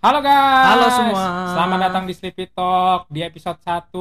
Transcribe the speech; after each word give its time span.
Halo 0.00 0.24
guys. 0.24 0.64
Halo 0.64 0.86
semua. 0.88 1.24
Selamat 1.52 1.78
datang 1.84 2.04
di 2.08 2.16
Sleepy 2.16 2.48
Talk 2.56 3.04
di 3.12 3.20
episode 3.20 3.60
1 3.60 3.92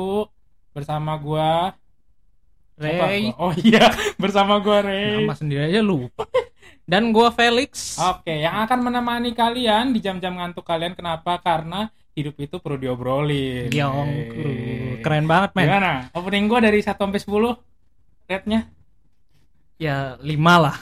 bersama 0.71 1.19
gua 1.19 1.75
Ray, 2.79 3.35
gua? 3.35 3.35
Oh 3.35 3.51
iya, 3.51 3.91
bersama 4.23 4.63
gua 4.63 4.79
Ray. 4.79 5.27
nama 5.27 5.35
sendiri 5.35 5.67
aja 5.67 5.83
lupa. 5.83 6.23
Dan 6.87 7.11
gua 7.11 7.35
Felix. 7.35 7.99
Oke, 7.99 8.31
yang 8.31 8.63
akan 8.63 8.79
menemani 8.79 9.35
kalian 9.35 9.91
di 9.91 9.99
jam-jam 9.99 10.39
ngantuk 10.39 10.63
kalian 10.63 10.95
kenapa? 10.95 11.35
Karena 11.43 11.91
hidup 12.15 12.39
itu 12.39 12.63
perlu 12.63 12.79
diobrolin. 12.79 13.67
Yong, 13.67 14.09
keren 15.03 15.27
banget 15.27 15.51
men. 15.51 15.67
Gimana? 15.67 15.91
Opening 16.15 16.47
gua 16.47 16.63
dari 16.63 16.79
1 16.79 16.95
sampai 16.95 17.19
10 17.19 17.59
rate-nya 18.23 18.71
Ya 19.75 20.15
lima 20.23 20.63
lah. 20.63 20.77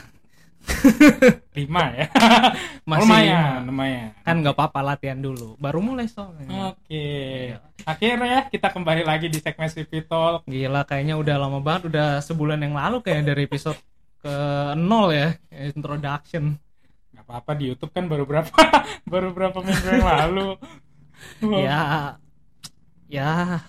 5 1.58 1.98
ya. 1.98 2.08
Masih 2.90 3.02
lumayan, 3.08 3.64
lima. 3.64 3.68
lumayan. 3.68 4.10
Kan 4.22 4.36
nggak 4.44 4.56
apa-apa 4.56 4.80
latihan 4.94 5.20
dulu. 5.20 5.56
Baru 5.58 5.80
mulai 5.82 6.06
soalnya. 6.12 6.76
Oke. 6.76 7.56
Akhirnya 7.88 8.48
kita 8.52 8.70
kembali 8.72 9.04
lagi 9.08 9.28
di 9.32 9.40
segmen 9.40 9.72
Talk. 10.06 10.46
Gila 10.46 10.82
kayaknya 10.86 11.16
udah 11.18 11.36
lama 11.40 11.60
banget. 11.64 11.90
Udah 11.92 12.22
sebulan 12.22 12.60
yang 12.62 12.76
lalu 12.76 13.02
kayak 13.02 13.26
dari 13.26 13.48
episode 13.48 13.80
ke 14.22 14.36
nol 14.78 15.12
ya. 15.16 15.34
Introduction. 15.50 16.60
Gak 17.16 17.24
apa-apa 17.26 17.52
di 17.58 17.74
YouTube 17.74 17.92
kan 17.96 18.06
baru 18.06 18.28
berapa 18.30 18.54
baru 19.12 19.34
berapa 19.34 19.58
minggu 19.64 19.88
yang 19.88 20.06
lalu. 20.06 20.48
Ya, 21.42 22.16
ya 23.10 23.64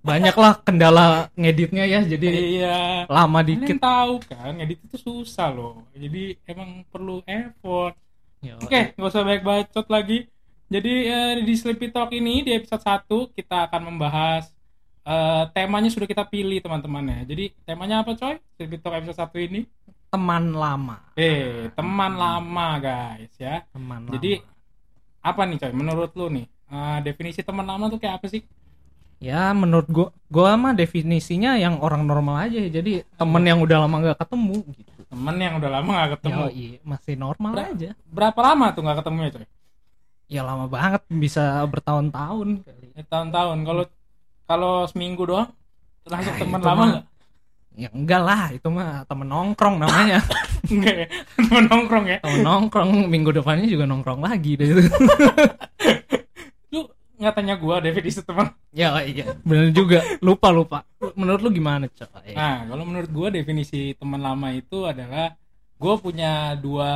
banyak 0.00 0.34
lah 0.34 0.52
kendala 0.60 1.06
ngeditnya 1.34 1.84
ya. 1.84 2.00
Jadi 2.02 2.28
Iya. 2.58 3.04
lama 3.06 3.40
Kalian 3.40 3.60
dikit. 3.60 3.78
tahu 3.78 4.12
kan, 4.24 4.52
edit 4.56 4.78
itu 4.80 4.96
susah 4.96 5.50
loh. 5.50 5.84
Jadi 5.92 6.38
emang 6.44 6.82
perlu 6.86 7.20
effort. 7.24 7.94
Oke, 8.62 8.94
nggak 8.94 9.08
usah 9.08 9.22
banyak 9.22 9.42
bacot 9.42 9.86
lagi. 9.88 10.18
Jadi 10.68 10.92
eh, 11.04 11.32
di 11.42 11.54
Sleepy 11.54 11.88
Talk 11.88 12.12
ini 12.12 12.42
di 12.42 12.52
episode 12.52 12.80
1 12.80 13.32
kita 13.32 13.66
akan 13.66 13.88
membahas 13.88 14.52
eh, 15.02 15.44
temanya 15.50 15.88
sudah 15.88 16.04
kita 16.04 16.22
pilih 16.22 16.60
teman-teman 16.60 17.02
ya. 17.04 17.20
Jadi 17.26 17.44
temanya 17.64 18.00
apa 18.00 18.12
coy? 18.12 18.36
Sleepy 18.54 18.78
Talk 18.78 18.94
episode 18.94 19.18
1 19.18 19.40
ini? 19.42 19.62
teman 20.08 20.56
lama. 20.56 21.04
Eh, 21.14 21.68
teman 21.74 22.16
lama 22.16 22.68
guys 22.78 23.28
ya. 23.36 23.60
Teman 23.68 24.08
Jadi 24.08 24.40
lama. 24.40 24.56
apa 25.20 25.40
nih 25.44 25.56
coy 25.58 25.72
menurut 25.74 26.10
lu 26.14 26.26
nih? 26.30 26.46
eh, 26.66 26.98
definisi 27.02 27.40
teman 27.40 27.64
lama 27.64 27.88
tuh 27.88 27.96
kayak 27.96 28.16
apa 28.16 28.26
sih? 28.26 28.40
Ya 29.18 29.50
menurut 29.50 29.88
gua 29.90 30.08
gua 30.30 30.54
mah 30.54 30.72
definisinya 30.78 31.58
yang 31.58 31.82
orang 31.82 32.06
normal 32.06 32.46
aja 32.46 32.58
ya. 32.62 32.70
Jadi 32.70 33.02
temen 33.18 33.42
yang 33.42 33.58
udah 33.58 33.86
lama 33.86 33.94
nggak 33.98 34.18
ketemu 34.22 34.62
gitu. 34.74 34.98
Temen 35.08 35.36
yang 35.40 35.56
udah 35.56 35.70
lama 35.72 35.90
gak 36.04 36.10
ketemu. 36.20 36.42
Ya, 36.44 36.48
iya, 36.52 36.78
masih 36.84 37.14
normal 37.16 37.52
Ber- 37.56 37.68
aja. 37.72 37.90
Berapa 38.12 38.40
lama 38.44 38.66
tuh 38.76 38.84
gak 38.84 38.98
ketemu 39.00 39.18
ya 39.18 39.30
coy? 39.32 39.46
Ya 40.28 40.42
lama 40.44 40.68
banget 40.68 41.02
bisa 41.08 41.64
bertahun-tahun 41.64 42.48
kali. 42.60 42.86
Ya, 42.92 43.02
tahun-tahun. 43.08 43.58
Kalau 43.64 43.84
kalau 44.44 44.74
seminggu 44.84 45.24
doang 45.24 45.48
langsung 46.04 46.36
Ya, 46.36 46.40
teman 46.44 46.60
itu 46.60 46.68
lama 46.68 46.84
nggak? 46.92 47.04
Ya 47.78 47.88
enggak 47.94 48.22
lah, 48.26 48.42
itu 48.52 48.68
mah 48.68 49.06
temen 49.08 49.28
nongkrong 49.30 49.76
namanya. 49.80 50.18
Enggak 50.72 50.94
ya? 50.98 51.06
Temen 51.38 51.64
nongkrong 51.70 52.04
ya? 52.10 52.18
temen 52.20 52.40
nongkrong 52.44 52.90
minggu 53.08 53.30
depannya 53.32 53.64
juga 53.64 53.88
nongkrong 53.88 54.20
lagi 54.20 54.60
deh. 54.60 54.68
Nggak 57.18 57.34
tanya 57.34 57.54
gua 57.58 57.82
definisi 57.82 58.22
teman. 58.22 58.54
ya 58.70 58.94
iya, 59.02 59.34
bener 59.42 59.74
juga. 59.74 59.98
Lupa 60.22 60.54
lupa. 60.54 60.86
Menurut 61.18 61.42
lu 61.42 61.50
gimana, 61.50 61.90
coy? 61.90 62.30
Nah, 62.32 62.62
kalau 62.70 62.84
menurut 62.86 63.10
gua 63.10 63.28
definisi 63.34 63.92
teman 63.98 64.22
lama 64.22 64.54
itu 64.54 64.86
adalah 64.86 65.34
gua 65.74 65.98
punya 65.98 66.54
dua 66.54 66.90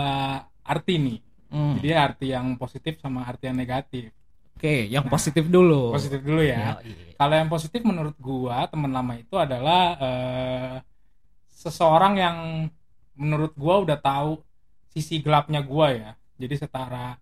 arti 0.63 0.95
nih. 1.03 1.19
Hmm, 1.53 1.75
Jadi 1.77 1.91
arti 1.93 2.27
yang 2.33 2.55
positif 2.57 2.97
sama 3.03 3.27
arti 3.27 3.51
yang 3.51 3.59
negatif. 3.59 4.15
Oke, 4.57 4.87
yang 4.87 5.05
Nah, 5.05 5.13
positif 5.13 5.45
dulu. 5.51 5.91
Positif 5.91 6.23
dulu 6.23 6.39
ya. 6.41 6.79
iya. 6.87 7.19
Kalau 7.19 7.35
yang 7.35 7.51
positif 7.51 7.83
menurut 7.83 8.15
gua 8.23 8.71
teman 8.71 8.95
lama 8.95 9.19
itu 9.19 9.35
adalah 9.35 9.83
eh, 9.99 10.77
seseorang 11.51 12.15
yang 12.15 12.37
menurut 13.19 13.53
gua 13.59 13.83
udah 13.83 13.99
tahu 13.99 14.39
sisi 14.95 15.19
gelapnya 15.19 15.67
gua 15.67 15.91
ya. 15.93 16.11
Jadi 16.39 16.55
setara 16.63 17.19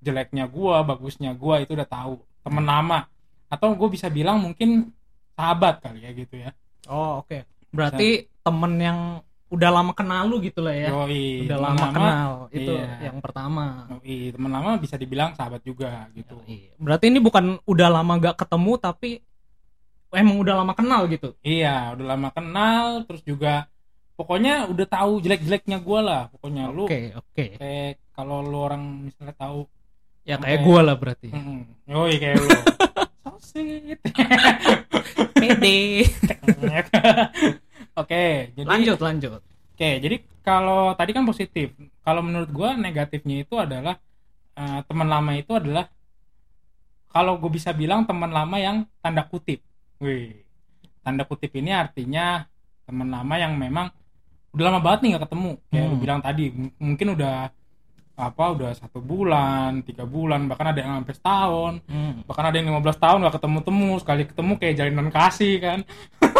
jeleknya 0.00 0.48
gua, 0.48 0.80
bagusnya 0.80 1.36
gua 1.36 1.60
itu 1.60 1.76
udah 1.76 1.86
tahu. 1.88 2.16
Teman 2.42 2.64
lama 2.64 3.08
atau 3.48 3.72
gue 3.72 3.88
bisa 3.88 4.12
bilang 4.12 4.40
mungkin 4.40 4.92
sahabat 5.38 5.80
kali 5.80 6.04
ya 6.04 6.10
gitu 6.12 6.34
ya. 6.36 6.50
Oh, 6.90 7.22
oke. 7.24 7.44
Berarti 7.72 8.26
temen 8.42 8.72
yang 8.80 8.98
udah 9.48 9.70
lama 9.72 9.92
kenal 9.96 10.28
lu 10.28 10.44
gitu 10.44 10.60
lah 10.60 10.76
ya. 10.76 10.88
Yoi, 10.92 11.48
udah 11.48 11.56
teman 11.56 11.68
lama 11.72 11.86
kenal 11.88 12.30
itu 12.52 12.72
iya. 12.76 13.08
yang 13.08 13.18
pertama 13.24 13.64
Yoi, 13.96 14.36
teman 14.36 14.50
lama 14.52 14.70
bisa 14.76 15.00
dibilang 15.00 15.32
sahabat 15.32 15.64
juga 15.64 16.04
gitu. 16.12 16.36
Iya. 16.44 16.76
berarti 16.76 17.04
ini 17.08 17.20
bukan 17.20 17.56
udah 17.64 17.88
lama 17.88 18.12
gak 18.20 18.44
ketemu 18.44 18.72
tapi 18.76 19.24
emang 20.12 20.36
udah 20.44 20.54
lama 20.64 20.72
kenal 20.76 21.08
gitu 21.08 21.32
Iya, 21.40 21.96
udah 21.96 22.06
lama 22.16 22.28
kenal 22.28 23.08
terus 23.08 23.24
juga 23.24 23.72
pokoknya 24.20 24.68
udah 24.68 24.86
tahu 24.88 25.24
jelek-jeleknya 25.24 25.80
gua 25.80 26.00
lah. 26.04 26.22
Pokoknya 26.28 26.68
lu 26.68 26.84
oke 26.84 27.16
oke 27.16 27.44
kayak 27.56 28.04
kalau 28.12 28.44
lu 28.44 28.58
orang 28.60 29.08
misalnya 29.08 29.32
tahu 29.32 29.64
ya 30.28 30.36
kayak 30.36 30.60
gua 30.60 30.80
lah 30.84 30.94
berarti 30.94 31.32
Mm-mm. 31.32 31.64
Yoi 31.88 32.14
kayak 32.20 32.36
lu. 32.36 32.48
so 33.24 33.32
sweet. 33.40 33.96
pede 35.40 36.04
Oke, 38.00 38.52
jadi 38.52 38.66
lanjut 38.66 38.98
lanjut 39.00 39.40
Oke, 39.74 39.88
jadi 39.98 40.16
kalau 40.42 40.92
tadi 40.92 41.10
kan 41.10 41.24
positif. 41.24 41.72
Kalau 42.02 42.20
menurut 42.20 42.50
gua 42.50 42.76
negatifnya 42.76 43.42
itu 43.42 43.56
adalah 43.56 43.96
eh, 44.52 44.80
teman 44.84 45.08
lama 45.08 45.32
itu 45.32 45.54
adalah 45.54 45.88
kalau 47.08 47.40
gue 47.40 47.48
bisa 47.48 47.72
bilang 47.72 48.04
teman 48.04 48.28
lama 48.28 48.60
yang 48.60 48.84
tanda 49.00 49.24
kutip. 49.24 49.64
Wih. 49.98 50.44
Tanda 51.00 51.24
kutip 51.24 51.56
ini 51.56 51.72
artinya 51.72 52.44
teman 52.84 53.08
lama 53.08 53.34
yang 53.34 53.56
memang 53.56 53.88
udah 54.52 54.64
lama 54.68 54.80
banget 54.84 54.98
nih 55.02 55.08
nggak 55.16 55.24
ketemu. 55.24 55.52
Kayak 55.72 55.84
lu 55.84 55.94
Hmm. 55.96 56.02
bilang 56.04 56.20
tadi, 56.20 56.44
mungkin 56.76 57.08
udah 57.16 57.34
apa 58.18 58.44
udah 58.50 58.70
satu 58.74 58.98
bulan, 58.98 59.86
tiga 59.86 60.02
bulan, 60.02 60.50
bahkan 60.50 60.74
ada 60.74 60.82
yang 60.82 61.00
sampai 61.02 61.14
setahun. 61.14 61.72
Hmm. 61.86 62.26
bahkan 62.26 62.44
ada 62.50 62.56
yang 62.58 62.68
15 62.74 62.98
tahun 62.98 63.18
gak 63.22 63.34
ketemu 63.38 63.58
temu 63.62 63.90
sekali 64.02 64.22
ketemu 64.26 64.52
kayak 64.58 64.74
jalinan 64.74 65.08
kasih 65.08 65.54
kan. 65.62 65.78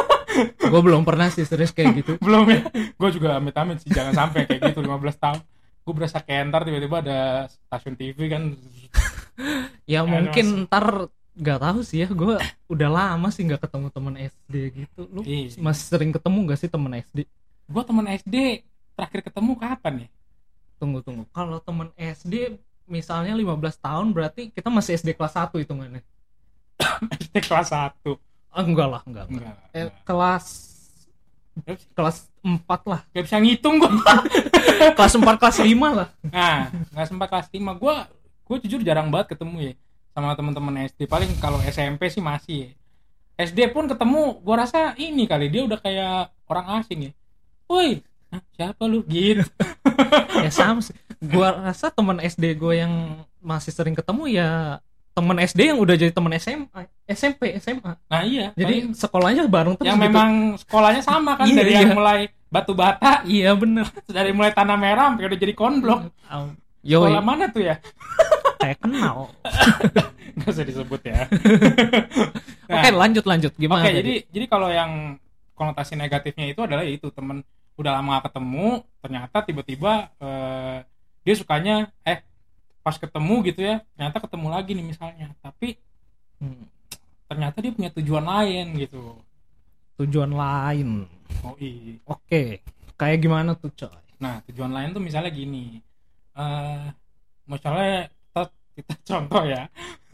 Gua 0.71 0.81
belum 0.83 1.03
pernah 1.07 1.31
sih 1.31 1.47
serius 1.47 1.71
kayak 1.71 2.05
gitu. 2.05 2.13
Belum 2.27 2.47
ya? 2.47 2.63
Gue 2.95 3.11
juga 3.11 3.39
amit 3.41 3.57
amit 3.57 3.83
sih 3.83 3.91
jangan 3.91 4.15
sampai 4.15 4.47
kayak 4.47 4.71
gitu 4.71 4.85
15 4.85 5.19
tahun. 5.19 5.41
Gue 5.83 5.95
berasa 5.97 6.19
kayak 6.21 6.53
ntar 6.53 6.63
tiba-tiba 6.69 6.97
ada 7.01 7.19
stasiun 7.49 7.95
TV 7.95 8.19
kan. 8.29 8.43
Ya 9.87 10.03
Aduh, 10.03 10.19
mungkin 10.19 10.67
ntar 10.67 11.07
gak 11.39 11.63
tahu 11.63 11.87
sih 11.87 12.03
ya 12.03 12.11
gua 12.11 12.43
udah 12.67 12.91
lama 12.91 13.31
sih 13.31 13.47
nggak 13.47 13.71
ketemu 13.71 13.87
temen 13.95 14.15
SD 14.19 14.55
gitu. 14.75 15.01
Lu 15.15 15.23
Iya. 15.23 15.63
masih 15.63 15.85
sering 15.87 16.11
ketemu 16.11 16.39
gak 16.51 16.59
sih 16.59 16.67
temen 16.67 16.91
SD 16.93 17.23
gue 17.69 17.83
temen 17.85 18.07
SD 18.09 18.37
terakhir 18.97 19.21
ketemu 19.29 19.53
kapan 19.61 19.95
ya 20.01 20.09
tunggu 20.79 21.03
tunggu. 21.03 21.27
Kalau 21.31 21.59
temen 21.59 21.91
SD 21.95 22.57
misalnya 22.87 23.35
15 23.35 23.53
tahun 23.77 24.07
berarti 24.11 24.49
kita 24.49 24.71
masih 24.71 24.97
SD 24.97 25.13
kelas 25.13 25.35
1 25.35 25.53
hitungannya? 25.59 26.01
SD 27.21 27.43
kelas 27.43 27.69
1 27.69 28.01
Ah, 28.49 28.65
enggak 28.65 28.89
lah 28.89 29.03
enggak, 29.05 29.27
enggak. 29.29 29.45
enggak, 29.53 29.71
Eh, 29.71 29.85
enggak. 29.85 29.95
kelas 30.07 30.47
kelas 31.93 32.17
4 32.41 32.65
lah. 32.87 33.01
Gak 33.11 33.25
bisa 33.27 33.37
ngitung 33.37 33.77
gue 33.77 33.91
kelas 34.97 35.13
4 35.13 35.27
kelas 35.37 35.59
5 35.59 35.69
lah. 35.91 36.09
Nah 36.31 36.71
nggak 36.95 37.07
sempat 37.07 37.29
kelas 37.29 37.49
5 37.51 37.59
gue 37.77 37.95
gue 38.49 38.57
jujur 38.65 38.81
jarang 38.81 39.11
banget 39.11 39.37
ketemu 39.37 39.57
ya 39.61 39.73
sama 40.15 40.33
teman-teman 40.33 40.89
SD 40.89 41.05
paling 41.05 41.31
kalau 41.39 41.59
SMP 41.61 42.09
sih 42.09 42.23
masih 42.23 42.57
ya. 42.59 42.71
SD 43.39 43.71
pun 43.71 43.87
ketemu 43.87 44.39
gue 44.39 44.55
rasa 44.55 44.95
ini 44.97 45.27
kali. 45.27 45.47
Dia 45.47 45.63
udah 45.63 45.79
kayak 45.79 46.17
orang 46.47 46.67
asing 46.81 47.01
ya. 47.05 47.13
Woi 47.69 48.01
Hah, 48.29 48.43
siapa 48.57 48.83
lu? 48.85 49.05
Gitu. 49.07 49.45
Ya 50.39 50.55
sama 50.55 50.79
sih. 50.79 50.95
Gua 51.19 51.51
rasa 51.51 51.91
temen 51.91 52.23
SD 52.23 52.55
gue 52.55 52.75
yang 52.79 53.19
masih 53.43 53.75
sering 53.75 53.95
ketemu 53.99 54.39
ya 54.39 54.79
temen 55.19 55.35
SD 55.35 55.75
yang 55.75 55.79
udah 55.83 55.99
jadi 55.99 56.15
temen 56.15 56.31
SMA 56.39 56.87
SMP 57.11 57.59
SMA 57.59 57.99
nah 58.07 58.23
iya 58.23 58.55
jadi 58.55 58.95
sekolahnya 58.95 59.51
bareng 59.51 59.75
terus 59.75 59.91
yang 59.91 59.99
gitu. 59.99 60.07
memang 60.07 60.31
sekolahnya 60.63 61.03
sama 61.03 61.35
kan 61.35 61.51
Iya, 61.51 61.59
dari 61.59 61.71
iya. 61.75 61.81
yang 61.83 61.99
mulai 61.99 62.21
batu 62.49 62.73
bata. 62.73 63.23
Iya 63.29 63.53
bener. 63.55 63.87
Dari 64.17 64.33
mulai 64.33 64.53
tanah 64.53 64.77
merah 64.81 65.13
sampai 65.13 65.29
udah 65.29 65.39
jadi 65.39 65.55
konblok. 65.55 66.09
Yo 66.81 67.05
sekolah 67.05 67.25
mana 67.25 67.45
tuh 67.53 67.63
ya? 67.65 67.77
Kayak 68.61 68.79
kenal. 68.83 69.29
Nggak 70.35 70.51
usah 70.51 70.65
disebut 70.67 71.01
ya. 71.05 71.29
Nah, 72.69 72.81
oke 72.81 72.89
lanjut. 72.97 73.25
Lanjut 73.29 73.53
Oke, 73.55 73.61
gimana 73.61 73.85
jadi 73.93 74.25
jadi 74.33 74.47
kalau 74.49 74.69
yang 74.73 75.21
konotasi 75.55 75.95
negatifnya 75.99 76.47
itu 76.55 76.61
adalah 76.63 76.83
ya 76.87 76.93
itu 76.95 77.11
temen 77.13 77.45
udah 77.79 77.93
lama 77.95 78.19
gak 78.19 78.25
ketemu, 78.29 78.69
ternyata 78.99 79.37
tiba-tiba 79.41 79.93
eh, 80.19 80.79
dia 81.23 81.35
sukanya 81.35 81.75
eh 82.03 82.21
pas 82.83 82.97
ketemu 82.97 83.35
gitu 83.47 83.61
ya, 83.63 83.77
ternyata 83.95 84.19
ketemu 84.19 84.47
lagi 84.49 84.71
nih 84.75 84.87
misalnya, 84.87 85.29
tapi 85.39 85.79
Hmm, 86.39 86.71
ternyata 87.27 87.59
dia 87.59 87.75
punya 87.75 87.91
tujuan 87.91 88.23
lain 88.23 88.67
gitu. 88.79 89.19
tujuan 89.97 90.31
lain 90.31 91.11
Oh 91.43 91.59
iya. 91.59 91.99
oke 92.07 92.63
kayak 92.95 93.19
gimana 93.19 93.59
tuh 93.59 93.75
coy 93.75 93.91
Nah 94.19 94.39
tujuan 94.47 94.71
lain 94.71 94.95
tuh 94.95 95.03
misalnya 95.03 95.31
gini, 95.31 95.83
eh 96.35 96.87
misalnya 97.45 98.07
kita 98.07 98.43
kita 98.75 98.95
contoh 99.11 99.43
ya 99.43 99.67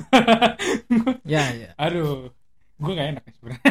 Ya, 1.28 1.44
ya. 1.52 1.70
aduh 1.76 2.32
gue 2.74 2.92
gak 2.92 3.08
enak 3.12 3.22
ya 3.24 3.32
sebenarnya 3.36 3.64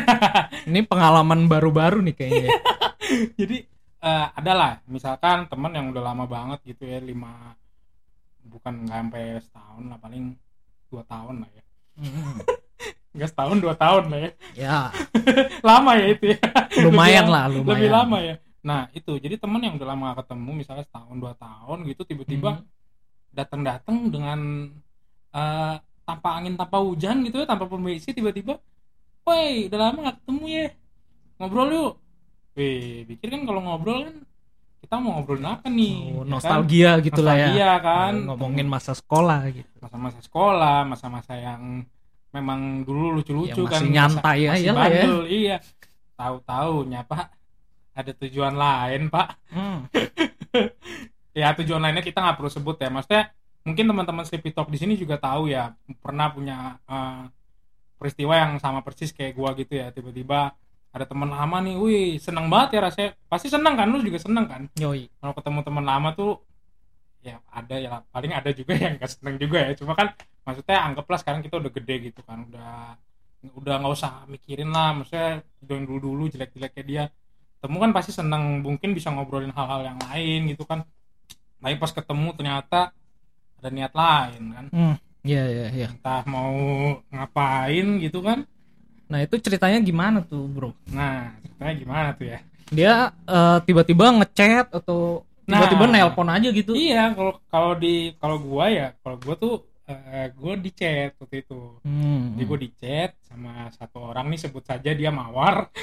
Ini 0.70 0.80
pengalaman 0.86 1.50
baru-baru 1.50 2.06
nih 2.06 2.14
kayaknya. 2.14 2.50
jadi 3.42 3.58
eh, 4.04 4.28
adalah 4.34 4.84
misalkan 4.86 5.48
teman 5.48 5.72
yang 5.72 5.88
udah 5.90 6.04
lama 6.04 6.26
banget 6.26 6.60
gitu 6.66 6.84
ya 6.84 7.00
lima 7.00 7.56
bukan 8.44 8.84
nggak 8.84 9.00
sampai 9.00 9.24
setahun 9.40 9.84
lah 9.88 9.98
paling 9.98 10.24
dua 10.88 11.04
tahun 11.06 11.36
lah 11.40 11.50
ya 11.50 11.64
Hmm. 11.94 12.42
nggak 13.14 13.30
setahun 13.30 13.58
dua 13.60 13.74
tahun 13.74 14.04
lah 14.10 14.20
ya 14.20 14.32
Ya, 14.58 14.80
lama 15.70 15.94
ya 15.94 16.06
itu 16.10 16.26
ya 16.28 16.40
lumayan 16.82 17.26
Lebih- 17.26 17.32
lah, 17.32 17.44
lumayan. 17.48 17.70
lebih 17.72 17.90
lama 17.90 18.18
ya 18.20 18.36
nah 18.62 18.82
itu 18.92 19.12
jadi 19.16 19.36
teman 19.36 19.60
yang 19.60 19.76
udah 19.76 19.88
lama 19.88 20.04
gak 20.10 20.24
ketemu 20.24 20.52
misalnya 20.56 20.84
setahun 20.84 21.16
dua 21.16 21.34
tahun 21.36 21.78
gitu 21.86 22.02
tiba-tiba 22.04 22.52
Hmm. 22.58 22.66
datang-datang 23.30 23.98
dengan 24.08 24.40
eh, 25.32 25.76
tanpa 26.04 26.30
angin 26.34 26.54
tanpa 26.54 26.78
hujan 26.78 27.24
gitu 27.24 27.40
ya 27.40 27.48
tanpa 27.48 27.66
permisi 27.66 28.10
tiba-tiba 28.10 28.60
woi 29.24 29.68
udah 29.68 29.80
lama 29.80 30.00
gak 30.04 30.18
ketemu 30.20 30.44
ya 30.50 30.68
ngobrol 31.38 31.70
yuk 31.70 31.94
Wih, 32.54 33.08
pikir 33.08 33.28
kan 33.28 33.42
kalau 33.44 33.62
ngobrol 33.62 34.06
kan 34.06 34.16
kita 34.78 34.96
mau 35.00 35.18
ngobrolin 35.18 35.48
apa 35.48 35.68
nih 35.68 35.96
Oh, 35.96 36.06
ya 36.06 36.20
kan? 36.22 36.30
nostalgia 36.30 36.92
gitu 37.00 37.22
lah 37.24 37.34
ya. 37.34 37.48
Nostalgia 37.50 37.72
kan 37.80 38.14
Ngomongin 38.28 38.68
masa 38.68 38.92
sekolah 38.94 39.40
gitu. 39.50 39.72
masa-masa 39.82 40.20
sekolah 40.22 40.78
masa-masa 40.86 41.34
yang 41.34 41.82
memang 42.30 42.84
dulu 42.84 43.16
lucu-lucu 43.16 43.54
Ya, 43.54 43.58
masih 43.58 43.74
kan 43.74 43.82
nyantai 43.88 44.40
masa- 44.40 44.44
ya, 44.44 44.52
masih 44.52 44.66
ya. 44.66 44.74
bandel, 44.76 45.18
iya 45.26 45.58
tahu-tahu 46.14 46.76
pak 47.04 47.26
ada 47.94 48.12
tujuan 48.16 48.54
lain 48.54 49.02
pak 49.08 49.28
Hmm. 49.50 49.86
ya 51.34 51.54
tujuan 51.58 51.82
lainnya 51.82 52.02
kita 52.02 52.22
nggak 52.22 52.38
perlu 52.38 52.50
sebut 52.50 52.78
ya 52.78 52.90
maksudnya 52.90 53.24
mungkin 53.64 53.86
teman-teman 53.88 54.26
Sleepy 54.26 54.50
Talk 54.52 54.70
di 54.70 54.78
sini 54.78 54.94
juga 54.94 55.18
tahu 55.18 55.50
ya 55.50 55.74
pernah 56.00 56.30
punya 56.30 56.78
eh, 56.86 57.24
peristiwa 57.98 58.34
yang 58.36 58.52
sama 58.58 58.82
persis 58.82 59.10
kayak 59.10 59.34
gua 59.34 59.54
gitu 59.54 59.74
ya 59.74 59.90
tiba-tiba 59.90 60.54
ada 60.94 61.10
teman 61.10 61.26
lama 61.26 61.58
nih 61.66 61.76
wih 61.76 62.22
seneng 62.22 62.46
banget 62.54 62.78
ya 62.78 62.80
rasanya. 62.86 63.10
Pasti 63.26 63.50
seneng 63.50 63.74
kan 63.74 63.90
lu 63.90 63.98
juga 64.06 64.22
seneng 64.22 64.46
kan? 64.46 64.62
Yoi. 64.78 65.10
kalau 65.18 65.34
ketemu 65.34 65.60
teman 65.66 65.86
lama 65.90 66.14
tuh 66.14 66.38
ya 67.26 67.42
ada 67.50 67.76
ya 67.82 67.90
paling 68.14 68.30
ada 68.36 68.54
juga 68.54 68.78
yang 68.84 69.02
gak 69.02 69.10
seneng 69.18 69.42
juga 69.42 69.58
ya. 69.66 69.72
Cuma 69.74 69.98
kan 69.98 70.14
maksudnya 70.46 70.78
anggaplah 70.86 71.18
sekarang 71.18 71.42
kita 71.42 71.58
udah 71.58 71.72
gede 71.74 72.14
gitu 72.14 72.22
kan 72.22 72.46
udah 72.46 72.94
udah 73.44 73.76
nggak 73.82 73.94
usah 73.98 74.30
mikirin 74.30 74.70
lah. 74.70 74.94
Maksudnya 74.94 75.42
udah 75.66 75.76
dulu 75.82 75.98
dulu 75.98 76.24
jelek 76.30 76.54
jeleknya 76.54 76.84
dia. 76.86 77.04
Temu 77.58 77.82
kan 77.82 77.90
pasti 77.90 78.14
seneng 78.14 78.62
mungkin 78.62 78.94
bisa 78.94 79.10
ngobrolin 79.10 79.50
hal-hal 79.50 79.82
yang 79.82 79.98
lain 79.98 80.54
gitu 80.54 80.62
kan. 80.70 80.86
Tapi 81.58 81.76
pas 81.82 81.90
ketemu 81.90 82.38
ternyata 82.38 82.94
ada 83.58 83.70
niat 83.74 83.94
lain 83.98 84.44
kan. 84.54 84.66
Hmm. 84.70 84.96
Ya, 85.24 85.48
ya, 85.48 85.72
ya. 85.72 85.88
entah 85.88 86.28
mau 86.28 86.52
ngapain 87.08 88.04
gitu 88.04 88.20
kan 88.20 88.44
Nah, 89.06 89.20
itu 89.20 89.38
ceritanya 89.38 89.78
gimana 89.80 90.22
tuh, 90.22 90.46
Bro? 90.46 90.74
nah 90.90 91.32
ceritanya 91.40 91.74
gimana 91.76 92.08
tuh 92.14 92.26
ya 92.28 92.40
Dia 92.68 92.94
eh, 93.24 93.58
tiba-tiba 93.62 94.06
ngechat 94.14 94.70
atau 94.72 95.22
tiba-tiba 95.44 95.84
Nah. 95.86 95.92
nelpon 96.02 96.28
aja 96.28 96.48
gitu. 96.50 96.74
iya 96.74 97.12
kalau 97.12 97.34
kalau 97.48 97.72
di 97.74 98.12
kalau 98.18 98.38
gua 98.38 98.68
ya 98.68 98.88
kalau 99.00 99.16
gua 99.18 99.36
tuh 99.36 99.54
eh, 99.84 100.32
gua 100.34 100.54
di 100.56 100.70
chat 100.72 101.12
waktu 101.16 101.42
itu 101.42 101.60
Hmm. 101.84 102.34
Jadi 102.34 102.44
gue 102.44 102.58
di 102.60 102.70
chat 102.74 103.10
sama 103.22 103.68
satu 103.70 104.08
orang 104.08 104.28
nih 104.28 104.40
sebut 104.40 104.64
saja 104.64 104.90
dia 104.90 105.10
mawar. 105.10 105.68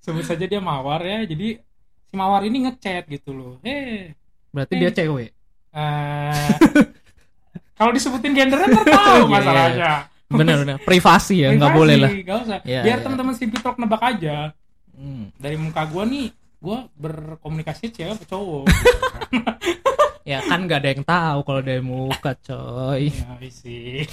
sebut 0.00 0.22
saja 0.22 0.44
dia 0.44 0.58
mawar 0.58 1.00
ya. 1.00 1.22
Jadi 1.24 1.56
si 2.04 2.12
mawar 2.14 2.40
ini 2.42 2.64
ngechat 2.64 3.04
gitu 3.06 3.30
loh. 3.32 3.52
Eh, 3.60 4.12
Berarti 4.48 4.72
Eh. 4.72 4.78
dia 4.80 4.90
cewek. 4.94 5.30
eh, 5.74 6.54
kalau 7.74 7.90
disebutin 7.90 8.30
gendernya 8.32 8.70
ntar 8.70 8.84
tahu 8.88 8.94
Iya, 8.94 9.20
iya, 9.20 9.28
masalahnya. 9.28 9.92
Bener 10.30 10.56
bener. 10.64 10.76
Privasi 10.82 11.44
ya, 11.44 11.52
nggak 11.52 11.72
boleh 11.74 11.96
lah. 12.00 12.10
nggak 12.10 12.38
usah. 12.44 12.58
Iya, 12.64 12.80
Biar 12.82 12.98
iya. 12.98 13.04
teman-teman 13.04 13.34
si 13.36 13.44
Pitok 13.48 13.76
nebak 13.78 14.02
aja. 14.02 14.52
Hmm. 14.94 15.30
Dari 15.36 15.56
muka 15.58 15.84
gue 15.90 16.04
nih, 16.06 16.26
gue 16.62 16.78
berkomunikasi 16.96 17.92
cewek 17.92 18.14
apa 18.16 18.24
cowok. 18.28 18.64
Ya 20.24 20.40
kan 20.40 20.64
nggak 20.64 20.80
ada 20.80 20.88
yang 20.88 21.04
tahu 21.04 21.38
kalau 21.44 21.60
dari 21.60 21.84
muka, 21.84 22.32
coy. 22.40 23.12
ya 23.12 23.36
isi. 23.44 24.08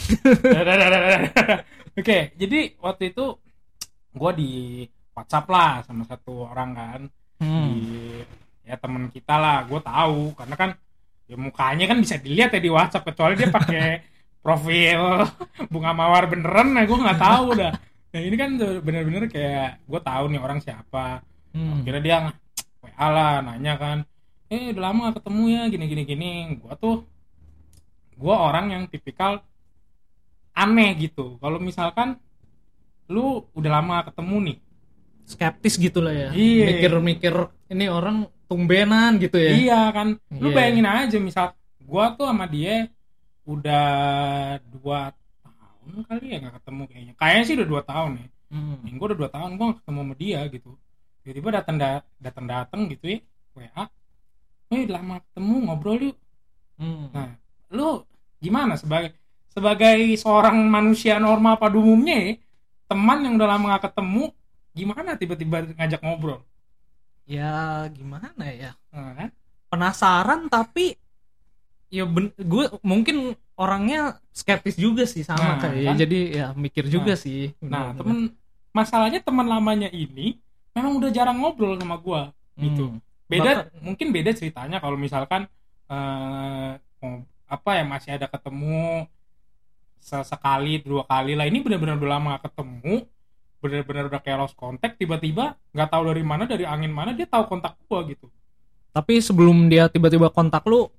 Oke, 1.99 2.35
jadi 2.35 2.75
waktu 2.83 3.15
itu 3.15 3.39
gue 4.11 4.31
di 4.35 4.51
WhatsApp 5.15 5.47
lah 5.47 5.79
sama 5.87 6.03
satu 6.03 6.51
orang 6.51 6.69
kan. 6.75 7.01
Hmm. 7.41 7.73
di 7.73 8.21
ya 8.61 8.77
temen 8.77 9.09
kita 9.09 9.33
lah 9.33 9.65
gue 9.65 9.81
tahu 9.81 10.37
karena 10.37 10.55
kan 10.59 10.69
ya 11.25 11.33
mukanya 11.41 11.89
kan 11.89 11.97
bisa 11.97 12.21
dilihat 12.21 12.53
ya 12.53 12.61
di 12.61 12.69
WhatsApp 12.69 13.07
kecuali 13.07 13.33
dia 13.33 13.49
pakai 13.49 13.85
profil 14.41 15.29
bunga 15.69 15.91
mawar 15.93 16.25
beneran 16.25 16.73
nah 16.73 16.83
gue 16.83 16.97
nggak 16.97 17.21
tahu 17.21 17.47
dah 17.55 17.73
nah 18.11 18.19
ini 18.19 18.35
kan 18.35 18.49
bener-bener 18.57 19.29
kayak 19.29 19.85
gue 19.85 19.99
tahu 20.01 20.23
nih 20.27 20.41
orang 20.41 20.59
siapa 20.59 21.21
Hmm. 21.51 21.83
kira 21.83 21.99
dia 21.99 22.31
WA 22.79 23.07
lah 23.07 23.43
nanya 23.43 23.75
kan 23.75 23.97
eh 24.47 24.71
udah 24.71 24.83
lama 24.87 25.11
gak 25.11 25.19
ketemu 25.19 25.43
ya 25.51 25.61
gini 25.67 25.85
gini 25.85 26.03
gini 26.05 26.29
gue 26.55 26.73
tuh 26.79 27.03
gue 28.15 28.31
orang 28.31 28.71
yang 28.71 28.83
tipikal 28.87 29.43
aneh 30.53 30.95
gitu 30.95 31.35
kalau 31.37 31.59
misalkan 31.59 32.15
lu 33.07 33.43
udah 33.51 33.71
lama 33.79 33.99
gak 33.99 34.15
ketemu 34.15 34.37
nih 34.47 34.57
Skeptis 35.21 35.75
gitu 35.75 35.99
lah 35.99 36.11
ya. 36.11 36.29
Iya. 36.31 36.65
Mikir-mikir 36.75 37.33
ini 37.67 37.87
orang 37.87 38.27
tumbenan 38.47 39.15
gitu 39.15 39.39
ya. 39.39 39.51
Iya 39.55 39.81
kan, 39.91 40.07
lu 40.27 40.51
Iya. 40.51 40.55
bayangin 40.55 40.87
aja 40.87 41.17
misal 41.19 41.47
gua 41.83 42.15
tuh 42.15 42.27
sama 42.27 42.47
dia 42.47 42.87
udah 43.45 43.87
dua 44.69 45.11
tahun 45.41 46.05
kali 46.05 46.25
ya 46.29 46.37
nggak 46.41 46.55
ketemu 46.61 46.81
kayaknya. 46.89 47.13
Kayaknya 47.17 47.43
sih 47.45 47.55
udah 47.57 47.67
dua 47.67 47.81
tahun 47.85 48.11
ya. 48.17 48.27
Hmm. 48.51 48.77
Yang 48.85 48.95
gua 48.99 49.07
udah 49.07 49.19
dua 49.19 49.31
tahun 49.31 49.49
gua 49.57 49.65
nggak 49.71 49.79
ketemu 49.81 49.99
sama 50.03 50.15
dia 50.19 50.39
gitu. 50.51 50.71
Tiba-tiba 51.21 51.49
datang 51.61 51.75
datang 52.17 52.45
datang 52.49 52.81
gitu 52.89 53.05
ya, 53.05 53.19
WA. 53.53 53.83
Udah 54.71 54.89
lama 54.97 55.15
ketemu 55.25 55.55
ngobrol 55.67 55.99
yuk. 56.01 56.17
Hmm. 56.81 57.07
Nah, 57.13 57.29
lu 57.69 58.01
gimana 58.41 58.73
sebagai 58.77 59.13
sebagai 59.51 59.99
seorang 60.17 60.57
manusia 60.65 61.19
normal 61.19 61.59
pada 61.59 61.75
umumnya 61.75 62.17
ya, 62.17 62.33
teman 62.87 63.21
yang 63.27 63.35
udah 63.35 63.49
lama 63.51 63.77
gak 63.77 63.91
ketemu 63.91 64.31
gimana 64.71 65.19
tiba-tiba 65.19 65.67
ngajak 65.75 66.01
ngobrol? 66.01 66.41
Ya 67.27 67.85
gimana 67.91 68.47
ya? 68.47 68.71
Nah, 68.95 69.13
kan? 69.15 69.29
Penasaran 69.71 70.47
tapi 70.51 70.95
ya 71.91 72.07
ben- 72.07 72.31
gue 72.33 72.63
mungkin 72.81 73.35
orangnya 73.53 73.99
skeptis 74.31 74.73
juga 74.75 75.03
sih 75.03 75.21
sama 75.21 75.43
Nah, 75.43 75.57
kayak 75.59 75.75
ya. 75.75 75.85
kan? 75.85 75.95
jadi 75.99 76.19
ya 76.31 76.45
mikir 76.55 76.87
juga 76.87 77.13
sih 77.13 77.51
Nah, 77.59 77.91
temen 77.91 78.31
masalahnya 78.71 79.19
teman 79.19 79.43
lamanya 79.43 79.91
ini 79.91 80.39
memang 80.71 80.95
udah 80.95 81.11
jarang 81.11 81.35
ngobrol 81.37 81.75
sama 81.75 81.99
gua 81.99 82.31
gitu. 82.55 82.87
Hmm. 82.89 83.03
Beda 83.27 83.51
Bahkan- 83.61 83.83
mungkin 83.83 84.07
beda 84.09 84.31
ceritanya 84.31 84.79
kalau 84.79 84.95
misalkan 84.95 85.51
eh 85.85 86.71
oh, 87.01 87.19
apa 87.45 87.69
ya 87.75 87.83
masih 87.83 88.15
ada 88.15 88.25
ketemu 88.25 89.03
sesekali 89.99 90.79
dua 90.79 91.03
kali 91.03 91.35
lah 91.35 91.45
ini 91.45 91.59
benar-benar 91.59 91.95
udah 91.95 92.09
lama 92.09 92.27
gak 92.33 92.49
ketemu 92.49 93.05
benar-benar 93.61 94.03
udah 94.07 94.17
kayak 94.17 94.37
lost 94.39 94.55
contact 94.55 94.97
tiba-tiba 94.97 95.53
nggak 95.69 95.89
tahu 95.89 96.09
dari 96.09 96.23
mana 96.23 96.49
dari 96.49 96.65
angin 96.65 96.89
mana 96.89 97.13
dia 97.13 97.29
tahu 97.29 97.45
kontak 97.45 97.77
gua 97.85 98.01
gitu 98.07 98.25
tapi 98.89 99.19
sebelum 99.19 99.69
dia 99.69 99.85
tiba-tiba 99.85 100.27
kontak 100.27 100.65
lu 100.65 100.89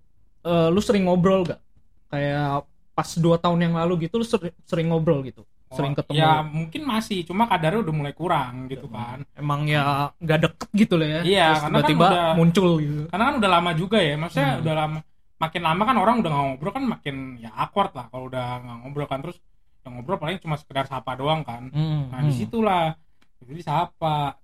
eh, 0.43 0.69
lu 0.69 0.79
sering 0.79 1.05
ngobrol 1.05 1.43
gak 1.45 1.61
kayak 2.09 2.63
pas 2.93 3.09
dua 3.17 3.37
tahun 3.37 3.59
yang 3.63 3.75
lalu 3.75 4.05
gitu 4.05 4.21
lu 4.21 4.27
sering, 4.27 4.53
sering 4.63 4.87
ngobrol 4.87 5.23
gitu? 5.23 5.43
Sering 5.73 5.97
Oh, 5.97 5.99
ketemu? 5.99 6.21
ya 6.21 6.45
mungkin 6.45 6.83
masih. 6.85 7.25
Cuma 7.25 7.49
kadarnya 7.49 7.81
udah 7.81 7.95
mulai 7.97 8.13
kurang 8.13 8.69
gitu 8.69 8.85
kan. 8.87 9.25
Emang 9.33 9.65
ya 9.65 10.13
nggak 10.21 10.39
deket 10.43 10.69
gitu 10.77 10.95
lah 11.01 11.09
ya. 11.09 11.21
Iya, 11.25 11.47
Terus 11.49 11.63
karena 11.65 11.79
kan 11.81 11.89
tiba-tiba 11.89 12.07
udah- 12.13 12.35
muncul 12.37 12.69
gitu. 12.77 13.03
Karena 13.09 13.25
kan 13.25 13.35
udah 13.41 13.51
lama 13.51 13.71
juga 13.73 13.99
ya 13.99 14.15
maksudnya 14.15 14.51
Hmm. 14.53 14.61
udah 14.61 14.75
lama 14.77 14.99
makin 15.41 15.63
lama 15.65 15.83
kan 15.83 15.97
orang 15.97 16.17
udah 16.21 16.31
nggak 16.31 16.45
ngobrol 16.47 16.73
kan 16.73 16.85
makin 16.87 17.17
ya 17.41 17.51
awkward 17.57 17.91
lah 17.97 18.07
kalau 18.07 18.25
udah 18.29 18.47
nggak 18.61 18.77
ngobrol 18.85 19.09
kan. 19.09 19.19
Terus 19.25 19.39
yang 19.83 19.93
ngobrol 19.97 20.19
paling 20.21 20.37
cuma 20.39 20.55
sekedar 20.55 20.85
sapa 20.85 21.17
doang 21.17 21.41
kan. 21.41 21.73
Hmm, 21.73 22.13
nah 22.13 22.21
hmm. 22.21 22.29
di 22.29 22.33
situlah. 22.37 22.93
Jadi 23.41 23.61
sapa 23.65 24.37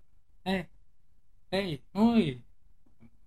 eh 0.43 0.65
hey 1.53 1.85
oi 1.93 2.41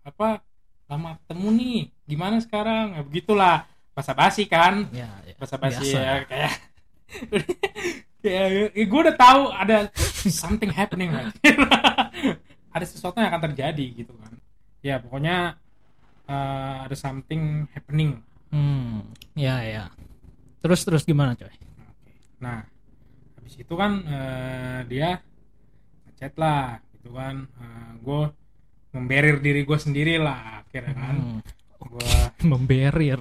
apa 0.02 0.42
lama 0.92 1.16
ketemu 1.24 1.48
nih. 1.56 1.80
Gimana 2.04 2.36
sekarang? 2.44 3.00
Ya, 3.00 3.02
begitulah. 3.08 3.58
Basa 3.96 4.12
basi 4.12 4.44
kan? 4.44 4.92
Ya, 4.92 5.08
ya. 5.24 5.36
basa 5.40 5.56
basi 5.60 5.92
ya 5.92 6.24
kayak 6.24 6.54
kayak 8.24 8.72
ya, 8.72 8.86
gue 8.88 9.00
udah 9.04 9.16
tahu 9.20 9.52
ada 9.52 9.92
something 10.32 10.72
happening 10.72 11.12
right? 11.12 11.32
ada 12.76 12.86
sesuatu 12.88 13.20
yang 13.20 13.32
akan 13.32 13.52
terjadi 13.52 13.86
gitu 14.04 14.16
kan. 14.16 14.32
Ya 14.80 14.96
pokoknya 15.00 15.60
eh, 16.28 16.76
ada 16.88 16.96
something 16.96 17.68
happening. 17.76 18.24
Hmm, 18.52 19.12
ya 19.36 19.60
ya. 19.64 19.86
Terus 20.64 20.88
terus 20.88 21.04
gimana 21.04 21.36
coy? 21.36 21.52
Nah 22.40 22.64
habis 23.36 23.60
itu 23.60 23.74
kan 23.76 23.92
eh, 24.08 24.80
dia 24.88 25.20
ngechat 26.08 26.36
lah 26.40 26.80
gitu 26.96 27.12
kan. 27.12 27.44
Gue 28.00 28.32
memberir 28.92 29.40
diri 29.40 29.62
gue 29.62 29.78
sendiri 29.78 30.16
lah 30.16 30.62
akhirnya 30.62 30.94
kan 30.94 31.16
Hmm. 31.16 31.40
gue 31.82 32.12
memberir 32.52 33.20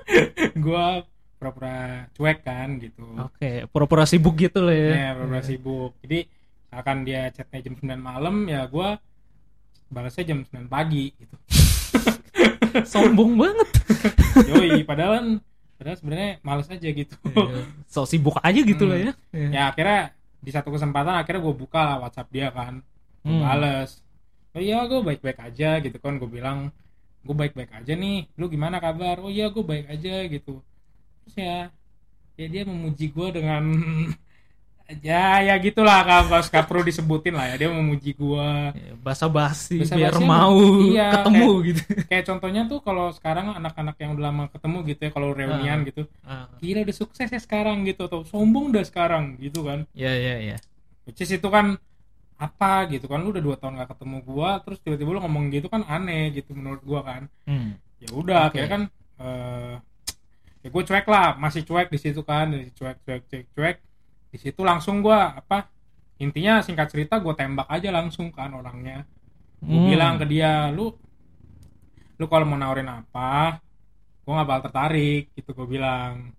gue 0.64 0.86
pura-pura 1.34 1.76
cuek 2.10 2.38
kan 2.40 2.68
gitu 2.76 3.04
Oke, 3.18 3.64
pura-pura 3.66 4.04
sibuk 4.04 4.36
gitu 4.36 4.60
lah 4.60 4.72
ya. 4.72 4.90
ya 4.90 5.10
pura-pura 5.14 5.42
sibuk 5.42 5.92
jadi 6.00 6.28
akan 6.70 6.96
dia 7.02 7.28
chatnya 7.28 7.60
jam 7.62 7.74
9 7.74 7.96
malam 7.96 8.44
ya 8.44 8.64
gue 8.64 8.88
balasnya 9.88 10.24
jam 10.26 10.38
9 10.44 10.64
pagi 10.66 11.10
gitu 11.12 11.36
Sombong 12.86 13.34
banget. 13.36 13.68
yoi 14.46 14.80
padahal 14.82 15.12
kan 15.12 15.26
padahal 15.74 15.96
sebenarnya 15.96 16.30
males 16.40 16.68
aja 16.68 16.88
gitu 16.88 17.16
Iya. 17.26 17.64
so 17.84 18.04
sibuk 18.04 18.38
aja 18.38 18.60
gitu 18.60 18.84
Hmm. 18.84 18.90
lah 18.90 18.98
ya. 19.00 19.12
Iya. 19.32 19.48
ya 19.50 19.62
akhirnya 19.66 20.00
di 20.38 20.50
satu 20.50 20.68
kesempatan 20.70 21.14
akhirnya 21.16 21.42
gue 21.42 21.54
buka 21.54 21.80
lah 21.80 21.96
WhatsApp 22.00 22.28
dia 22.30 22.48
kan 22.48 22.78
gue 23.20 23.28
Hmm. 23.28 23.42
bales 23.42 23.98
oh 24.50 24.60
iya 24.60 24.82
gue 24.84 25.00
baik-baik 25.00 25.38
aja 25.40 25.78
gitu 25.78 25.96
kan. 25.98 26.18
Gue 26.18 26.28
bilang 26.28 26.70
gue 27.22 27.34
baik-baik 27.36 27.70
aja 27.76 27.92
nih. 27.94 28.28
Lu 28.34 28.48
gimana 28.48 28.76
kabar? 28.78 29.20
Oh 29.20 29.30
iya 29.30 29.48
gue 29.48 29.62
baik 29.62 29.86
aja 29.88 30.24
gitu. 30.26 30.60
Terus 31.24 31.34
ya 31.36 31.58
ya 32.34 32.46
dia 32.48 32.62
memuji 32.64 33.12
gue 33.12 33.28
dengan 33.36 33.62
ya 35.06 35.38
ya 35.38 35.54
gitulah 35.62 36.02
gak, 36.02 36.50
gak 36.50 36.66
perlu 36.66 36.82
disebutin 36.82 37.30
lah 37.38 37.46
ya. 37.54 37.62
Dia 37.62 37.70
memuji 37.70 38.10
gue 38.10 38.48
Iya, 38.74 38.92
Basa-basi 38.98 39.86
Basa-basi 39.86 39.98
biar 40.02 40.14
mau 40.18 40.58
Iya, 40.82 41.08
ketemu 41.14 41.50
gitu. 41.70 41.82
kayak 42.10 42.24
contohnya 42.26 42.62
tuh 42.66 42.82
kalau 42.82 43.06
sekarang 43.14 43.54
anak-anak 43.54 43.94
yang 44.02 44.18
udah 44.18 44.24
lama 44.34 44.44
ketemu 44.50 44.76
gitu 44.90 45.00
ya 45.06 45.10
kalau 45.14 45.28
reunian 45.30 45.78
Ah. 45.78 45.86
gitu 45.86 46.02
Ah, 46.26 46.44
gila 46.58 46.82
udah 46.82 46.96
sukses 46.96 47.28
ya 47.30 47.38
sekarang 47.38 47.86
gitu 47.86 48.10
atau 48.10 48.26
sombong 48.26 48.74
udah 48.74 48.82
sekarang 48.82 49.38
gitu 49.38 49.62
kan. 49.62 49.86
Iya, 49.94 50.12
iya, 50.18 50.34
iya. 50.42 50.56
which 51.06 51.22
is 51.22 51.30
itu 51.30 51.46
kan 51.46 51.78
apa 52.40 52.88
gitu 52.88 53.04
kan 53.04 53.20
lu 53.20 53.36
udah 53.36 53.44
dua 53.44 53.56
tahun 53.60 53.76
gak 53.76 53.92
ketemu 53.92 54.16
gua 54.24 54.50
terus 54.64 54.80
tiba-tiba 54.80 55.12
lu 55.12 55.20
ngomong 55.20 55.52
gitu 55.52 55.68
kan 55.68 55.84
aneh 55.84 56.32
gitu 56.32 56.56
menurut 56.56 56.80
gua 56.80 57.04
kan 57.04 57.22
Hmm. 57.44 57.76
ya 58.00 58.08
udah 58.10 58.48
Oke. 58.48 58.56
akhirnya 58.56 58.70
kan 58.72 58.82
eh 59.20 59.74
ya 60.60 60.68
gue 60.68 60.82
cuek 60.84 61.04
lah 61.04 61.36
masih 61.36 61.64
cuek 61.64 61.88
di 61.88 61.96
situ 61.96 62.20
kan 62.20 62.48
dari 62.48 62.72
cuek 62.72 62.96
cuek 63.04 63.22
cuek 63.28 63.46
cuek 63.52 63.76
di 64.28 64.38
situ 64.40 64.60
langsung 64.60 65.00
gua 65.00 65.36
apa 65.36 65.68
intinya 66.16 66.60
singkat 66.60 66.88
cerita 66.88 67.16
gue 67.16 67.32
tembak 67.32 67.68
aja 67.68 67.88
langsung 67.88 68.32
kan 68.32 68.52
orangnya 68.52 69.04
gue 69.60 69.68
Hmm. 69.68 69.88
bilang 69.88 70.16
ke 70.16 70.24
dia 70.24 70.72
lu 70.72 70.96
lu 72.16 72.24
kalau 72.24 72.44
mau 72.44 72.56
nawarin 72.56 72.88
apa 72.88 73.60
gue 74.20 74.32
nggak 74.32 74.48
bakal 74.48 74.62
tertarik 74.68 75.32
gitu 75.32 75.52
gue 75.52 75.66
bilang 75.68 76.32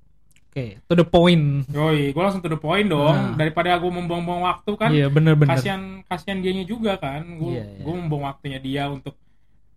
Oke, 0.51 0.83
to 0.83 0.93
the 0.93 1.03
point. 1.03 1.63
yoi 1.65 2.11
gue 2.11 2.19
langsung 2.19 2.39
to 2.39 2.47
the 2.47 2.59
point 2.59 2.83
dong 2.85 3.15
Nah. 3.15 3.35
daripada 3.35 3.71
gue 3.73 3.87
membuang-buang 3.89 4.43
waktu 4.43 4.71
kan 4.75 4.91
Iya, 4.91 5.07
bener-bener. 5.07 5.55
kasihan 5.55 6.03
kasihan 6.03 6.37
dianya 6.37 6.63
juga 6.63 6.95
kan 6.95 7.23
gue 7.23 7.55
iya. 7.55 7.79
gue 7.79 7.93
membuang 7.93 8.27
waktunya 8.27 8.59
dia 8.59 8.83
untuk 8.85 9.15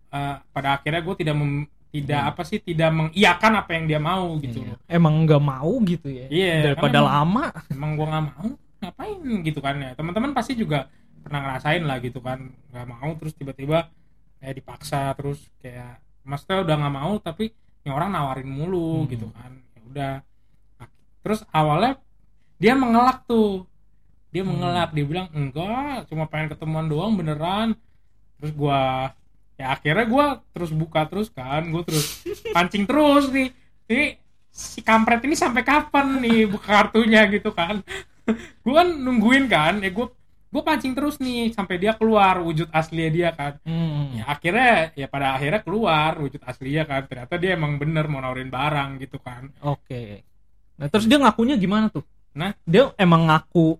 eh, 0.09 0.35
pada 0.45 0.75
akhirnya 0.75 0.99
gue 0.99 1.15
tidak 1.17 1.31
mem- 1.33 1.67
tidak 1.89 2.19
Hmm. 2.19 2.29
apa 2.29 2.41
sih 2.43 2.59
tidak 2.59 2.89
mengiyakan 2.89 3.51
apa 3.55 3.71
yang 3.71 3.85
dia 3.85 3.99
mau 4.01 4.35
gitu 4.37 4.59
Iya. 4.59 4.67
loh 4.69 4.77
Emang 4.85 5.15
nggak 5.23 5.39
mau 5.41 5.71
gitu 5.81 6.07
ya. 6.07 6.27
Iya, 6.27 6.53
Daripada 6.65 6.99
emang- 6.99 7.09
lama. 7.09 7.45
emang 7.69 7.91
gue 7.93 8.05
nggak 8.05 8.25
mau 8.29 8.47
ngapain 8.77 9.19
gitu 9.41 9.59
kan 9.59 9.75
ya 9.77 9.91
teman-teman 9.93 10.31
pasti 10.31 10.53
juga 10.53 10.91
pernah 11.17 11.39
ngerasain 11.41 11.81
lah 11.81 11.97
gitu 11.97 12.19
kan 12.19 12.37
nggak 12.69 12.85
mau 12.85 13.09
terus 13.15 13.31
tiba-tiba 13.33 13.87
kayak 14.37 14.55
dipaksa 14.55 15.15
terus 15.15 15.39
kayak 15.57 15.97
maksudnya 16.21 16.61
udah 16.61 16.75
nggak 16.77 16.95
mau 16.95 17.13
tapi 17.17 17.49
yang 17.81 17.95
orang 17.95 18.11
nawarin 18.11 18.45
mulu 18.45 19.01
Hmm. 19.01 19.09
gitu 19.09 19.27
kan 19.31 19.51
ya 19.71 19.81
udah 19.85 20.13
terus 21.25 21.41
awalnya 21.49 21.97
dia 22.55 22.77
mengelak 22.77 23.25
tuh. 23.25 23.65
Dia 24.29 24.45
Hmm. 24.45 24.53
mengelak 24.53 24.93
dia 24.93 25.05
bilang 25.07 25.27
enggak 25.33 26.05
cuma 26.05 26.29
pengen 26.29 26.53
ketemuan 26.53 26.85
doang 26.85 27.17
beneran. 27.17 27.73
Terus 28.37 28.51
gua 28.53 29.09
ya 29.55 29.73
akhirnya 29.73 30.05
gua 30.05 30.25
terus 30.53 30.69
buka 30.69 31.07
terus 31.09 31.31
kan 31.31 31.65
gua 31.67 31.81
terus 31.81 32.21
pancing 32.55 32.85
terus 32.85 33.33
nih. 33.33 33.49
Ini 33.89 34.05
si 34.51 34.79
kampret 34.79 35.23
ini 35.23 35.33
sampai 35.33 35.63
kapan 35.63 36.19
nih 36.19 36.45
buka 36.45 36.67
kartunya 36.67 37.25
gitu 37.27 37.49
kan. 37.51 37.81
Gua 38.65 38.81
kan 38.81 38.89
nungguin 38.89 39.45
kan 39.45 39.79
ya 39.79 39.93
gua 39.93 40.09
gua 40.49 40.63
pancing 40.65 40.95
terus 40.97 41.21
nih 41.21 41.53
sampai 41.53 41.77
dia 41.77 41.93
keluar 41.93 42.41
wujud 42.41 42.67
asli 42.73 43.07
dia 43.07 43.31
kan. 43.31 43.55
Hmm. 43.63 44.15
ya 44.15 44.23
akhirnya 44.27 44.73
ya 44.95 45.07
pada 45.07 45.35
akhirnya 45.35 45.61
keluar 45.61 46.19
wujud 46.19 46.41
aslinya 46.43 46.83
kan. 46.83 47.07
Ternyata 47.07 47.35
dia 47.39 47.55
emang 47.55 47.79
bener 47.79 48.05
mau 48.07 48.19
nawarin 48.19 48.51
barang 48.51 48.99
gitu 48.99 49.19
kan. 49.19 49.47
Oke. 49.63 50.23
Nah, 50.75 50.87
terus 50.87 51.05
dia 51.05 51.15
ngakunya 51.15 51.55
gimana 51.55 51.87
tuh? 51.87 52.03
Nah? 52.31 52.51
dia 52.63 52.91
emang 52.95 53.25
ngaku 53.25 53.79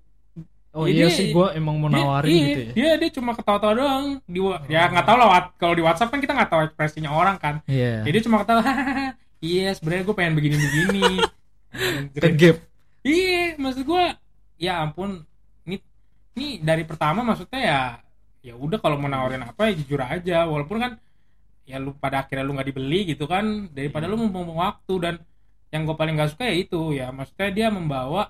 Oh 0.71 0.83
Ya, 0.83 0.91
iya 0.93 1.07
dia- 1.07 1.11
sih 1.13 1.25
gua 1.31 1.51
emang 1.51 1.75
mau 1.75 1.87
nawarin 1.87 2.27
iya, 2.27 2.43
gitu 2.45 2.59
ya. 2.61 2.71
dia 2.73 2.89
dia 2.97 3.09
cuma 3.09 3.31
ketawa-tawa 3.31 3.73
doang 3.73 4.05
di 4.25 4.39
wa- 4.39 4.59
ya 4.65 4.81
Oh. 4.81 4.87
nggak 4.91 5.05
tahu 5.05 5.17
lah 5.17 5.27
kalau 5.55 5.71
di 5.71 5.79
WhatsApp 5.81 6.07
kan 6.09 6.19
kita 6.19 6.33
nggak 6.33 6.51
tahu 6.51 6.61
ekspresinya 6.65 7.11
orang 7.11 7.35
kan 7.37 7.63
Iya. 7.65 8.03
jadi 8.03 8.11
dia 8.13 8.23
cuma 8.23 8.43
ketawa 8.43 8.63
iya 9.39 9.71
sebenarnya 9.71 10.03
gue 10.03 10.15
pengen 10.15 10.35
begini-begini 10.35 11.03
Kegep. 12.15 12.55
iya 13.01 13.55
maksud 13.55 13.83
gue 13.83 14.03
ya 14.57 14.79
ampun 14.81 15.23
ini 15.63 15.79
ini 16.33 16.59
dari 16.59 16.83
pertama 16.83 17.23
maksudnya 17.23 17.59
ya 17.61 17.79
ya 18.41 18.53
udah 18.53 18.75
kalau 18.77 18.95
mau 18.95 19.07
nawarin 19.07 19.43
apa 19.43 19.67
ya 19.67 19.75
jujur 19.75 19.99
aja 20.01 20.43
walaupun 20.43 20.77
kan 20.77 20.91
ya 21.63 21.75
lu 21.77 21.91
pada 21.93 22.19
akhirnya 22.19 22.43
lu 22.43 22.51
nggak 22.51 22.67
dibeli 22.67 23.07
gitu 23.07 23.25
kan 23.25 23.43
daripada 23.69 24.05
lu 24.05 24.15
membuang 24.17 24.51
waktu 24.53 24.93
dan 24.97 25.15
yang 25.75 25.83
gue 25.87 25.97
paling 25.99 26.15
gak 26.15 26.31
suka 26.33 26.43
ya 26.51 26.55
itu 26.63 26.79
ya 26.99 27.07
maksudnya 27.17 27.49
dia 27.57 27.67
membawa 27.77 28.21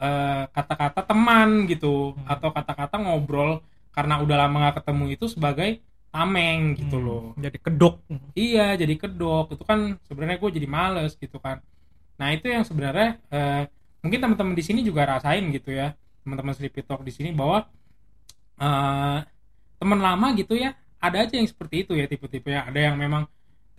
eh, 0.00 0.42
kata-kata 0.56 1.00
teman 1.10 1.48
gitu 1.70 2.16
Hmm. 2.16 2.26
atau 2.32 2.48
kata-kata 2.56 2.96
ngobrol 3.04 3.50
karena 3.96 4.14
udah 4.24 4.36
lama 4.46 4.56
nggak 4.62 4.76
ketemu 4.82 5.04
itu 5.14 5.26
sebagai 5.34 5.70
tameng 6.14 6.60
gitu 6.80 6.96
Hmm. 6.98 7.06
loh 7.06 7.24
Jadi 7.38 7.58
kedok. 7.64 7.94
iya 8.34 8.74
jadi 8.74 8.94
kedok 9.02 9.44
itu 9.54 9.64
kan 9.70 9.80
sebenarnya 10.08 10.36
gue 10.42 10.50
jadi 10.58 10.68
males 10.70 11.12
gitu 11.16 11.38
kan 11.38 11.58
nah 12.20 12.28
itu 12.34 12.46
yang 12.50 12.64
sebenarnya 12.68 13.08
eh, 13.32 13.62
mungkin 14.02 14.18
teman-teman 14.22 14.54
di 14.58 14.64
sini 14.68 14.80
juga 14.84 15.02
rasain 15.08 15.44
gitu 15.56 15.70
ya 15.72 15.94
teman-teman 16.24 16.52
Sleepy 16.56 16.80
Talk 16.88 17.00
di 17.08 17.12
sini 17.16 17.30
bahwa 17.32 17.58
eh, 18.60 19.18
teman 19.80 20.00
lama 20.00 20.26
gitu 20.36 20.54
ya 20.56 20.76
ada 21.00 21.16
aja 21.24 21.34
yang 21.40 21.48
seperti 21.48 21.88
itu 21.88 21.92
ya 21.96 22.04
tipe-tipe 22.10 22.48
ya 22.52 22.68
ada 22.68 22.80
yang 22.80 22.96
memang 23.00 23.24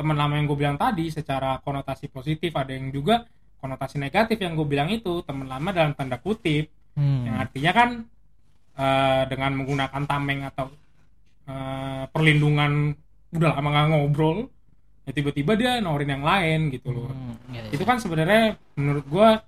teman 0.01 0.17
lama 0.17 0.33
yang 0.33 0.49
gue 0.49 0.57
bilang 0.57 0.75
tadi 0.75 1.07
secara 1.07 1.61
konotasi 1.61 2.09
positif 2.09 2.49
ada 2.57 2.73
yang 2.73 2.89
juga 2.89 3.21
konotasi 3.61 4.01
negatif 4.01 4.41
yang 4.41 4.57
gue 4.57 4.65
bilang 4.65 4.89
itu 4.89 5.21
teman 5.21 5.45
lama 5.45 5.69
dalam 5.69 5.93
tanda 5.93 6.17
kutip 6.17 6.73
Hmm. 6.91 7.23
yang 7.23 7.39
artinya 7.39 7.71
kan 7.71 7.89
eh, 8.75 9.23
dengan 9.31 9.51
menggunakan 9.55 10.03
tameng 10.03 10.43
atau 10.43 10.67
eh, 11.47 12.03
perlindungan 12.11 12.91
udah 13.31 13.49
lama 13.55 13.67
nggak 13.71 13.87
ngobrol 13.95 14.37
ya 15.01 15.15
tiba-tiba 15.15 15.55
dia 15.55 15.71
nawarin 15.79 16.11
yang 16.11 16.25
lain 16.25 16.59
gitu 16.67 16.91
loh 16.91 17.07
Hmm, 17.07 17.39
iya, 17.55 17.63
iya. 17.63 17.71
itu 17.71 17.83
kan 17.87 17.97
sebenarnya 17.97 18.59
menurut 18.75 19.05
gua 19.07 19.39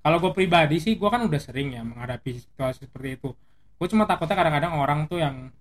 kalau 0.00 0.16
gue 0.16 0.32
pribadi 0.32 0.80
sih 0.80 0.96
gua 0.96 1.12
kan 1.12 1.28
udah 1.28 1.36
sering 1.36 1.76
ya 1.76 1.84
menghadapi 1.84 2.40
situasi 2.40 2.88
seperti 2.88 3.20
itu 3.20 3.36
gue 3.76 3.88
cuma 3.92 4.08
takutnya 4.08 4.34
kadang-kadang 4.34 4.72
orang 4.74 5.00
tuh 5.06 5.20
yang 5.20 5.52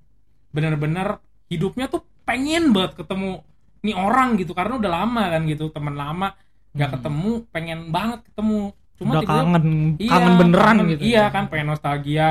bener-bener 0.50 1.20
hidupnya 1.52 1.92
tuh 1.92 2.08
pengen 2.24 2.72
banget 2.72 2.98
ketemu 2.98 3.44
nih 3.80 3.96
orang 3.96 4.36
gitu 4.36 4.52
karena 4.52 4.76
udah 4.76 4.92
lama 4.94 5.24
kan 5.28 5.42
gitu 5.44 5.70
teman 5.70 5.94
lama 5.94 6.28
nggak 6.72 6.88
Hmm. 6.88 6.96
ketemu 7.00 7.32
pengen 7.50 7.80
banget 7.90 8.20
ketemu 8.26 8.60
cuma 8.96 9.12
udah 9.14 9.24
kangen 9.24 9.66
Iya, 9.96 10.10
kangen 10.10 10.34
beneran 10.36 10.66
kangen- 10.76 10.90
gitu 10.92 11.02
Iya 11.04 11.18
ya. 11.20 11.26
kan 11.30 11.44
pengen 11.48 11.68
nostalgia 11.68 12.30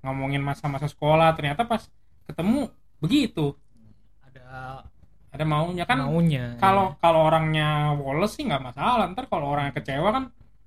ngomongin 0.00 0.40
masa-masa 0.40 0.86
sekolah 0.86 1.32
ternyata 1.32 1.62
pas 1.62 1.82
ketemu 2.24 2.68
begitu 2.96 3.52
ada 4.22 4.80
ada 5.30 5.44
maunya 5.44 5.84
kan 5.84 6.00
maunya 6.00 6.56
kalau 6.56 6.96
kalau 6.96 7.24
orangnya 7.24 7.68
woles 7.94 8.32
sih 8.32 8.42
nggak 8.42 8.62
masalah 8.62 9.04
ntar 9.08 9.26
kalau 9.26 9.50
orangnya 9.50 9.72
kecewa 9.72 10.08
kan 10.10 10.24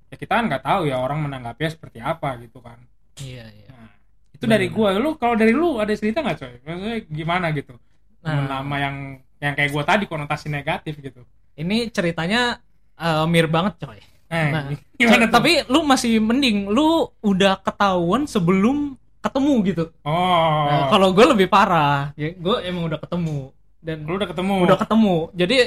ya 0.07 0.15
kita 0.15 0.33
kan 0.35 0.45
nggak 0.45 0.61
tahu 0.61 0.81
ya 0.85 0.97
orang 0.97 1.19
menanggapinya 1.19 1.71
seperti 1.71 1.97
apa 1.99 2.37
gitu 2.39 2.59
kan 2.59 2.77
iya 3.17 3.45
iya 3.47 3.69
nah, 3.71 3.89
itu 4.31 4.45
dari 4.45 4.67
Benar. 4.67 4.75
gua 4.75 4.89
lu 4.95 5.09
kalau 5.15 5.33
dari 5.33 5.51
lu 5.51 5.77
ada 5.77 5.91
cerita 5.91 6.19
nggak 6.19 6.37
coy 6.37 6.53
maksudnya 6.61 6.97
gimana 7.05 7.45
gitu 7.51 7.73
temen 8.19 8.45
Nah. 8.45 8.59
lama 8.59 8.75
yang 8.77 8.97
yang 9.39 9.53
kayak 9.53 9.69
gua 9.69 9.83
tadi 9.83 10.03
konotasi 10.03 10.47
negatif 10.47 10.95
gitu. 10.97 11.23
Ini 11.53 11.89
ceritanya 11.89 12.59
eh, 12.95 13.25
mirip 13.25 13.49
banget 13.49 13.75
coy. 13.77 13.99
Eh, 14.29 14.47
Nah, 14.51 14.69
gimana 14.99 15.25
tuh? 15.25 15.33
tapi 15.33 15.63
lu 15.65 15.81
masih 15.81 16.19
mending 16.19 16.67
lu 16.67 16.87
udah 17.19 17.57
ketahuan 17.57 18.23
sebelum 18.23 18.93
ketemu 19.19 19.53
gitu. 19.65 19.83
Oh. 20.01 20.63
Nah, 20.65 20.87
kalau 20.87 21.11
gue 21.11 21.25
lebih 21.25 21.47
parah. 21.47 22.13
Ya 22.13 22.31
gue 22.31 22.55
emang 22.61 22.85
udah 22.85 22.99
ketemu. 22.99 23.51
Dan 23.79 24.03
lu 24.03 24.15
udah 24.15 24.27
ketemu? 24.27 24.53
Udah 24.63 24.77
ketemu. 24.77 25.15
Jadi 25.33 25.57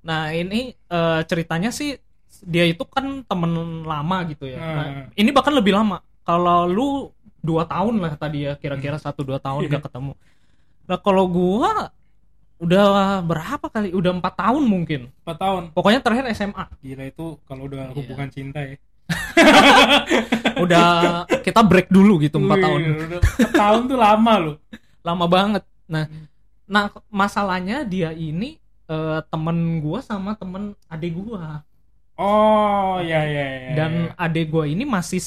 nah 0.00 0.32
ini 0.32 0.72
eh, 0.72 1.20
ceritanya 1.24 1.68
sih 1.68 1.96
dia 2.40 2.64
itu 2.64 2.82
kan 2.84 3.20
temen 3.22 3.52
lama 3.84 4.24
gitu 4.24 4.48
ya. 4.48 4.56
Nah, 4.56 4.86
Hmm. 4.86 5.04
ini 5.12 5.28
bahkan 5.28 5.52
lebih 5.52 5.72
lama. 5.72 6.00
Kalau 6.24 6.64
lu 6.64 6.88
dua 7.40 7.64
tahun 7.64 8.00
lah 8.00 8.16
tadi 8.16 8.44
ya 8.44 8.52
kira-kira 8.54 8.96
Hmm. 8.96 9.04
satu 9.04 9.20
dua 9.22 9.36
tahun 9.36 9.64
gak 9.70 9.86
ketemu. 9.86 10.12
Nah 10.84 10.98
kalau 10.98 11.24
gua 11.24 11.92
udah 12.60 12.84
berapa 13.20 13.66
kali 13.66 13.90
udah 13.90 14.12
empat 14.14 14.34
tahun 14.36 14.62
mungkin 14.62 15.00
4 15.24 15.32
tahun 15.34 15.62
pokoknya 15.72 16.00
terakhir 16.00 16.28
SMA 16.30 16.64
gila 16.78 17.04
itu 17.04 17.26
kalau 17.44 17.64
udah 17.64 17.88
Iya. 17.88 17.96
hubungan 17.96 18.28
cinta 18.28 18.60
ya 18.60 18.76
udah 20.64 20.86
kita 21.40 21.60
break 21.62 21.88
dulu 21.88 22.20
gitu 22.20 22.36
empat 22.36 22.58
tahun 22.60 22.80
empat 23.18 23.52
tahun 23.52 23.80
tuh 23.86 23.98
lama 23.98 24.34
loh 24.38 24.56
lama 25.08 25.24
banget 25.26 25.62
nah 25.84 26.04
Hmm. 26.06 26.28
nah 26.68 26.84
masalahnya 27.10 27.82
dia 27.82 28.12
ini 28.12 28.60
eh, 28.86 29.20
temen 29.26 29.56
gua 29.80 29.98
sama 30.00 30.34
temen 30.34 30.72
adik 30.86 31.16
gua 31.16 31.64
Oh, 32.14 33.00
ya 33.00 33.24
ya 33.24 33.46
ya. 33.48 33.70
dan 33.74 33.92
ya. 34.06 34.28
adek 34.28 34.52
gue 34.52 34.64
ini 34.68 34.84
masih 34.84 35.24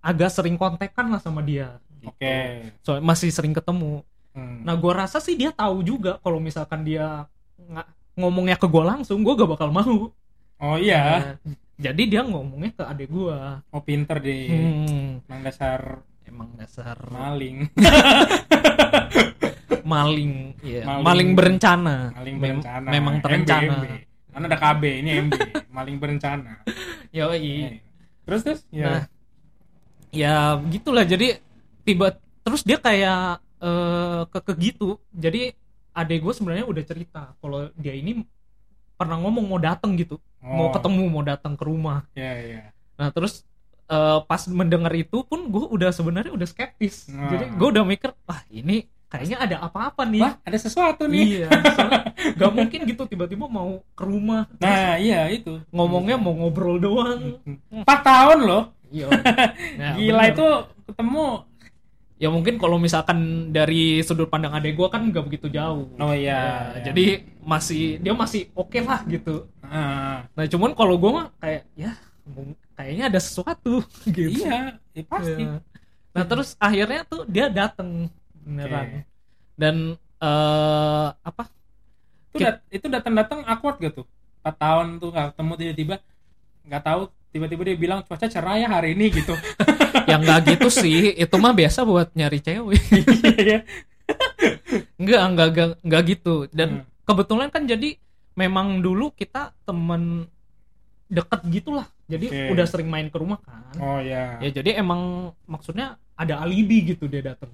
agak 0.00 0.32
sering 0.32 0.56
kontekan 0.56 1.12
lah 1.12 1.20
sama 1.20 1.44
dia 1.44 1.76
gitu. 1.92 2.08
Oke. 2.08 2.64
so 2.80 2.96
masih 2.98 3.28
sering 3.28 3.52
ketemu 3.52 4.00
Hmm. 4.40 4.64
nah 4.64 4.72
gue 4.72 4.90
rasa 4.90 5.18
sih 5.18 5.34
dia 5.34 5.50
tahu 5.50 5.80
juga 5.80 6.16
kalau 6.18 6.38
misalkan 6.38 6.80
dia 6.80 7.28
nggak 7.60 7.84
ngomongnya 8.16 8.56
ke 8.56 8.64
gue 8.64 8.82
langsung 8.82 9.20
gue 9.20 9.34
gak 9.34 9.50
bakal 9.50 9.68
mau 9.68 10.08
Oh 10.60 10.76
iya. 10.76 11.36
Nah, 11.40 11.56
jadi 11.76 12.02
dia 12.06 12.20
ngomongnya 12.20 12.70
ke 12.70 12.82
adek 12.84 13.08
gue 13.08 13.36
Oh 13.70 13.80
pinter 13.80 14.16
deh. 14.16 14.48
hmm, 14.48 15.24
Emang 15.24 15.40
dasar 15.40 15.80
emang 16.22 16.46
dasar 16.54 16.94
maling. 17.06 17.66
maling 19.82 20.54
ya 20.60 20.82
Maling. 20.84 21.04
maling, 21.04 21.28
berencana 21.32 21.96
Maling 22.12 22.36
Mem- 22.36 22.60
berencana. 22.60 22.88
memang 22.88 23.14
MB, 23.16 23.22
terencana 23.24 23.74
MB. 23.74 23.84
Mana 24.30 24.44
ada 24.46 24.56
KB, 24.56 24.82
ini 25.02 25.10
MB. 25.26 25.32
Maling 25.68 25.96
berencana. 25.98 26.52
Yoi. 27.16 27.54
Eh. 27.66 27.74
Terus 28.22 28.40
terus? 28.46 28.60
Ya. 28.70 28.86
Nah, 28.86 29.02
ya 30.12 30.34
gitulah 30.68 31.02
jadi 31.02 31.40
tiba 31.82 32.14
terus 32.40 32.62
dia 32.62 32.78
kayak 32.78 33.42
eh 33.60 34.22
keke 34.28 34.52
gitu. 34.58 34.88
Jadi 35.12 35.52
adek 35.92 36.18
gue 36.22 36.32
sebenarnya 36.32 36.66
udah 36.66 36.84
cerita 36.86 37.22
kalau 37.38 37.68
dia 37.76 37.92
ini 37.92 38.24
pernah 38.94 39.16
ngomong 39.16 39.48
mau 39.48 39.56
datang 39.56 39.96
gitu, 39.96 40.20
mau 40.40 40.68
Oh, 40.68 40.72
ketemu, 40.72 41.04
mau 41.08 41.24
datang 41.24 41.56
ke 41.56 41.64
rumah. 41.64 42.04
Iya 42.12 42.32
iya. 42.36 42.62
Nah 43.00 43.08
terus 43.10 43.48
eh, 43.88 44.18
pas 44.24 44.42
mendengar 44.46 44.92
itu 44.92 45.24
pun 45.24 45.48
gue 45.48 45.64
udah 45.66 45.88
sebenarnya 45.90 46.32
udah 46.32 46.44
skeptis. 46.44 47.08
Nah. 47.08 47.32
Jadi 47.32 47.44
gue 47.56 47.68
udah 47.72 47.84
mikir, 47.84 48.12
wah 48.28 48.44
ini 48.52 48.84
kayaknya 49.10 49.42
ada 49.42 49.56
apa-apa 49.66 50.06
nih. 50.06 50.22
Wah 50.22 50.34
ada 50.40 50.58
sesuatu 50.60 51.08
nih. 51.10 51.42
Iya, 51.42 51.48
gak 52.38 52.52
mungkin 52.54 52.86
gitu 52.86 53.02
tiba-tiba 53.08 53.50
mau 53.50 53.82
ke 53.96 54.04
rumah. 54.06 54.46
Nah 54.62 54.94
iya 55.00 55.26
itu. 55.32 55.58
ngomongnya 55.74 56.14
mau 56.20 56.30
ngobrol 56.36 56.78
doang. 56.78 57.40
Empat 57.72 58.00
tahun 58.04 58.38
loh. 58.46 58.64
Iya. 58.90 59.06
Nah, 59.80 59.96
Gila 59.96 60.18
bener. 60.22 60.32
itu 60.34 60.46
ketemu. 60.86 61.26
Ya 62.20 62.28
mungkin 62.28 62.60
kalau 62.60 62.76
misalkan 62.76 63.18
dari 63.48 64.04
sudut 64.04 64.28
pandang 64.28 64.52
adek 64.52 64.76
gue 64.76 64.88
kan 64.92 65.00
nggak 65.02 65.24
begitu 65.24 65.48
jauh 65.48 65.88
Oh 65.96 66.12
iya. 66.12 66.68
Ya, 66.76 66.92
jadi 66.92 67.24
masih 67.40 67.96
dia 67.96 68.12
masih 68.12 68.52
oke 68.52 68.76
lah 68.78 69.00
gitu 69.08 69.48
Ah, 69.64 70.28
nah 70.36 70.44
cuman 70.44 70.76
kalau 70.76 71.00
gue 71.00 71.10
mah 71.10 71.26
kayak 71.40 71.62
ya 71.72 71.96
kayaknya 72.76 73.04
ada 73.08 73.20
sesuatu 73.22 73.80
gitu 74.16 74.44
iya, 74.44 74.76
ya 74.92 75.02
pasti. 75.08 75.40
Ya. 75.40 75.64
nah 76.10 76.24
terus 76.26 76.58
akhirnya 76.58 77.06
tuh 77.06 77.24
dia 77.24 77.48
dateng 77.48 78.12
beneran 78.44 78.84
Oke. 78.84 79.00
dan 79.56 79.76
eh 80.20 81.08
apa 81.22 81.48
Itu 82.30 82.36
dat- 82.38 82.62
itu 82.68 82.86
datang-datang 82.86 83.42
awkward 83.42 83.80
gak 83.80 83.94
tuh? 83.96 84.06
4 84.40 84.56
tahun 84.56 84.86
tuh 84.98 85.08
nggak 85.10 85.26
ketemu 85.34 85.52
tiba-tiba 85.56 85.94
nggak 86.68 86.82
tahu 86.84 87.00
tiba-tiba 87.30 87.62
dia 87.64 87.76
bilang 87.78 88.00
cuaca 88.04 88.26
cerah 88.26 88.56
ya 88.56 88.68
hari 88.68 88.92
ini 88.92 89.08
gitu. 89.08 89.32
yang 90.06 90.20
nggak 90.20 90.40
gitu 90.50 90.68
sih 90.68 91.14
itu 91.14 91.34
mah 91.34 91.52
biasa 91.52 91.82
buat 91.82 92.08
nyari 92.12 92.38
cewek 92.38 92.80
Iya. 93.40 93.58
Enggak, 94.96 95.22
enggak, 95.24 95.46
enggak, 95.48 95.68
enggak 95.80 96.02
gitu. 96.08 96.34
Dan 96.50 96.68
Hmm. 96.72 96.84
kebetulan 97.04 97.48
kan 97.48 97.62
jadi 97.64 97.94
memang 98.34 98.78
dulu 98.78 99.10
kita 99.10 99.54
temen 99.62 100.26
deket 101.06 101.40
gitulah. 101.48 101.86
Jadi 102.06 102.26
Oke. 102.26 102.42
udah 102.50 102.66
sering 102.66 102.86
main 102.86 103.06
ke 103.06 103.16
rumah 103.16 103.38
kan. 103.38 103.70
oh 103.76 103.98
iya. 103.98 104.38
Ya 104.40 104.50
jadi 104.52 104.78
emang 104.78 105.30
maksudnya 105.44 105.94
ada 106.14 106.38
alibi 106.38 106.90
gitu 106.90 107.06
dia 107.06 107.22
datang. 107.24 107.50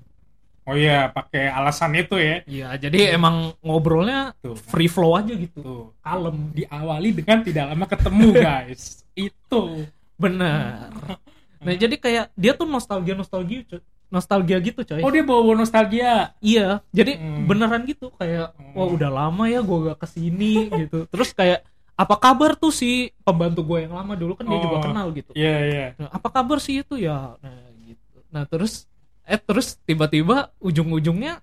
Oh 0.66 0.74
iya, 0.74 1.06
pakai 1.06 1.46
alasan 1.46 1.94
itu 1.94 2.18
ya. 2.18 2.42
Iya, 2.42 2.68
jadi 2.82 3.14
emang 3.14 3.54
ngobrolnya 3.62 4.34
Tuh. 4.40 4.58
free 4.58 4.88
flow 4.88 5.14
aja 5.14 5.30
gitu. 5.30 5.62
Tuh. 5.62 5.84
Kalem. 6.00 6.50
Diawali 6.50 7.14
dengan 7.14 7.38
tidak 7.40 7.64
lama 7.70 7.86
ketemu, 7.86 8.28
guys. 8.42 9.06
itu. 9.14 9.86
Bener. 10.16 10.90
Nah, 11.58 11.74
jadi 11.74 11.94
kayak 11.94 12.24
dia 12.32 12.52
tuh 12.52 12.64
nostalgia-nostalgia 12.64 13.60
coy. 13.66 13.80
Nostalgia 14.06 14.56
gitu 14.58 14.80
coy. 14.80 15.00
Oh, 15.00 15.08
dia 15.08 15.20
bawa 15.20 15.52
nostalgia. 15.54 16.36
Iya, 16.38 16.80
jadi 16.90 17.16
Hmm. 17.16 17.44
beneran 17.44 17.82
gitu 17.84 18.12
kayak 18.12 18.52
Hmm. 18.52 18.72
wah 18.72 18.86
udah 18.86 19.08
lama 19.08 19.44
ya 19.46 19.60
gue 19.60 19.78
gak 19.84 19.98
ke 19.98 20.06
sini 20.08 20.52
gitu. 20.70 21.06
Terus 21.06 21.30
kayak 21.30 21.64
apa 21.92 22.14
kabar 22.14 22.52
tuh 22.54 22.68
si 22.68 23.08
pembantu 23.20 23.64
gue 23.64 23.78
yang 23.82 23.94
lama 23.94 24.12
dulu 24.12 24.36
kan 24.36 24.44
dia 24.44 24.58
juga 24.58 24.76
Oh. 24.78 24.84
kenal 24.84 25.06
gitu. 25.10 25.32
Iya, 25.32 25.54
iya. 25.64 25.86
Nah, 25.96 26.08
apa 26.10 26.28
kabar 26.28 26.58
sih 26.58 26.80
itu 26.80 26.94
ya? 26.96 27.34
Nah, 27.36 27.56
gitu. 27.82 28.16
Nah, 28.28 28.44
terus 28.44 28.84
eh 29.22 29.36
terus 29.36 29.74
tiba-tiba 29.82 30.54
ujung-ujungnya 30.60 31.42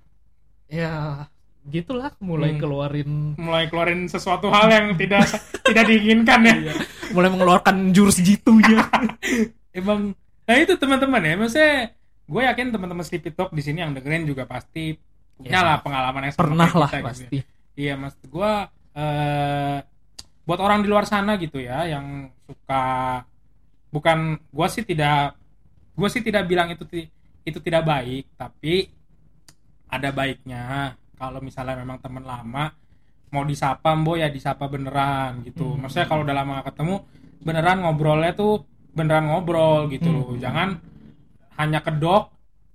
ya 0.66 1.26
gitulah 1.64 2.12
mulai 2.18 2.54
Hmm. 2.54 2.60
keluarin 2.60 3.12
Mulai 3.36 3.68
keluarin 3.68 4.08
sesuatu 4.08 4.48
hal 4.48 4.68
yang 4.68 4.88
tidak 4.94 5.28
tidak 5.68 5.86
diinginkan 5.86 6.40
ya. 6.44 6.76
mulai 7.12 7.28
mengeluarkan 7.30 7.92
jurus 7.92 8.18
jitunya. 8.18 8.88
Emang 9.74 10.14
nah 10.44 10.56
itu 10.56 10.74
teman-teman 10.76 11.22
ya. 11.22 11.34
Maksudnya 11.36 11.74
gue 12.24 12.42
yakin 12.46 12.68
teman-teman 12.70 13.04
Sleepy 13.04 13.34
Talk 13.34 13.52
di 13.52 13.60
sini 13.60 13.82
yang 13.82 13.92
dengerin 13.92 14.24
juga 14.24 14.46
pasti 14.46 14.96
punya 15.34 15.60
Ya. 15.60 15.66
lah 15.66 15.78
pengalaman 15.82 16.30
yang 16.30 16.36
Pernah 16.38 16.70
lah 16.72 16.90
kita 16.90 16.98
gitu 16.98 17.04
ya. 17.04 17.10
pasti. 17.10 17.38
Iya, 17.74 17.94
mas 17.98 18.14
gue 18.22 18.52
eh 18.94 19.78
buat 20.44 20.60
orang 20.60 20.80
di 20.80 20.88
luar 20.88 21.04
sana 21.04 21.36
gitu 21.36 21.58
ya 21.58 21.88
yang 21.88 22.30
suka 22.44 22.84
bukan 23.90 24.36
gue 24.38 24.68
sih 24.70 24.84
tidak 24.84 25.34
gue 25.94 26.10
sih 26.12 26.20
tidak 26.20 26.46
bilang 26.46 26.68
itu 26.68 26.84
itu 27.42 27.60
tidak 27.60 27.82
baik 27.82 28.28
tapi 28.36 28.92
ada 29.88 30.10
baiknya 30.12 30.94
kalau 31.16 31.40
misalnya 31.40 31.80
memang 31.80 31.98
teman 31.98 32.22
lama 32.22 32.76
mau 33.32 33.42
disapa 33.42 33.96
mbo 33.96 34.14
ya 34.14 34.28
disapa 34.28 34.68
beneran 34.68 35.42
gitu 35.42 35.64
Hmm. 35.74 35.88
maksudnya 35.88 36.06
kalau 36.06 36.22
udah 36.22 36.36
lama 36.36 36.62
ketemu 36.62 36.96
beneran 37.40 37.78
ngobrolnya 37.82 38.36
tuh 38.36 38.68
beneran 38.94 39.26
ngobrol 39.26 39.86
gitu 39.88 40.06
Hmm. 40.06 40.18
loh 40.20 40.32
jangan 40.38 40.78
hanya 41.56 41.80
kedok 41.80 42.30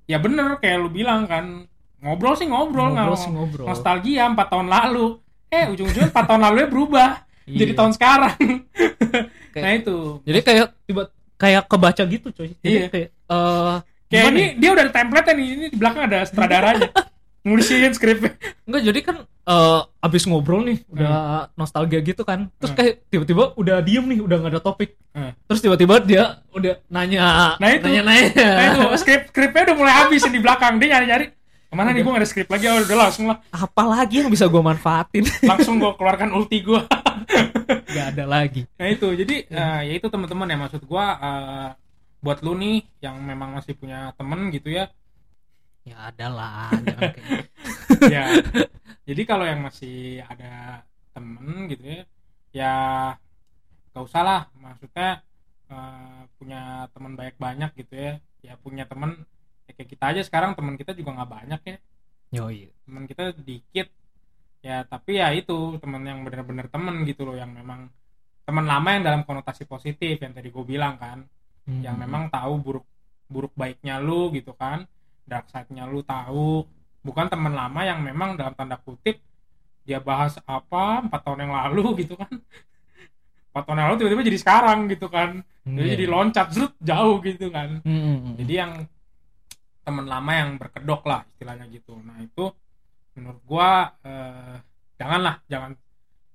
ya 0.04 0.18
bener 0.18 0.58
kayak 0.58 0.78
lu 0.78 0.88
bilang 0.88 1.24
kan 1.24 1.66
ngobrol 1.98 2.34
sih 2.34 2.46
ngobrol, 2.46 2.90
Ngobrol 2.90 3.16
sih 3.16 3.28
ngobrol. 3.28 3.66
nostalgia 3.66 4.26
4 4.26 4.38
tahun 4.46 4.66
lalu 4.66 5.18
eh 5.48 5.66
ujung-ujungnya 5.66 6.10
4 6.10 6.24
tahun 6.24 6.42
lalu 6.44 6.58
berubah 6.68 7.10
jadi 7.50 7.72
Iya. 7.72 7.78
tahun 7.78 7.92
sekarang 7.92 8.34
Kayak- 9.48 9.64
nah 9.64 9.72
itu 9.74 9.96
Jadi 10.22 10.38
kayak 10.42 10.66
tiba 10.84 11.02
kayak 11.34 11.62
kebaca 11.64 12.02
gitu 12.04 12.28
coy. 12.30 12.50
Jadi 12.56 12.66
Iya. 12.68 12.86
kayak 12.88 13.08
eh 13.10 13.76
kayak 14.08 14.24
ini 14.28 14.40
ya? 14.40 14.50
dia 14.54 14.70
udah 14.70 14.82
ada 14.84 14.92
template 14.92 15.28
nih 15.32 15.46
ini 15.48 15.64
di 15.68 15.76
belakang 15.76 16.02
ada 16.04 16.18
sutradaranya 16.24 16.88
nulisin 17.40 17.90
skripnya 17.90 18.34
Enggak 18.62 18.82
jadi 18.84 19.00
kan 19.00 19.16
eh 19.24 19.80
abis 19.98 20.22
ngobrol 20.24 20.60
nih 20.62 20.84
udah 20.86 21.48
nostalgia 21.54 22.00
gitu 22.00 22.20
kan. 22.20 22.52
Terus 22.56 22.70
Hmm. 22.70 22.78
kayak 22.78 22.94
tiba-tiba 23.08 23.44
udah 23.54 23.80
diem 23.80 24.04
nih 24.04 24.20
udah 24.20 24.36
nggak 24.38 24.52
ada 24.52 24.62
topik. 24.62 24.92
Hmm. 25.10 25.32
Terus 25.46 25.60
tiba-tiba 25.60 25.94
dia 26.00 26.24
udah 26.50 26.76
nanya 26.86 27.56
Nah, 27.56 27.68
itu. 27.70 27.88
nanya 27.88 28.02
nanya. 28.04 28.28
nah 28.36 28.64
itu 28.66 28.80
skrip 28.98 29.22
skripnya 29.28 29.72
udah 29.72 29.76
mulai 29.76 29.94
habis 29.96 30.20
di 30.22 30.36
belakang 30.36 30.76
dia 30.76 30.94
nyari-nyari 30.94 31.32
ke 31.68 31.74
mana 31.74 31.92
nih 31.92 32.00
gue 32.00 32.08
gak 32.08 32.20
ada 32.20 32.24
skrip 32.26 32.48
lagi 32.48 32.64
oh, 32.64 32.80
udah 32.80 32.96
langsung 32.98 33.28
lah 33.28 33.44
Apalagi 33.50 34.14
yang 34.18 34.28
bisa 34.28 34.44
gue 34.44 34.56
manfaatin? 34.58 35.20
langsung 35.44 35.76
gue 35.76 35.92
keluarkan 35.94 36.32
ulti 36.32 36.64
gue 36.64 36.80
Gak 37.92 38.16
ada 38.16 38.24
lagi. 38.24 38.64
nah 38.74 38.86
itu 38.86 39.04
jadi 39.12 39.36
eh, 39.44 39.80
ya 39.84 39.94
itu 39.94 40.06
teman-teman 40.06 40.44
ya 40.46 40.56
maksud 40.58 40.80
gue 40.80 41.04
eh, 41.20 41.68
buat 42.18 42.40
lu 42.40 42.56
nih 42.56 42.76
yang 43.00 43.20
memang 43.20 43.52
masih 43.52 43.76
punya 43.76 44.16
temen 44.16 44.48
gitu 44.48 44.68
ya 44.70 44.88
Ya 45.88 45.96
ada 46.06 46.26
lah. 46.28 46.68
jangan 46.84 47.10
kayak- 47.16 47.46
ya 48.14 48.24
jadi 49.02 49.22
kalau 49.24 49.42
yang 49.42 49.60
masih 49.60 50.20
ada 50.22 50.84
temen 51.10 51.66
gitu 51.66 51.82
ya 51.82 52.02
ya 52.52 52.72
gak 53.90 54.04
usah 54.04 54.22
lah 54.22 54.40
maksudnya 54.54 55.24
eh, 55.66 56.20
punya 56.36 56.60
teman 56.92 57.12
baik 57.14 57.36
banyak 57.36 57.70
gitu 57.74 57.94
ya 57.96 58.12
ya 58.40 58.54
punya 58.56 58.84
temen 58.84 59.24
ya 59.66 59.72
kayak 59.74 59.88
kita 59.90 60.04
aja 60.12 60.22
sekarang 60.22 60.52
teman 60.54 60.76
kita 60.76 60.92
juga 60.92 61.16
nggak 61.16 61.32
banyak 61.32 61.60
ya 61.64 61.76
Yoi. 62.30 62.68
teman 62.84 63.04
kita 63.04 63.32
dikit 63.34 63.88
ya 64.60 64.84
tapi 64.84 65.16
ya 65.16 65.32
itu 65.32 65.76
teman 65.78 66.04
yang 66.04 66.20
benar-benar 66.22 66.68
temen 66.68 67.02
gitu 67.02 67.24
loh 67.24 67.34
yang 67.34 67.50
memang 67.50 67.88
teman 68.44 68.64
lama 68.64 68.88
yang 68.90 69.02
dalam 69.02 69.22
konotasi 69.24 69.64
positif 69.64 70.16
yang 70.16 70.32
tadi 70.32 70.48
gue 70.48 70.64
bilang 70.64 70.96
kan 70.96 71.24
Hmm. 71.68 71.84
yang 71.84 72.00
memang 72.00 72.32
tahu 72.32 72.64
buruk 72.64 72.86
buruk 73.28 73.52
baiknya 73.52 74.00
lu 74.00 74.32
gitu 74.32 74.56
kan 74.56 74.88
dark 75.28 75.46
side-nya 75.52 75.84
lu 75.84 76.00
tahu. 76.00 76.64
Bukan 77.04 77.28
teman 77.28 77.54
lama 77.54 77.80
yang 77.84 78.00
memang 78.02 78.34
dalam 78.34 78.56
tanda 78.56 78.80
kutip 78.80 79.20
dia 79.84 80.00
bahas 80.00 80.36
apa 80.44 81.04
empat 81.04 81.20
tahun 81.24 81.48
yang 81.48 81.54
lalu 81.54 81.84
gitu 82.04 82.16
kan. 82.16 82.32
Empat 83.52 83.62
tahun 83.64 83.78
yang 83.80 83.86
lalu 83.92 83.96
tiba-tiba 84.00 84.22
jadi 84.28 84.38
sekarang 84.40 84.78
gitu 84.88 85.06
kan. 85.08 85.40
Jadi 85.68 85.84
Iya. 85.84 85.94
jadi 86.00 86.04
loncat 86.08 86.46
zrut, 86.48 86.72
jauh 86.80 87.20
gitu 87.20 87.52
kan. 87.52 87.84
Hmm, 87.84 88.00
hmm, 88.00 88.18
hmm. 88.24 88.34
jadi 88.40 88.54
yang 88.64 88.72
teman 89.84 90.04
lama 90.04 90.32
yang 90.32 90.50
berkedok 90.60 91.04
lah 91.04 91.24
istilahnya 91.36 91.68
gitu. 91.72 91.96
Nah 92.00 92.16
itu 92.20 92.44
menurut 93.16 93.40
gua 93.44 93.92
eh, 94.04 94.56
janganlah 94.96 95.40
jangan 95.48 95.72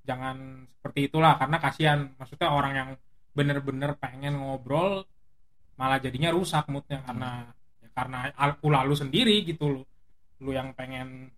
jangan 0.05 0.37
seperti 0.77 1.09
itulah. 1.09 1.33
Karena 1.37 1.57
kasihan 1.61 1.99
maksudnya 2.17 2.49
orang 2.49 2.73
yang 2.73 2.89
bener-bener 3.33 3.97
pengen 3.97 4.37
ngobrol 4.37 5.05
malah 5.77 5.97
jadinya 5.97 6.29
rusak 6.33 6.65
moodnya. 6.69 7.01
Karena 7.05 7.45
ya 7.49 7.53
karena 7.93 8.33
al- 8.35 8.59
ulah 8.61 8.81
lu 8.83 8.93
sendiri 8.93 9.41
gitu 9.41 9.69
lu 9.69 9.81
lu 10.41 10.51
yang 10.51 10.73
pengen 10.73 11.29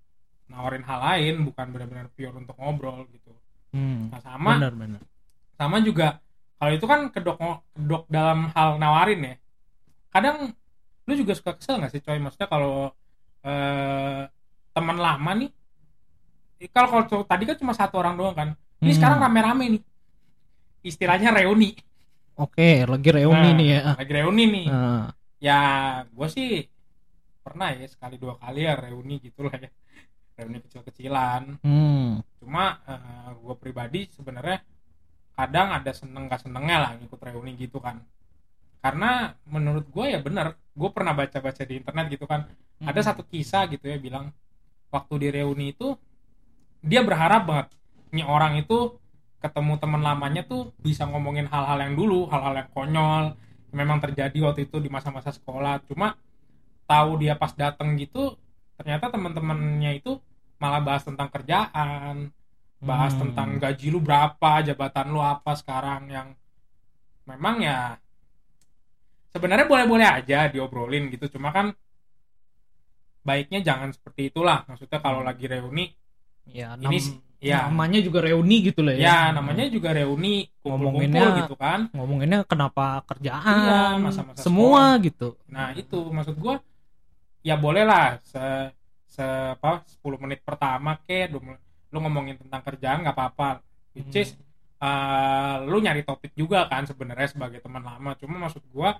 nawarin 0.48 0.82
hal 0.82 1.00
lain 1.00 1.44
bukan 1.44 1.68
benar-benar 1.70 2.08
pure 2.12 2.34
untuk 2.34 2.56
ngobrol 2.56 3.06
gitu 3.12 3.32
Hmm. 3.76 4.08
nah 4.08 4.24
sama 4.24 4.56
Benar 4.56 4.72
benar. 4.72 5.02
sama 5.60 5.84
juga 5.84 6.24
kalau 6.56 6.72
itu 6.72 6.86
kan 6.88 7.12
kedok 7.12 7.36
kedok 7.76 8.04
dalam 8.08 8.48
hal 8.50 8.80
nawarin 8.80 9.20
ya 9.22 9.36
kadang 10.10 10.56
lu 11.04 11.14
juga 11.14 11.36
suka 11.36 11.60
kesel 11.60 11.84
nggak 11.84 11.92
sih 11.92 12.00
coy 12.00 12.16
maksudnya 12.18 12.48
kalau 12.48 12.96
eh, 13.44 14.22
teman 14.72 14.96
lama 14.96 15.32
nih 15.36 15.52
kalau 16.72 16.88
kalau 17.04 17.28
tadi 17.28 17.44
kan 17.44 17.60
cuma 17.60 17.76
satu 17.76 18.00
orang 18.00 18.16
doang 18.16 18.32
kan 18.32 18.50
ini 18.80 18.90
Hmm. 18.90 18.96
sekarang 18.96 19.20
rame-rame 19.20 19.66
nih 19.76 19.82
istilahnya 20.84 21.36
reuni 21.36 21.76
Oke, 22.36 22.84
lagi 22.84 23.10
reuni 23.12 23.48
Nah, 23.48 23.56
nih 23.56 23.68
ya. 23.70 23.82
lagi 23.96 24.12
reuni 24.12 24.44
nih 24.46 24.66
Nah, 24.68 25.08
ya 25.42 25.60
gue 26.10 26.28
sih 26.32 26.50
pernah 27.46 27.70
ya 27.76 27.86
sekali 27.86 28.18
dua 28.18 28.36
kali 28.42 28.66
ya 28.66 28.74
reuni 28.76 29.22
gitu 29.22 29.46
lah 29.46 29.56
ya. 29.60 29.70
Reuni 30.36 30.60
kecil-kecilan. 30.68 31.64
Hmm, 31.64 32.20
cuma 32.44 32.80
gue 33.40 33.56
pribadi 33.56 34.12
sebenarnya 34.12 34.60
kadang 35.36 35.72
ada 35.72 35.92
seneng 35.96 36.28
gak 36.28 36.44
senengnya 36.48 36.78
lah 36.84 36.92
ngikut 37.00 37.20
reuni 37.24 37.56
gitu 37.56 37.80
kan. 37.80 38.04
Karena 38.84 39.34
menurut 39.48 39.88
gue 39.90 40.06
ya 40.12 40.20
bener 40.20 40.60
gue 40.76 40.90
pernah 40.92 41.16
baca-baca 41.16 41.64
di 41.64 41.80
internet 41.80 42.06
gitu 42.12 42.28
kan. 42.28 42.52
Ada 42.84 43.00
Hmm. 43.02 43.08
satu 43.16 43.24
kisah 43.24 43.66
gitu 43.72 43.88
ya 43.88 43.96
bilang 43.96 44.36
waktu 44.92 45.14
di 45.24 45.28
reuni 45.32 45.72
itu 45.72 45.96
dia 46.84 47.02
berharap 47.02 47.48
banget 47.48 47.68
nih 48.12 48.28
orang 48.28 48.60
itu 48.62 49.00
ketemu 49.42 49.74
teman 49.80 50.02
lamanya 50.04 50.44
tuh 50.46 50.72
bisa 50.80 51.08
ngomongin 51.08 51.48
hal-hal 51.50 51.80
yang 51.82 51.96
dulu 51.96 52.28
hal-hal 52.32 52.54
yang 52.60 52.70
konyol 52.76 53.26
memang 53.80 53.98
terjadi 54.04 54.38
waktu 54.46 54.62
itu 54.68 54.78
di 54.86 54.90
masa-masa 54.96 55.32
sekolah 55.38 55.74
cuma 55.90 56.08
tahu 56.92 57.12
dia 57.22 57.34
pas 57.42 57.54
dateng 57.62 57.90
gitu 58.02 58.24
ternyata 58.80 59.06
teman-temannya 59.14 59.92
itu 60.00 60.12
malah 60.62 60.82
bahas 60.88 61.04
tentang 61.10 61.30
kerjaan 61.36 62.16
bahas 62.90 63.14
Hmm. 63.14 63.22
tentang 63.22 63.50
gaji 63.64 63.88
lu 63.94 64.00
berapa 64.08 64.52
jabatan 64.68 65.08
lu 65.14 65.22
apa 65.34 65.52
sekarang 65.62 66.02
yang 66.16 66.28
memang 67.30 67.56
ya 67.68 67.80
sebenarnya 69.34 69.68
boleh-boleh 69.72 70.08
aja 70.18 70.40
diobrolin 70.54 71.04
gitu 71.14 71.26
cuma 71.38 71.50
kan 71.56 71.68
baiknya 73.28 73.60
jangan 73.68 73.90
seperti 73.96 74.22
itulah 74.32 74.58
maksudnya 74.70 75.00
kalau 75.06 75.22
Hmm. 75.22 75.28
lagi 75.28 75.46
reuni 75.50 75.86
ya, 76.46 76.76
ini 76.86 76.98
ya 77.38 77.68
namanya 77.68 78.00
juga 78.00 78.20
reuni 78.20 78.64
gitu 78.64 78.82
lah 78.82 78.94
ya. 78.94 79.06
ya 79.06 79.20
namanya 79.32 79.66
juga 79.68 79.92
reuni 79.92 80.48
Ngomonginnya- 80.62 81.46
gitu 81.46 81.56
kan 81.56 81.90
ngomonginnya 81.92 82.42
kenapa 82.44 83.00
Iya, 83.00 83.08
kerjaan, 83.08 83.96
masa-masa 84.02 84.42
semua 84.42 84.98
gitu. 85.00 85.36
nah 85.46 85.72
itu 85.72 85.98
maksud 86.10 86.36
gua 86.36 86.60
ya 87.42 87.56
boleh 87.56 87.84
lah 87.84 88.18
se 88.22 88.42
se 89.06 89.24
apa 89.54 89.86
10 89.86 90.18
menit 90.18 90.42
pertama 90.42 90.98
ke 91.00 91.28
lu 91.28 91.40
ngomongin 91.96 92.36
tentang 92.38 92.62
kerjaan 92.62 93.00
nggak 93.02 93.16
apa-apa 93.16 93.62
which 93.94 94.10
Hmm. 94.10 94.22
is 94.22 94.30
uh, 94.78 95.64
lu 95.64 95.80
nyari 95.80 96.02
topik 96.02 96.34
juga 96.34 96.66
kan 96.66 96.84
sebenarnya 96.84 97.30
sebagai 97.30 97.60
teman 97.60 97.80
lama 97.80 98.12
cuma 98.16 98.36
maksud 98.40 98.66
gua 98.70 98.98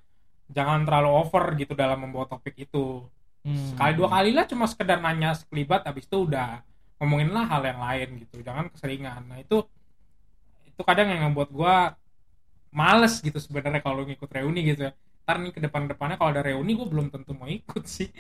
jangan 0.48 0.86
terlalu 0.86 1.10
over 1.12 1.46
gitu 1.56 1.74
dalam 1.74 2.00
membawa 2.00 2.30
topik 2.30 2.56
itu 2.60 3.04
Hmm. 3.42 3.70
sekali 3.70 3.94
dua 3.94 4.10
kali 4.10 4.32
lah 4.32 4.46
cuma 4.46 4.66
sekedar 4.66 4.98
nanya 5.00 5.34
sekelibat 5.34 5.84
habis 5.84 6.06
itu 6.06 6.18
udah 6.20 6.66
ngomongin 7.00 7.30
lah 7.36 7.46
hal 7.52 7.64
yang 7.66 7.80
lain 7.82 8.10
gitu 8.24 8.40
jangan 8.46 8.72
keseringan 8.72 9.22
nah 9.28 9.38
itu 9.40 9.64
itu 10.68 10.82
kadang 10.84 11.12
yang 11.12 11.28
membuat 11.32 11.50
gua 11.52 11.76
males 12.76 13.24
gitu 13.24 13.40
sebenarnya 13.40 13.80
kalau 13.80 14.04
ngikut 14.04 14.28
reuni 14.28 14.62
gitu 14.68 14.92
ya 14.92 14.92
ntar 15.26 15.42
nih 15.42 15.52
ke 15.56 15.60
depan 15.64 15.90
depannya 15.90 16.22
kalau 16.22 16.36
ada 16.38 16.46
reuni 16.46 16.78
gue 16.78 16.86
belum 16.86 17.10
tentu 17.10 17.34
mau 17.34 17.50
ikut 17.50 17.84
sih 17.88 18.12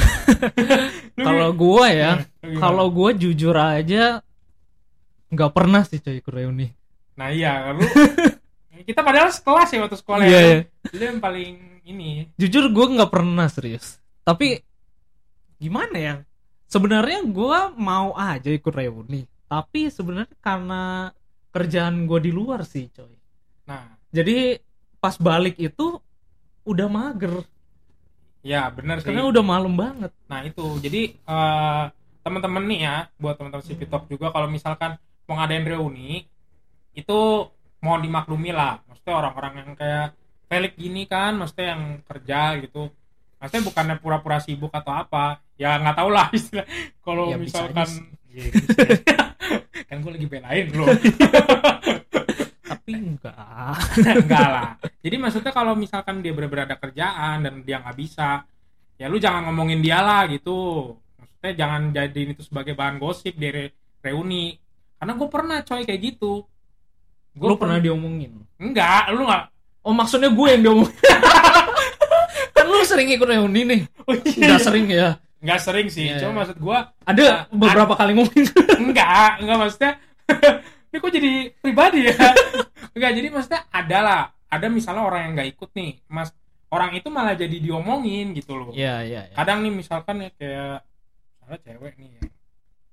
Kalau 1.18 1.50
gua 1.52 1.90
ya, 1.90 2.12
kalau 2.62 2.86
gua 2.88 3.10
jujur 3.12 3.52
aja 3.54 4.22
nggak 5.30 5.52
pernah 5.54 5.82
sih 5.86 6.02
coy 6.02 6.18
ikut 6.18 6.32
reuni. 6.34 6.66
nah 7.14 7.30
iya 7.30 7.70
lu 7.70 7.84
kita 8.88 9.04
padahal 9.04 9.30
sekelas 9.30 9.68
ya 9.70 9.78
waktu 9.84 9.98
sekolah 10.00 10.24
Iya, 10.26 10.40
ya 10.40 10.42
iya. 10.42 10.58
lu 10.96 11.02
yang 11.04 11.20
paling 11.20 11.54
ini 11.86 12.32
Jujur 12.34 12.70
gua 12.72 12.86
nggak 12.90 13.10
pernah 13.12 13.46
serius. 13.46 14.00
Tapi 14.26 14.58
gimana 15.60 15.96
ya? 15.98 16.14
Sebenarnya 16.70 17.26
gua 17.26 17.74
mau 17.74 18.14
aja 18.14 18.46
ikut 18.46 18.70
reuni, 18.70 19.26
tapi 19.50 19.90
sebenarnya 19.90 20.30
karena 20.38 21.10
kerjaan 21.50 22.06
gua 22.06 22.22
di 22.22 22.30
luar 22.30 22.62
sih 22.62 22.86
coy. 22.94 23.10
nah 23.66 23.98
Jadi 24.14 24.58
pas 25.02 25.18
balik 25.18 25.58
itu 25.58 25.98
udah 26.62 26.86
mager 26.86 27.42
ya 28.40 28.72
bener 28.72 29.00
sih 29.00 29.08
karena 29.10 29.28
udah 29.28 29.44
malam 29.44 29.74
banget. 29.76 30.12
Nah 30.28 30.40
itu 30.44 30.64
jadi 30.80 31.12
eh, 31.12 31.84
teman-teman 32.24 32.64
nih 32.68 32.80
ya 32.84 32.96
buat 33.20 33.36
teman-teman 33.36 33.64
si 33.64 33.74
Talk 33.88 34.08
juga 34.08 34.32
kalau 34.32 34.48
misalkan 34.48 34.96
mau 35.28 35.40
ngadain 35.40 35.64
reuni 35.64 36.24
itu 36.96 37.18
mohon 37.80 38.00
dimaklumi 38.04 38.52
lah. 38.52 38.80
Maksudnya 38.88 39.14
orang-orang 39.16 39.52
yang 39.64 39.70
kayak 39.76 40.08
Felix 40.50 40.72
gini 40.76 41.06
kan, 41.06 41.38
maksudnya 41.38 41.66
yang 41.76 41.82
kerja 42.04 42.40
gitu. 42.60 42.90
Maksudnya 43.40 43.64
bukannya 43.64 43.96
pura-pura 43.96 44.38
sibuk 44.38 44.68
atau 44.70 44.92
apa. 44.92 45.40
Ya 45.56 45.80
nggak 45.80 45.96
tahu 45.96 46.10
lah 46.12 46.28
istilah. 46.36 46.66
Kalau 47.00 47.32
Ya, 47.32 47.40
misalkan 47.40 47.88
bisa. 48.28 48.52
kan 49.88 49.96
gue 49.98 50.12
lagi 50.12 50.26
belain 50.28 50.66
loh. 50.70 50.86
Tapi 52.70 52.90
enggak. 52.94 53.74
enggak 53.98 54.48
lah. 54.48 54.68
Jadi 55.02 55.16
maksudnya 55.18 55.50
kalau 55.50 55.74
misalkan 55.74 56.22
dia 56.22 56.30
benar-benar 56.30 56.70
ada 56.70 56.78
kerjaan 56.78 57.42
dan 57.42 57.54
dia 57.66 57.82
nggak 57.82 57.98
bisa, 57.98 58.46
ya 58.94 59.10
lu 59.10 59.18
jangan 59.18 59.50
ngomongin 59.50 59.82
dia 59.82 59.98
lah 59.98 60.28
gitu. 60.30 60.94
Maksudnya 61.18 61.52
jangan 61.56 61.82
jadiin 61.90 62.30
itu 62.36 62.42
sebagai 62.46 62.78
bahan 62.78 63.02
gosip 63.02 63.34
di 63.34 63.48
re- 63.50 63.74
reuni. 63.98 64.54
Karena 64.94 65.12
gue 65.16 65.28
pernah 65.28 65.58
coy 65.64 65.82
kayak 65.82 66.02
gitu. 66.04 66.44
Gue 67.30 67.48
Lu 67.48 67.56
pernah 67.56 67.80
diomongin? 67.80 68.38
Enggak, 68.60 69.10
lu 69.10 69.26
nggak. 69.26 69.44
Oh 69.82 69.96
maksudnya 69.96 70.28
gue 70.30 70.46
yang 70.52 70.62
diomongin? 70.62 70.94
Lu 72.80 72.86
sering 72.86 73.08
ikut 73.10 73.26
reuni 73.26 73.60
nih? 73.62 73.80
Oh, 74.02 74.16
Enggak 74.16 74.60
sering 74.60 74.86
ya? 74.88 75.08
Nggak 75.38 75.60
sering 75.60 75.86
sih. 75.86 76.08
Iya, 76.08 76.16
Cuma 76.18 76.30
iya. 76.30 76.38
maksud 76.40 76.56
gue 76.56 76.78
Ada 77.04 77.22
Nah, 77.22 77.38
beberapa 77.50 77.94
kali 77.94 78.12
ngomongin. 78.12 78.44
enggak, 78.78 79.30
enggak 79.38 79.56
maksudnya. 79.58 79.92
ini 80.88 80.96
kok 80.96 81.10
jadi 81.10 81.30
pribadi 81.56 82.00
ya? 82.06 82.16
enggak, 82.96 83.10
jadi 83.14 83.28
maksudnya 83.28 83.60
ada 83.68 83.98
lah. 84.00 84.22
Ada 84.46 84.66
misalnya 84.66 85.02
orang 85.02 85.20
yang 85.22 85.32
nggak 85.34 85.48
ikut 85.54 85.70
nih, 85.72 85.90
mas. 86.08 86.32
Orang 86.66 86.90
itu 86.92 87.06
malah 87.06 87.34
jadi 87.34 87.56
diomongin 87.56 88.30
gitu 88.32 88.54
loh. 88.54 88.70
Iya 88.70 89.02
iya. 89.02 89.20
iya. 89.26 89.34
kadang 89.34 89.60
nih 89.60 89.72
misalkan 89.74 90.22
ya 90.22 90.30
kayak 90.34 90.86
misalnya 91.34 91.58
cewek 91.66 91.94
nih 91.98 92.08
ya 92.10 92.22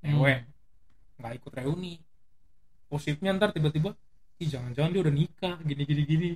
cewek 0.02 0.38
Hmm. 0.38 1.20
nggak 1.20 1.34
ikut 1.36 1.52
reuni 1.54 1.94
gosipnya 2.88 3.34
ntar 3.36 3.50
tiba-tiba 3.52 3.94
ih 4.38 4.48
jangan-jangan 4.48 4.90
dia 4.90 5.02
udah 5.02 5.14
nikah 5.14 5.56
gini 5.62 5.84
gini 5.84 6.04
gini 6.06 6.30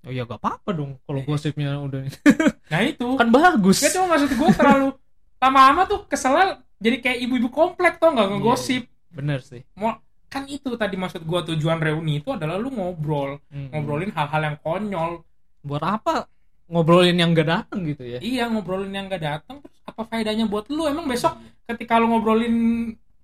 Oh 0.00 0.10
ya 0.10 0.22
gak 0.22 0.38
apa-apa 0.38 0.70
dong 0.70 0.96
kalau 1.02 1.18
Iya. 1.18 1.26
gosipnya 1.26 1.70
udah 1.76 2.00
nah 2.72 2.80
itu 2.80 3.06
kan 3.14 3.28
bagus. 3.28 3.78
Gak 3.80 3.92
cuma 3.92 4.14
maksud 4.14 4.30
gue 4.30 4.50
terlalu 4.52 4.88
lama-lama 5.36 5.82
tuh 5.84 6.00
keselnya 6.04 6.44
jadi 6.76 6.96
kayak 6.98 7.18
ibu-ibu 7.20 7.48
komplek 7.48 7.96
tau 7.96 8.08
Iya, 8.08 8.14
nggak 8.14 8.28
ngegosip 8.32 8.82
Bener 9.08 9.40
sih. 9.40 9.62
mau 9.72 9.98
kan 10.26 10.44
itu 10.44 10.70
tadi 10.74 10.94
maksud 10.94 11.20
gue 11.20 11.40
tujuan 11.48 11.78
reuni 11.78 12.18
itu 12.18 12.28
adalah 12.28 12.56
lu 12.56 12.68
ngobrol 12.68 13.40
Hmm. 13.48 13.70
ngobrolin 13.70 14.10
hal-hal 14.10 14.42
yang 14.44 14.56
konyol 14.58 15.24
Buat 15.60 15.82
apa 15.82 16.28
ngobrolin 16.66 17.16
yang 17.16 17.32
gak 17.32 17.48
datang 17.48 17.80
gitu 17.82 18.04
ya? 18.04 18.20
iya 18.20 18.44
ngobrolin 18.44 18.92
yang 18.92 19.08
gak 19.08 19.20
datang 19.20 19.58
terus 19.58 19.78
apa 19.82 20.04
faedahnya 20.04 20.44
buat 20.44 20.68
lu 20.68 20.84
emang 20.84 21.06
besok 21.06 21.32
ketika 21.64 21.96
lu 21.96 22.06
ngobrolin 22.08 22.54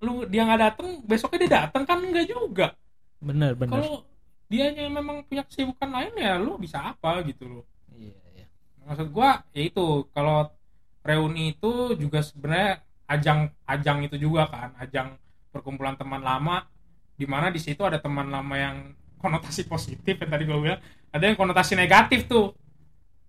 lu 0.00 0.24
dia 0.24 0.42
nggak 0.42 0.60
datang 0.62 0.88
besoknya 1.02 1.38
dia 1.38 1.52
datang 1.62 1.84
kan 1.84 1.96
enggak 1.98 2.24
juga 2.26 2.72
Bener 3.18 3.52
bener. 3.52 3.72
kalau 3.74 4.00
dianya 4.54 4.86
memang 4.86 5.26
punya 5.26 5.42
kesibukan 5.42 5.90
lain 5.90 6.14
ya 6.14 6.38
lu 6.38 6.54
bisa 6.54 6.94
apa 6.94 7.18
gitu 7.26 7.44
loh. 7.50 7.64
Iya 7.90 8.14
iya. 8.38 8.46
maksud 8.86 9.10
gua 9.10 9.42
ya 9.50 9.62
itu 9.66 10.06
kalau 10.14 10.46
reuni 11.02 11.58
itu 11.58 11.98
juga 11.98 12.22
sebenarnya 12.22 12.80
ajang 13.10 13.50
ajang 13.66 13.98
itu 14.06 14.16
juga 14.16 14.46
kan 14.46 14.70
ajang 14.78 15.18
perkumpulan 15.50 15.98
teman 15.98 16.22
lama 16.22 16.64
di 17.18 17.26
mana 17.26 17.50
di 17.50 17.58
situ 17.58 17.82
ada 17.82 17.98
teman 17.98 18.30
lama 18.30 18.54
yang 18.54 18.76
konotasi 19.22 19.66
positif 19.66 20.14
yang 20.14 20.30
tadi 20.30 20.44
gua 20.46 20.58
bilang 20.62 20.80
ada 21.10 21.24
yang 21.26 21.36
konotasi 21.38 21.74
negatif 21.74 22.30
tuh. 22.30 22.54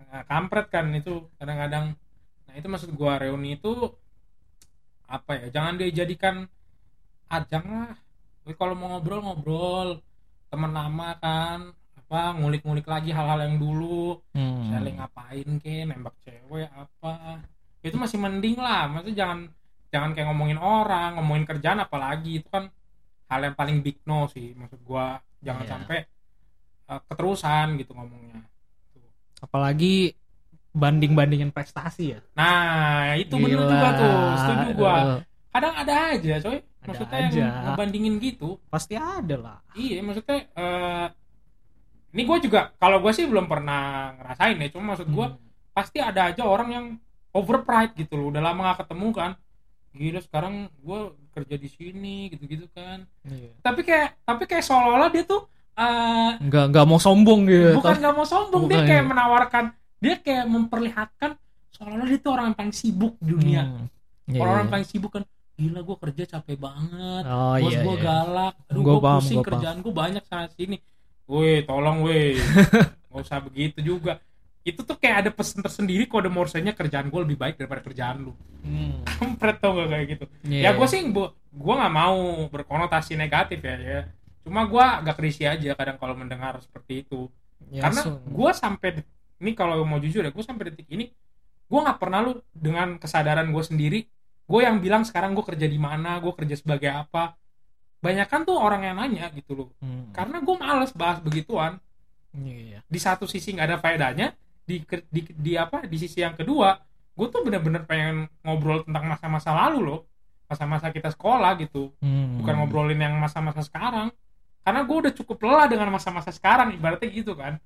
Nah, 0.06 0.22
kampret 0.30 0.70
kan 0.70 0.86
itu 0.94 1.26
kadang-kadang. 1.42 1.98
Nah 2.46 2.54
itu 2.54 2.68
maksud 2.70 2.94
gua 2.94 3.18
reuni 3.18 3.58
itu 3.58 3.74
apa 5.06 5.38
ya 5.38 5.48
jangan 5.54 5.82
dijadikan 5.82 6.46
ajang 7.30 7.66
lah. 7.66 7.94
Kalau 8.58 8.78
mau 8.78 8.94
ngobrol 8.94 9.26
ngobrol 9.26 9.90
teman 10.56 10.72
lama 10.72 11.10
kan 11.18 11.60
apa 11.98 12.20
ngulik-ngulik 12.34 12.86
lagi 12.86 13.12
hal-hal 13.12 13.40
yang 13.42 13.58
dulu 13.58 14.24
Hmm. 14.32 14.72
saling 14.72 14.96
ngapain 14.96 15.50
ke 15.58 15.84
nembak 15.84 16.16
cewek 16.22 16.70
apa 16.70 17.44
itu 17.82 17.96
masih 17.96 18.18
mending 18.18 18.56
lah 18.58 18.88
maksudnya 18.88 19.18
jangan 19.18 19.40
jangan 19.88 20.10
kayak 20.12 20.28
ngomongin 20.28 20.58
orang 20.58 21.16
ngomongin 21.16 21.46
kerjaan 21.46 21.80
apalagi 21.80 22.40
itu 22.40 22.48
kan 22.48 22.72
hal 23.26 23.42
yang 23.42 23.54
paling 23.54 23.80
big 23.80 24.00
no 24.04 24.26
sih 24.26 24.54
maksud 24.54 24.80
gua 24.82 25.18
jangan 25.40 25.62
Iya. 25.62 25.72
sampai 25.72 25.98
uh, 26.88 27.02
keterusan 27.04 27.76
gitu 27.78 27.92
ngomongnya 27.92 28.42
Apalagi 29.38 30.16
banding-bandingin 30.72 31.50
prestasi 31.50 32.12
ya. 32.12 32.20
nah 32.34 33.16
itu 33.16 33.32
bener 33.34 33.56
Gila. 33.58 33.70
juga 33.70 33.88
tuh 33.96 34.16
setuju 34.38 34.68
gua 34.74 34.96
kadang 35.56 35.74
ada 35.74 35.94
aja 36.12 36.34
coy 36.42 36.60
Ada 36.60 36.86
maksudnya 36.86 37.20
aja. 37.22 37.40
yang 37.40 37.54
ngebandingin 37.66 38.16
gitu 38.20 38.50
pasti 38.68 38.94
ada 38.94 39.36
lah. 39.38 39.58
iya 39.74 40.00
maksudnya 40.00 40.52
eh 40.52 41.08
ini 42.12 42.24
gue 42.24 42.38
juga 42.42 42.72
kalau 42.76 43.00
gue 43.00 43.12
sih 43.12 43.24
belum 43.24 43.46
pernah 43.46 43.82
ngerasain 44.14 44.56
ya 44.58 44.68
cuma 44.70 44.94
maksud 44.94 45.08
gue 45.08 45.28
Hmm. 45.28 45.40
pasti 45.74 46.00
ada 46.00 46.30
aja 46.30 46.44
orang 46.44 46.70
yang 46.70 46.86
over 47.32 47.60
pride 47.62 47.96
gitu 47.96 48.16
loh 48.16 48.28
udah 48.30 48.40
lama 48.42 48.70
gak 48.70 48.84
ketemu 48.84 49.08
kan 49.12 49.32
gila 49.92 50.20
sekarang 50.20 50.54
gue 50.78 51.00
kerja 51.32 51.56
di 51.56 51.70
sini 51.70 52.18
gitu-gitu 52.30 52.68
kan 52.70 53.04
Iya. 53.24 53.52
tapi 53.60 53.82
kayak 53.82 54.20
tapi 54.22 54.44
kayak 54.44 54.62
seolah-olah 54.62 55.08
dia 55.10 55.24
tuh 55.24 55.48
eh, 55.74 56.32
nggak 56.42 56.66
nggak 56.70 56.86
mau 56.86 56.96
sombong 56.98 57.44
gitu 57.46 57.76
bukan 57.76 57.96
nggak 57.98 58.14
mau 58.14 58.24
sombong 58.26 58.64
dia 58.66 58.76
Bukan, 58.78 58.88
kayak 58.90 59.02
iya. 59.02 59.10
menawarkan 59.10 59.66
dia 59.98 60.16
kayak 60.18 60.46
memperlihatkan 60.46 61.32
seolah-olah 61.70 62.08
dia 62.08 62.20
tuh 62.20 62.32
orang 62.32 62.46
yang 62.46 62.58
paling 62.58 62.72
sibuk 62.74 63.14
di 63.18 63.32
dunia 63.32 63.64
Hmm. 63.66 63.88
Iya, 64.26 64.40
orang-orang 64.40 64.66
iya. 64.66 64.74
paling 64.74 64.88
sibuk 64.88 65.12
kan 65.12 65.24
gila 65.56 65.80
gue 65.88 65.98
kerja 66.04 66.24
capek 66.38 66.58
banget. 66.60 67.24
Oh 67.24 67.56
bos 67.56 67.72
iya, 67.72 67.82
gue 67.82 67.96
iya. 67.96 68.04
galak. 68.04 68.54
Aduh 68.68 68.82
Gua 68.84 68.94
gue 69.00 69.12
pusing 69.24 69.40
gua 69.40 69.48
kerjaan 69.48 69.78
gue 69.80 69.94
banyak 69.96 70.24
sana 70.28 70.46
sini. 70.52 70.78
Woi 71.26 71.64
tolong 71.64 72.04
woi 72.04 72.36
nggak 73.10 73.24
usah 73.24 73.40
begitu 73.40 73.80
juga. 73.80 74.20
Itu 74.66 74.84
tuh 74.84 74.98
kayak 75.00 75.18
ada 75.26 75.30
pesan 75.32 75.64
tersendiri 75.64 76.10
kode 76.12 76.28
morsenya 76.28 76.76
kerjaan 76.76 77.08
gue 77.08 77.20
lebih 77.24 77.38
baik 77.40 77.56
daripada 77.56 77.80
kerjaan 77.80 78.28
lu. 78.28 78.34
Hmm. 78.68 79.00
kampret 79.20 79.58
tau 79.64 79.80
gak 79.80 79.88
kayak 79.90 80.06
gitu. 80.20 80.26
Iya. 80.52 80.62
ya 80.62 80.70
gue 80.76 80.88
sih 80.92 81.02
gue 81.08 81.28
gue 81.56 81.74
nggak 81.80 81.94
mau 81.96 82.20
berkonotasi 82.52 83.16
negatif 83.16 83.64
ya 83.64 83.76
ya. 83.80 84.02
Cuma 84.44 84.68
gue 84.68 84.84
agak 84.84 85.18
risih 85.24 85.48
aja 85.50 85.72
kadang 85.74 85.96
kalau 85.96 86.20
mendengar 86.20 86.60
seperti 86.60 87.08
itu. 87.08 87.32
Ya, 87.72 87.88
karena 87.88 88.02
so- 88.04 88.20
gue 88.28 88.52
sampai 88.52 89.02
ini 89.40 89.52
kalau 89.56 89.80
mau 89.88 90.04
jujur 90.04 90.24
ya 90.24 90.32
gue 90.36 90.44
sampai 90.44 90.72
detik 90.72 90.88
ini 90.92 91.12
gue 91.66 91.80
nggak 91.82 91.98
pernah 91.98 92.20
lu 92.22 92.38
dengan 92.54 93.02
kesadaran 93.02 93.50
gue 93.50 93.64
sendiri 93.66 94.00
gue 94.46 94.62
yang 94.62 94.78
bilang 94.78 95.02
sekarang 95.02 95.34
gue 95.34 95.46
kerja 95.46 95.66
di 95.66 95.80
mana 95.82 96.22
gue 96.22 96.34
kerja 96.34 96.56
sebagai 96.58 96.90
apa. 96.94 97.34
Banyak 98.02 98.28
kan 98.30 98.46
tuh 98.46 98.58
orang 98.62 98.86
yang 98.86 98.96
nanya 99.02 99.34
gitu 99.34 99.54
loh. 99.58 99.70
Hmm. 99.82 100.14
karena 100.14 100.38
gue 100.42 100.56
males 100.58 100.92
bahas 100.94 101.20
begituan. 101.22 101.82
Iya. 102.36 102.84
di 102.84 103.00
satu 103.00 103.24
sisi 103.24 103.56
nggak 103.56 103.68
ada 103.72 103.78
faedahnya 103.80 104.36
di, 104.68 104.84
di 105.08 105.24
di 105.24 105.56
apa 105.56 105.88
di 105.88 105.96
sisi 105.96 106.20
yang 106.20 106.36
kedua 106.36 106.76
gue 107.16 107.28
tuh 107.32 107.48
bener-bener 107.48 107.88
pengen 107.88 108.28
ngobrol 108.44 108.84
tentang 108.84 109.08
masa-masa 109.08 109.56
lalu 109.56 109.80
loh. 109.88 110.02
Masa-masa 110.46 110.94
kita 110.94 111.10
sekolah 111.10 111.58
gitu. 111.58 111.90
Hmm. 112.04 112.44
bukan 112.44 112.54
ngobrolin 112.62 113.00
yang 113.02 113.16
masa-masa 113.18 113.66
sekarang. 113.66 114.12
Karena 114.62 114.82
gue 114.84 114.98
udah 114.98 115.14
cukup 115.16 115.38
lelah 115.46 115.68
dengan 115.72 115.90
masa-masa 115.90 116.30
sekarang 116.30 116.76
ibaratnya 116.76 117.10
gitu 117.10 117.34
kan. 117.34 117.58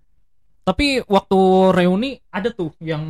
Tapi 0.64 1.02
waktu 1.10 1.40
reuni 1.74 2.22
ada 2.30 2.54
tuh 2.54 2.70
yang 2.78 3.02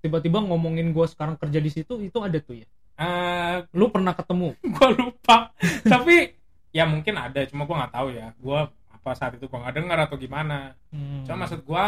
tiba-tiba 0.00 0.40
ngomongin 0.40 0.90
gue 0.90 1.06
sekarang 1.06 1.36
kerja 1.36 1.56
di 1.56 1.68
situ 1.68 1.96
itu 1.98 2.18
ada 2.18 2.36
tuh 2.36 2.56
ya. 2.56 2.66
eh 2.96 3.56
Lu 3.72 3.88
pernah 3.88 4.12
ketemu? 4.12 4.56
gue 4.74 4.88
lupa 4.94 5.52
tapi 5.82 6.32
ya 6.70 6.84
mungkin 6.84 7.14
ada 7.14 7.40
cuma 7.44 7.64
gue 7.64 7.76
nggak 7.76 7.92
tahu 7.92 8.08
ya 8.10 8.32
gue 8.32 8.60
apa 8.90 9.10
saat 9.12 9.32
itu 9.34 9.44
gue 9.44 9.56
nggak 9.56 9.74
dengar 9.74 9.98
atau 10.00 10.16
gimana 10.16 10.72
Hmm. 10.88 11.22
cuma 11.22 11.44
maksud 11.44 11.62
gue 11.62 11.86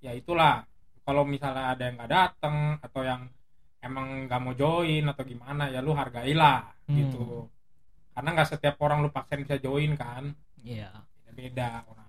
ya 0.00 0.12
itulah 0.12 0.62
kalau 1.00 1.24
misalnya 1.24 1.70
ada 1.70 1.82
yang 1.82 1.96
nggak 1.96 2.12
datang 2.12 2.56
atau 2.78 3.00
yang 3.00 3.22
emang 3.78 4.24
nggak 4.24 4.40
mau 4.40 4.52
join 4.52 5.04
atau 5.04 5.22
gimana 5.22 5.68
ya 5.68 5.78
lu 5.78 5.92
hargailah 5.92 6.72
Hmm. 6.84 6.96
gitu 6.96 7.48
karena 8.12 8.28
nggak 8.30 8.48
setiap 8.48 8.76
orang 8.78 9.00
lu 9.00 9.08
paksain 9.08 9.40
bisa 9.40 9.56
join 9.56 9.92
kan 9.94 10.32
Iya. 10.60 10.88
beda 11.24 11.32
beda 11.34 11.68
orang 11.84 12.08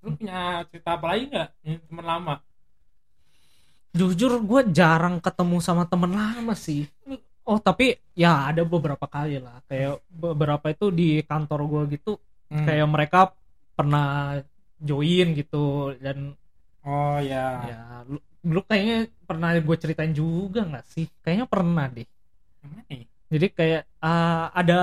lu 0.00 0.08
punya 0.12 0.40
cerita 0.66 0.90
apa 0.94 1.06
lagi 1.08 1.24
nggak 1.28 1.48
teman 1.84 2.04
lama 2.04 2.34
Jujur 3.92 4.40
gue 4.40 4.60
jarang 4.72 5.20
ketemu 5.20 5.60
sama 5.60 5.84
temen 5.84 6.16
lama 6.16 6.56
sih. 6.56 6.88
Oh 7.44 7.60
tapi 7.60 8.00
ya 8.16 8.48
ada 8.48 8.64
beberapa 8.64 9.04
kali 9.04 9.36
lah. 9.36 9.60
Kayak 9.68 10.00
beberapa 10.08 10.66
itu 10.72 10.88
di 10.88 11.20
kantor 11.20 11.60
gue 11.68 11.82
gitu. 12.00 12.12
Hmm. 12.48 12.64
Kayak 12.64 12.88
mereka 12.88 13.20
pernah 13.76 14.40
join 14.80 15.36
gitu 15.36 15.94
dan 16.00 16.34
oh 16.82 17.18
ya, 17.22 17.46
ya 17.70 17.82
lu, 18.10 18.18
lu 18.42 18.60
kayaknya 18.66 19.06
pernah 19.24 19.54
gue 19.54 19.76
ceritain 19.76 20.12
juga 20.16 20.64
nggak 20.64 20.86
sih? 20.88 21.06
Kayaknya 21.20 21.46
pernah 21.46 21.86
deh. 21.92 22.08
Nih? 22.88 23.04
Jadi 23.32 23.46
kayak 23.48 23.82
ah, 24.00 24.52
ada 24.52 24.80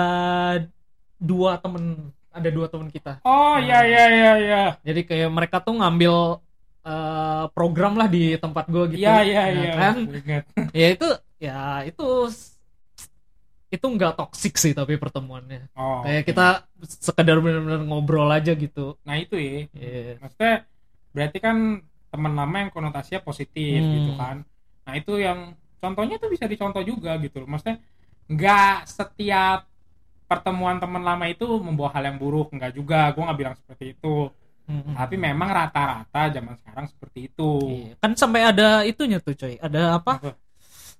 dua 1.17 1.58
temen 1.62 2.13
ada 2.30 2.50
dua 2.54 2.69
temen 2.69 2.88
kita. 2.93 3.19
oh 3.26 3.58
ya 3.58 3.84
ya 3.84 4.06
ya 4.08 4.34
ya 4.38 4.63
Jadi 4.86 5.02
kayak 5.06 5.30
mereka 5.34 5.58
tuh 5.60 5.76
ngambil 5.82 6.39
eh, 6.86 7.44
program 7.52 7.94
lah 8.00 8.08
di 8.08 8.36
tempat 8.38 8.65
gue 8.68 8.84
gitu. 8.96 9.04
ya 9.04 9.22
ya 9.24 9.44
Ya 9.50 9.62
ya 9.63 9.72
kan? 9.76 9.96
Ya 10.80 10.88
itu 10.96 11.08
ya 11.39 11.60
itu 11.88 12.04
itu 13.70 13.86
nggak 13.86 14.18
toksik 14.18 14.58
sih 14.58 14.74
tapi 14.74 14.98
pertemuannya. 14.98 15.70
oh 15.78 16.02
Kayak 16.02 16.22
oke. 16.26 16.28
kita 16.34 16.46
sekedar 16.82 17.38
benar-benar 17.38 17.82
ngobrol 17.86 18.26
aja 18.34 18.52
gitu. 18.58 18.98
nah 19.06 19.13
itu 19.13 19.38
ya 19.38 19.70
Iya. 19.78 20.18
maksudnya 20.18 20.56
berarti 21.13 21.38
kan 21.38 21.58
teman 22.10 22.34
lama 22.34 22.56
yang 22.58 22.72
konotasinya 22.74 23.22
positif 23.22 23.78
Hmm. 23.78 23.94
gitu 23.94 24.12
kan 24.18 24.38
nah 24.86 24.94
itu 24.98 25.13
yang 25.22 25.54
contohnya 25.78 26.18
tuh 26.18 26.34
bisa 26.34 26.50
dicontoh 26.50 26.82
juga 26.82 27.13
gitu 27.22 27.46
loh 27.46 27.50
maksudnya 27.54 27.78
nggak 28.26 28.89
setiap 28.89 29.70
pertemuan 30.26 30.82
teman 30.82 31.02
lama 31.06 31.26
itu 31.30 31.46
membawa 31.62 31.94
hal 31.94 32.10
yang 32.10 32.18
buruk 32.18 32.50
nggak 32.50 32.74
juga 32.74 33.13
gue 33.13 33.22
nggak 33.22 33.38
bilang 33.38 33.54
seperti 33.58 33.86
itu 33.94 34.34
Mm-mm. 34.69 34.93
tapi 34.93 35.17
memang 35.17 35.49
rata-rata 35.49 36.29
zaman 36.29 36.53
sekarang 36.55 36.86
seperti 36.86 37.19
itu 37.25 37.49
Iya. 37.65 37.93
Kan 37.97 38.12
sampai 38.13 38.41
ada 38.45 38.86
itunya 38.86 39.17
tuh 39.17 39.34
coy. 39.34 39.58
Ada 39.58 39.97
apa? 39.97 40.21
Apa? 40.21 40.32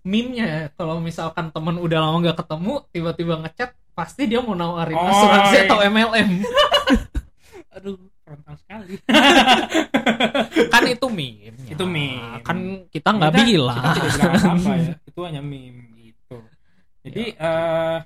Meme-nya 0.02 0.46
ya. 0.46 0.62
Kalau 0.74 0.98
misalkan 0.98 1.54
temen 1.54 1.78
udah 1.78 2.00
lama 2.02 2.18
nggak 2.20 2.40
ketemu, 2.40 2.74
tiba-tiba 2.90 3.34
ngechat, 3.40 3.70
pasti 3.94 4.26
dia 4.26 4.40
mau 4.40 4.56
nawarin 4.56 4.96
Oh, 4.96 5.06
asuransi 5.06 5.56
iya. 5.56 5.64
atau 5.68 5.78
MLM. 5.84 6.30
aduh 7.70 7.96
frontal 8.26 8.56
sekali 8.58 8.98
kan 10.74 10.84
itu 10.86 11.06
meme. 11.08 11.54
Itu 11.68 11.86
meme. 11.86 12.42
Kan 12.42 12.58
kita 12.90 13.10
nggak 13.14 13.34
bilang. 13.38 13.78
kita 13.78 14.02
tidak 14.10 14.32
bilang 14.34 14.58
apa 14.58 14.72
ya 14.76 14.94
itu 15.06 15.20
hanya 15.22 15.42
meme 15.42 15.82
gitu 15.96 16.38
jadi 17.00 17.24
eh 17.32 17.98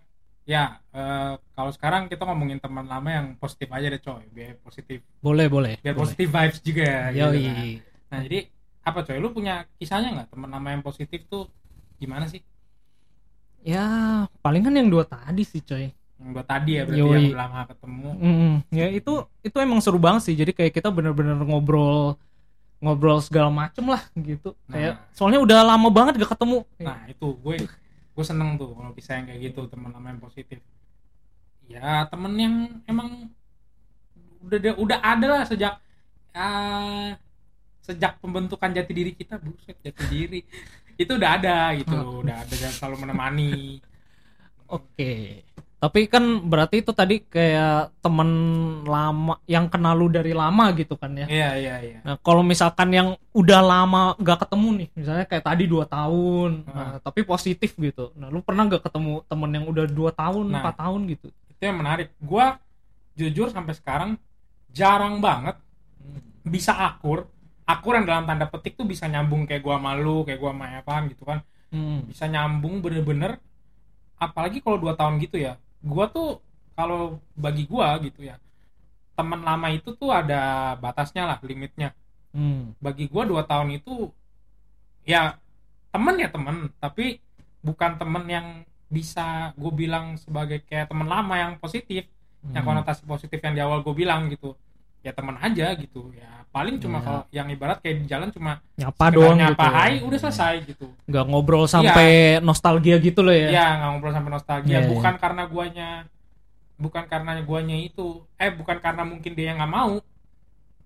ya 0.43 0.63
eh, 0.89 1.33
kalau 1.51 1.71
sekarang 1.71 2.05
kita 2.05 2.23
ngomongin 2.23 2.57
teman 2.57 2.83
lama 2.83 3.07
yang 3.07 3.27
positif 3.35 3.67
aja 3.67 3.87
deh 3.87 3.97
coy 3.97 4.23
biar 4.29 4.59
positif 4.59 4.99
boleh, 5.17 5.47
boleh. 5.47 5.73
biar 5.79 5.93
boleh. 5.93 6.01
positif 6.03 6.27
vibes 6.27 6.59
juga 6.59 6.83
ya 7.09 7.31
gitu 7.31 7.47
kan. 7.47 7.65
nah 8.09 8.19
jadi 8.21 8.39
apa 8.81 8.99
coy 9.01 9.17
lu 9.17 9.29
punya 9.29 9.53
kisahnya 9.77 10.09
nggak 10.13 10.29
teman 10.29 10.49
lama 10.49 10.67
yang 10.69 10.81
positif 10.81 11.23
tuh 11.25 11.47
gimana 11.95 12.27
sih 12.27 12.43
Ya, 13.63 13.87
palingan 14.43 14.75
yang 14.75 14.91
dua 14.91 15.07
tadi 15.07 15.43
sih 15.43 15.63
coy. 15.63 15.87
yang 16.19 16.29
buat 16.31 16.43
tadi 16.43 16.75
ya 16.75 16.83
berarti 16.83 16.99
Yoi. 16.99 17.31
yang 17.31 17.35
lama 17.35 17.59
ketemu 17.63 18.09
Mm, 18.15 18.53
ya 18.71 18.85
itu 18.89 19.13
itu 19.39 19.55
emang 19.55 19.79
seru 19.79 19.95
banget 19.95 20.27
sih. 20.27 20.35
Jadi 20.35 20.51
kayak 20.51 20.71
kita 20.73 20.87
bener-bener 20.87 21.39
ngobrol 21.39 22.19
ngobrol 22.79 23.23
segala 23.23 23.47
macem 23.47 23.87
lah 23.87 24.03
gitu. 24.13 24.51
Kayak 24.67 24.99
Nah. 24.99 25.15
soalnya 25.15 25.39
udah 25.39 25.59
lama 25.63 25.87
banget 25.87 26.19
gak 26.19 26.35
ketemu. 26.35 26.67
nah 26.75 26.99
itu 27.07 27.27
gue 27.33 27.55
gue 28.13 28.25
seneng 28.25 28.61
tuh 28.61 28.77
kalau 28.77 28.93
bisa 28.93 29.17
yang 29.17 29.25
kayak 29.25 29.41
gitu 29.51 29.65
teman 29.67 29.89
lama 29.89 30.07
yang 30.13 30.21
positif. 30.21 30.61
Ya 31.65 32.05
temen 32.07 32.33
yang 32.37 32.55
emang 32.85 33.33
udah 34.43 34.75
udah 34.77 34.99
ada 35.01 35.27
lah 35.27 35.43
sejak 35.49 35.73
ah, 36.35 37.17
sejak 37.81 38.19
pembentukan 38.21 38.71
jati 38.71 38.91
diri 38.93 39.11
kita 39.17 39.41
buset 39.41 39.77
jati 39.81 40.03
diri. 40.07 40.41
Itu 40.93 41.17
udah 41.17 41.31
ada 41.41 41.57
gitu 41.73 41.93
loh 41.93 42.21
udah 42.21 42.45
ada 42.45 42.55
yang 42.55 42.73
selalu 42.73 42.95
menemani. 43.07 43.81
Oke. 44.69 45.41
Tapi 45.83 46.07
kan 46.07 46.23
berarti 46.47 46.79
itu 46.79 46.95
tadi 46.95 47.19
kayak 47.19 47.91
temen 47.99 48.29
lama 48.87 49.35
yang 49.43 49.67
kenal 49.67 49.99
lu 49.99 50.07
dari 50.07 50.31
lama 50.31 50.71
gitu 50.71 50.95
kan 50.95 51.11
ya. 51.11 51.27
iya 51.27 51.49
iya 51.59 51.75
iya 51.83 51.99
Nah, 52.07 52.15
kalau 52.23 52.39
misalkan 52.39 52.87
yang 52.95 53.19
udah 53.35 53.59
lama 53.59 54.15
gak 54.15 54.47
ketemu 54.47 54.67
nih, 54.79 54.87
misalnya 54.95 55.25
kayak 55.27 55.43
tadi 55.43 55.67
dua 55.67 55.83
tahun, 55.83 56.63
nah, 56.63 57.03
tapi 57.03 57.27
positif 57.27 57.75
gitu. 57.75 58.15
Nah, 58.15 58.31
lu 58.31 58.39
pernah 58.39 58.63
gak 58.71 58.87
ketemu 58.87 59.27
temen 59.27 59.51
yang 59.51 59.65
udah 59.67 59.83
dua 59.91 60.15
tahun, 60.15 60.55
Nah. 60.55 60.71
tahun 60.71 61.03
gitu? 61.11 61.27
itu 61.51 61.61
yang 61.61 61.79
menarik 61.79 62.15
gue 62.15 62.45
jujur 63.19 63.47
sampai 63.51 63.75
sekarang 63.75 64.11
jarang 64.71 65.19
banget 65.19 65.55
bisa 66.43 66.75
akur 66.75 67.29
akur 67.63 67.95
yang 67.95 68.03
dalam 68.03 68.27
tanda 68.27 68.49
petik 68.51 68.75
tuh 68.75 68.83
bisa 68.83 69.07
nyambung 69.07 69.47
kayak 69.47 69.63
gua 69.63 69.79
malu 69.79 70.27
kayak 70.27 70.39
gua 70.43 70.51
sama 70.51 70.67
Evan 70.75 71.01
gitu 71.07 71.23
kan 71.23 71.39
Hmm. 71.71 72.05
bisa 72.05 72.27
nyambung 72.27 72.83
bener-bener 72.83 73.39
apalagi 74.19 74.61
kalau 74.61 74.77
dua 74.77 74.93
tahun 74.93 75.17
gitu 75.17 75.39
ya 75.39 75.57
gua 75.83 76.05
tuh 76.09 76.39
kalau 76.73 77.19
bagi 77.35 77.63
gua 77.69 77.99
gitu 78.01 78.23
ya 78.25 78.35
teman 79.13 79.45
lama 79.45 79.67
itu 79.69 79.93
tuh 79.93 80.09
ada 80.09 80.73
batasnya 80.79 81.23
lah 81.29 81.39
limitnya 81.43 81.91
Hmm. 82.33 82.73
bagi 82.81 83.05
gua 83.13 83.29
dua 83.29 83.45
tahun 83.45 83.77
itu 83.77 84.09
ya 85.05 85.37
temen 85.93 86.15
ya 86.17 86.29
temen 86.33 86.73
tapi 86.81 87.21
bukan 87.61 88.01
temen 88.01 88.25
yang 88.25 88.47
bisa 88.89 89.53
gue 89.53 89.69
bilang 89.73 90.17
sebagai 90.17 90.65
kayak 90.65 90.89
teman 90.89 91.05
lama 91.05 91.33
yang 91.37 91.53
positif 91.61 92.09
yang 92.49 92.63
Hmm. 92.65 92.69
konotasi 92.73 93.05
positif 93.05 93.39
yang 93.39 93.53
di 93.53 93.61
awal 93.61 93.85
gue 93.85 93.93
bilang 93.93 94.27
gitu 94.33 94.57
ya 95.03 95.11
teman 95.11 95.35
aja 95.37 95.75
gitu 95.75 96.09
ya 96.11 96.47
paling 96.47 96.77
cuma 96.77 96.97
Iya. 96.97 97.03
kalau 97.03 97.21
yang 97.29 97.47
ibarat 97.49 97.77
kayak 97.77 97.97
di 97.97 98.05
jalan 98.05 98.29
cuma 98.29 98.61
nyapa 98.73 99.05
doang 99.09 99.35
nyapa 99.35 99.51
gitu. 99.59 99.73
hai 99.73 99.93
udah 99.99 100.19
selesai 100.21 100.53
gitu 100.65 100.87
Nggak 101.03 101.25
ngobrol 101.25 101.65
sampai 101.65 102.09
nostalgia 102.39 102.95
gitu 102.97 103.19
loh 103.19 103.33
ya. 103.33 103.49
ya 103.51 103.65
nggak 103.75 103.89
ngobrol 103.91 104.13
sampai 104.13 104.31
nostalgia 104.31 104.71
Iya, 104.71 104.87
bukan 104.87 105.13
karena 105.17 105.43
guanya 105.45 105.89
bukan 106.75 107.03
karena 107.05 107.31
guanya 107.39 107.75
itu 107.75 108.07
eh 108.35 108.49
bukan 108.49 108.77
karena 108.77 109.03
mungkin 109.03 109.31
dia 109.31 109.51
yang 109.51 109.59
nggak 109.59 109.69
mau 109.71 109.99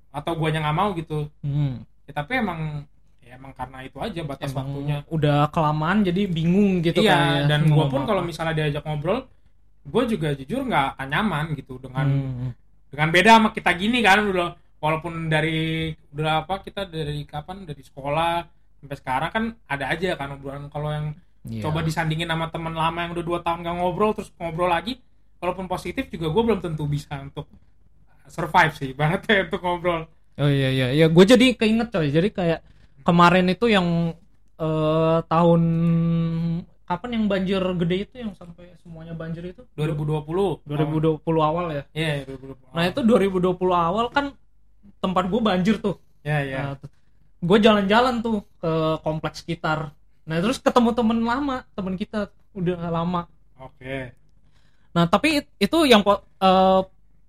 atau 0.10 0.32
guanya 0.34 0.60
nggak 0.62 0.78
mau 0.78 0.90
gitu 0.94 1.30
Hmm. 1.40 1.86
ya, 2.04 2.12
tapi 2.16 2.32
emang 2.36 2.88
ya 3.20 3.36
emang 3.36 3.52
karena 3.52 3.84
itu 3.84 3.98
aja 3.98 4.22
batas 4.24 4.50
Emang 4.50 4.66
waktunya 4.66 4.98
udah 5.06 5.40
kelamaan 5.48 6.00
jadi 6.02 6.22
bingung 6.26 6.80
gitu 6.80 7.02
iya 7.02 7.12
kayaknya. 7.14 7.44
dan 7.46 7.62
Mau 7.66 7.76
gue 7.78 7.86
pun 7.88 8.02
kalau 8.04 8.22
misalnya 8.22 8.56
diajak 8.56 8.82
ngobrol 8.82 9.28
gue 9.84 10.04
juga 10.08 10.32
jujur 10.34 10.64
nggak 10.64 10.96
nyaman 11.06 11.46
gitu 11.54 11.76
dengan 11.78 12.08
Hmm. 12.08 12.52
Dengan 12.88 13.10
beda 13.12 13.32
sama 13.40 13.50
kita 13.52 13.72
gini 13.76 14.00
kan 14.00 14.24
udah 14.24 14.50
walaupun 14.78 15.28
dari 15.28 15.92
udah 16.14 16.46
apa 16.46 16.62
kita 16.62 16.86
dari 16.88 17.26
kapan 17.28 17.66
dari 17.66 17.82
sekolah 17.82 18.46
sampai 18.78 18.98
sekarang 18.98 19.30
kan 19.34 19.44
ada 19.66 19.86
aja 19.92 20.14
kan 20.16 20.38
obrolan 20.38 20.68
kalau 20.70 20.92
yang 20.92 21.08
Iya. 21.48 21.64
coba 21.64 21.80
disandingin 21.80 22.28
sama 22.28 22.52
teman 22.52 22.76
lama 22.76 23.08
yang 23.08 23.16
udah 23.16 23.24
dua 23.24 23.40
tahun 23.40 23.64
gak 23.64 23.76
ngobrol 23.80 24.12
terus 24.12 24.36
ngobrol 24.36 24.68
lagi 24.68 25.00
walaupun 25.40 25.64
positif 25.72 26.12
juga 26.12 26.28
gue 26.28 26.44
belum 26.44 26.60
tentu 26.60 26.84
bisa 26.84 27.16
untuk 27.24 27.48
survive 28.28 28.76
sih 28.76 28.92
ibaratnya 28.94 29.48
untuk 29.48 29.64
ngobrol 29.64 30.12
Oh 30.38 30.46
iya 30.46 30.70
iya 30.70 30.88
ya 30.94 31.10
gue 31.10 31.26
jadi 31.26 31.58
keinget 31.58 31.90
coy. 31.90 32.14
Jadi 32.14 32.30
kayak 32.30 32.62
kemarin 33.02 33.50
itu 33.50 33.66
yang 33.74 34.14
eh, 34.62 35.18
tahun 35.26 35.62
kapan 36.88 37.20
yang 37.20 37.26
banjir 37.28 37.60
gede 37.60 37.96
itu 38.08 38.14
yang 38.18 38.32
sampai 38.32 38.72
semuanya 38.80 39.12
banjir 39.12 39.44
itu 39.44 39.62
2020 39.76 40.64
2020 40.64 41.20
awal 41.38 41.66
ya. 41.70 41.84
iya 41.92 42.24
2020 42.24 42.72
Nah 42.72 42.84
itu 42.88 43.00
2020 43.04 43.44
awal 43.76 44.06
kan 44.08 44.32
tempat 44.98 45.28
gue 45.28 45.42
banjir 45.44 45.76
tuh. 45.78 46.00
ya 46.24 46.40
ya 46.42 46.80
gue 47.38 47.58
jalan-jalan 47.60 48.20
tuh 48.20 48.42
ke 48.58 48.72
kompleks 49.04 49.44
sekitar. 49.44 49.92
Nah 50.24 50.40
terus 50.40 50.58
ketemu 50.58 50.90
temen 50.92 51.20
lama, 51.22 51.68
temen 51.72 51.94
kita 51.94 52.32
udah 52.52 52.80
lama. 52.88 53.28
oke 53.58 54.16
Nah 54.92 55.06
tapi 55.06 55.44
it- 55.44 55.54
itu 55.62 55.78
yang 55.84 56.02
po- 56.02 56.26
eh, 56.40 56.82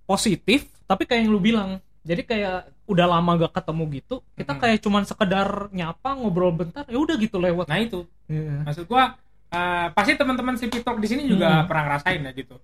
positif, 0.04 0.64
tapi 0.84 1.04
kayak 1.04 1.20
yang 1.20 1.30
lu 1.30 1.38
bilang. 1.38 1.70
Jadi 2.00 2.24
kayak 2.24 2.72
udah 2.88 3.04
lama 3.04 3.36
gak 3.36 3.60
ketemu 3.60 4.00
gitu, 4.00 4.16
kita 4.32 4.56
Mm-mm. 4.56 4.62
kayak 4.64 4.78
cuman 4.80 5.02
sekedar 5.04 5.48
nyapa 5.68 6.16
ngobrol 6.16 6.48
bentar, 6.50 6.88
ya 6.88 6.96
udah 6.96 7.20
gitu 7.20 7.36
lewat. 7.36 7.68
nah 7.68 7.76
itu 7.76 8.08
Iya. 8.24 8.64
maksud 8.64 8.88
gua 8.88 9.12
eh, 9.48 9.86
pasti 9.90 10.12
teman-teman 10.14 10.54
si 10.54 10.66
Pitok 10.66 10.96
di 10.96 11.06
sini 11.06 11.22
juga 11.24 11.48
Hmm. 11.54 11.66
pernah 11.66 11.82
ngerasain 11.86 12.20
ya 12.20 12.32
gitu 12.32 12.56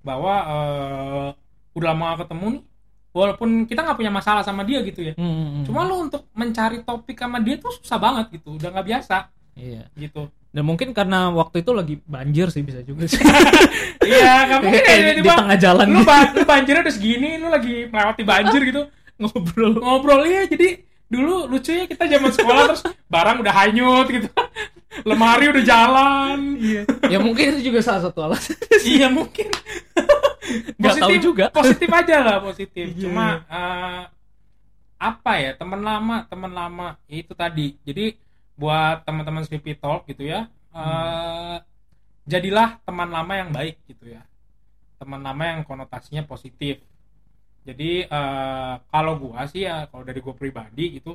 bahwa 0.00 0.34
eh, 0.44 1.28
udah 1.74 1.88
lama 1.88 2.04
gak 2.12 2.20
ketemu 2.24 2.46
nih 2.50 2.62
walaupun 3.10 3.48
kita 3.64 3.80
nggak 3.80 3.96
punya 3.96 4.12
masalah 4.12 4.42
sama 4.42 4.62
dia 4.62 4.78
gitu 4.80 5.00
ya 5.02 5.14
Hmm. 5.14 5.62
cuma 5.62 5.82
lu 5.82 6.04
untuk 6.04 6.26
mencari 6.32 6.80
topik 6.80 7.16
sama 7.16 7.38
dia 7.38 7.56
tuh 7.56 7.74
susah 7.74 7.96
banget 7.96 8.30
gitu 8.32 8.54
udah 8.54 8.70
nggak 8.70 8.86
biasa 8.86 9.16
Iya. 9.54 9.90
gitu 9.96 10.30
Dan 10.48 10.64
mungkin 10.64 10.90
karena 10.90 11.28
waktu 11.28 11.60
itu 11.60 11.70
lagi 11.72 12.00
banjir 12.02 12.48
sih 12.48 12.62
bisa 12.62 12.80
juga 12.80 13.04
sih. 13.04 13.20
iya 14.02 14.48
nggak 14.48 14.60
mungkin 14.62 14.80
ya 14.80 14.96
di 15.12 15.20
tiba-tiba 15.20 15.34
tengah 15.36 15.58
jalan 15.60 15.86
lu, 15.86 15.98
gitu. 15.98 16.08
ba- 16.08 16.30
lu 16.32 16.44
banjirnya 16.46 16.82
udah 16.82 16.94
segini 16.94 17.30
lu 17.36 17.48
lagi 17.48 17.74
melewati 17.86 18.22
banjir 18.24 18.60
gitu 18.64 18.82
ngobrol. 19.18 19.72
ngobrol 19.76 20.20
iya 20.24 20.46
jadi 20.46 20.68
dulu 21.06 21.48
lucunya 21.48 21.84
kita 21.84 22.04
zaman 22.06 22.30
sekolah 22.30 22.62
terus 22.70 22.82
barang 23.06 23.36
udah 23.38 23.54
hanyut 23.56 24.06
gitu 24.08 24.28
lemari 25.04 25.46
udah 25.48 25.64
jalan 25.64 26.38
Iya. 26.56 26.82
ya 27.06 27.18
mungkin 27.18 27.44
itu 27.54 27.68
juga 27.68 27.80
salah 27.80 28.02
satu 28.04 28.18
alasan. 28.24 28.56
iya 28.84 29.06
mungkin 29.08 29.46
Nggak 30.80 30.94
tahu 30.98 31.16
juga. 31.20 31.44
positif 31.52 31.88
aja 31.88 32.16
lah 32.24 32.36
positif 32.40 32.86
Iya. 32.88 33.00
cuma 33.04 33.26
eh, 33.44 34.02
apa 34.98 35.32
ya 35.38 35.50
teman 35.54 35.78
lama 35.78 36.26
teman 36.26 36.50
lama 36.50 36.88
ya 37.06 37.16
itu 37.20 37.32
tadi 37.32 37.76
jadi 37.84 38.16
buat 38.54 39.04
teman-teman 39.04 39.44
Sleepy 39.44 39.76
Talk 39.76 40.06
gitu 40.06 40.24
ya 40.24 40.48
eh, 40.72 41.56
Hmm. 41.58 41.58
jadilah 42.24 42.80
teman 42.82 43.08
lama 43.08 43.32
yang 43.34 43.50
baik 43.50 43.76
gitu 43.86 44.08
ya 44.08 44.24
teman 44.96 45.20
lama 45.20 45.42
yang 45.44 45.60
konotasinya 45.62 46.24
positif 46.24 46.80
jadi 47.62 48.04
eh, 48.04 48.72
kalau 48.88 49.14
gua 49.16 49.44
sih 49.44 49.62
ya 49.62 49.84
kalau 49.86 50.02
dari 50.02 50.18
gua 50.18 50.32
pribadi 50.32 50.98
gitu 50.98 51.14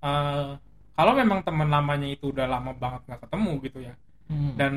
eh, 0.00 0.58
kalau 0.92 1.12
memang 1.12 1.40
teman 1.40 1.66
lamanya 1.66 2.06
itu 2.06 2.28
udah 2.28 2.46
lama 2.46 2.72
banget 2.72 3.00
nggak 3.06 3.20
ketemu 3.22 3.52
gitu 3.62 3.78
ya 3.80 3.94
Hmm. 4.24 4.54
dan 4.54 4.72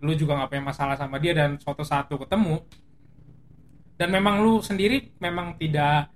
lu 0.00 0.12
juga 0.12 0.34
nggak 0.34 0.48
punya 0.48 0.64
masalah 0.66 0.96
sama 0.96 1.16
dia 1.16 1.30
dan 1.32 1.54
suatu 1.56 1.82
saat 1.82 2.08
lu 2.08 2.18
ketemu 2.18 2.58
dan 3.94 4.08
memang 4.08 4.40
lu 4.40 4.58
sendiri 4.60 5.12
memang 5.16 5.54
tidak 5.54 6.08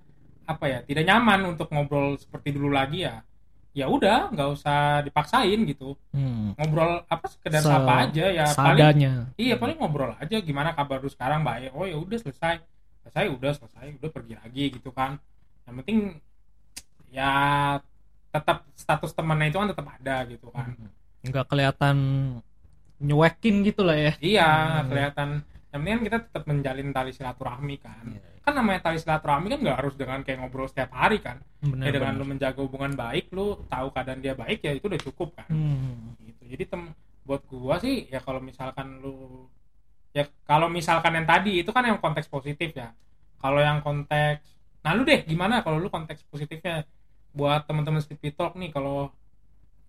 apa 0.42 0.64
ya 0.64 0.78
tidak 0.82 1.04
nyaman 1.04 1.40
untuk 1.48 1.68
ngobrol 1.68 2.16
seperti 2.16 2.50
dulu 2.50 2.68
lagi 2.70 3.04
ya 3.04 3.20
ya 3.70 3.86
udah 3.86 4.30
nggak 4.30 4.48
usah 4.50 4.78
dipaksain 5.02 5.62
gitu 5.64 5.94
Hmm. 6.10 6.54
ngobrol 6.54 7.04
apa 7.04 7.26
sekedar 7.28 7.60
Se- 7.60 7.68
sapa 7.68 7.92
aja 8.04 8.24
ya 8.32 8.46
paling 8.48 8.78
Seadanya. 8.80 9.12
iya 9.36 9.54
paling 9.54 9.76
ngobrol 9.76 10.14
aja 10.14 10.36
gimana 10.38 10.72
kabar 10.72 10.98
lu 10.98 11.08
sekarang 11.08 11.42
baik 11.42 11.70
oh 11.70 11.84
ya 11.84 11.94
udah 11.94 12.18
selesai 12.18 12.62
selesai 13.02 13.24
udah 13.30 13.52
selesai 13.52 14.00
udah 14.00 14.10
pergi 14.10 14.34
lagi 14.34 14.64
gitu 14.72 14.90
kan 14.90 15.20
yang 15.66 15.74
penting 15.78 15.98
ya 17.10 17.30
tetap 18.34 18.66
status 18.74 19.14
temannya 19.14 19.48
itu 19.48 19.56
kan 19.56 19.68
tetap 19.70 19.86
ada 19.86 20.16
gitu 20.26 20.50
kan 20.50 20.74
nggak 21.22 21.46
kelihatan 21.46 21.96
nyuekin 22.98 23.62
gitu 23.62 23.82
lah 23.82 23.96
ya 23.96 24.12
Iya, 24.18 24.48
Hmm. 24.50 24.86
kelihatan. 24.88 25.28
Yang 25.70 25.78
penting 25.80 25.90
kan 25.90 26.02
kita 26.06 26.18
tetap 26.22 26.42
menjalin 26.46 26.88
tali 26.90 27.10
silaturahmi 27.10 27.76
kan. 27.78 28.04
Iya. 28.06 28.22
Kan 28.40 28.52
namanya 28.54 28.80
tali 28.80 28.98
silaturahmi 28.98 29.46
kan 29.50 29.60
nggak 29.60 29.78
harus 29.78 29.94
dengan 29.94 30.18
kayak 30.22 30.38
ngobrol 30.40 30.66
setiap 30.66 30.90
hari 30.92 31.18
kan. 31.18 31.42
bener, 31.58 31.88
ya 31.88 31.90
dengan 31.90 32.12
bener. 32.12 32.20
lu 32.20 32.30
menjaga 32.30 32.60
hubungan 32.60 32.92
baik, 32.92 33.32
lu 33.32 33.56
tahu 33.66 33.88
keadaan 33.90 34.20
dia 34.20 34.34
baik 34.34 34.60
ya 34.60 34.72
itu 34.72 34.84
udah 34.84 35.00
cukup 35.02 35.28
kan. 35.34 35.48
Hmm. 35.48 36.14
Gitu. 36.20 36.42
Jadi 36.46 36.64
tem 36.68 36.82
buat 37.24 37.42
gua 37.48 37.80
sih 37.80 38.04
ya 38.06 38.20
kalau 38.20 38.38
misalkan 38.38 39.00
lu 39.00 39.48
ya 40.12 40.28
kalau 40.44 40.68
misalkan 40.68 41.12
yang 41.14 41.24
tadi 41.24 41.64
itu 41.64 41.70
kan 41.72 41.82
yang 41.82 41.98
konteks 41.98 42.28
positif 42.28 42.70
ya. 42.70 42.92
Kalau 43.38 43.58
yang 43.58 43.80
konteks 43.80 44.44
nah 44.80 44.92
lu 44.92 45.02
deh 45.02 45.24
gimana 45.24 45.64
kalau 45.64 45.80
lu 45.80 45.88
konteks 45.88 46.28
positifnya 46.28 46.84
buat 47.34 47.66
teman-teman 47.66 48.00
Sleepy 48.00 48.30
Talk 48.30 48.54
nih 48.54 48.70
kalau 48.70 49.10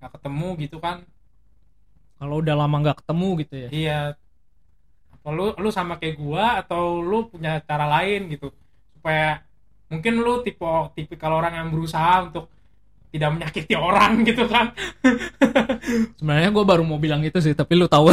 nggak 0.01 0.11
ketemu 0.17 0.47
gitu 0.59 0.77
kan 0.77 1.05
kalau 2.17 2.41
udah 2.41 2.55
lama 2.57 2.75
nggak 2.81 2.99
ketemu 3.05 3.27
gitu 3.41 3.55
ya 3.55 3.69
Iya. 3.69 3.99
Apa 5.13 5.27
lu 5.29 5.53
lu 5.57 5.69
sama 5.69 5.95
kayak 5.95 6.15
gua 6.15 6.59
atau 6.59 6.99
lu 6.99 7.29
punya 7.29 7.61
cara 7.61 7.85
lain 7.87 8.29
gitu 8.29 8.49
supaya 8.93 9.41
mungkin 9.85 10.17
lu 10.17 10.41
tipe 10.41 10.65
tipe 10.93 11.13
kalau 11.15 11.37
orang 11.37 11.53
yang 11.61 11.67
berusaha 11.69 12.25
untuk 12.25 12.49
tidak 13.09 13.29
menyakiti 13.31 13.73
orang 13.87 14.25
gitu 14.25 14.43
kan. 14.45 14.73
sebenarnya 16.19 16.49
gue 16.51 16.65
baru 16.65 16.83
mau 16.83 16.99
bilang 16.99 17.23
itu 17.23 17.37
sih 17.39 17.53
tapi 17.53 17.77
lu 17.77 17.87
tahu 17.87 18.11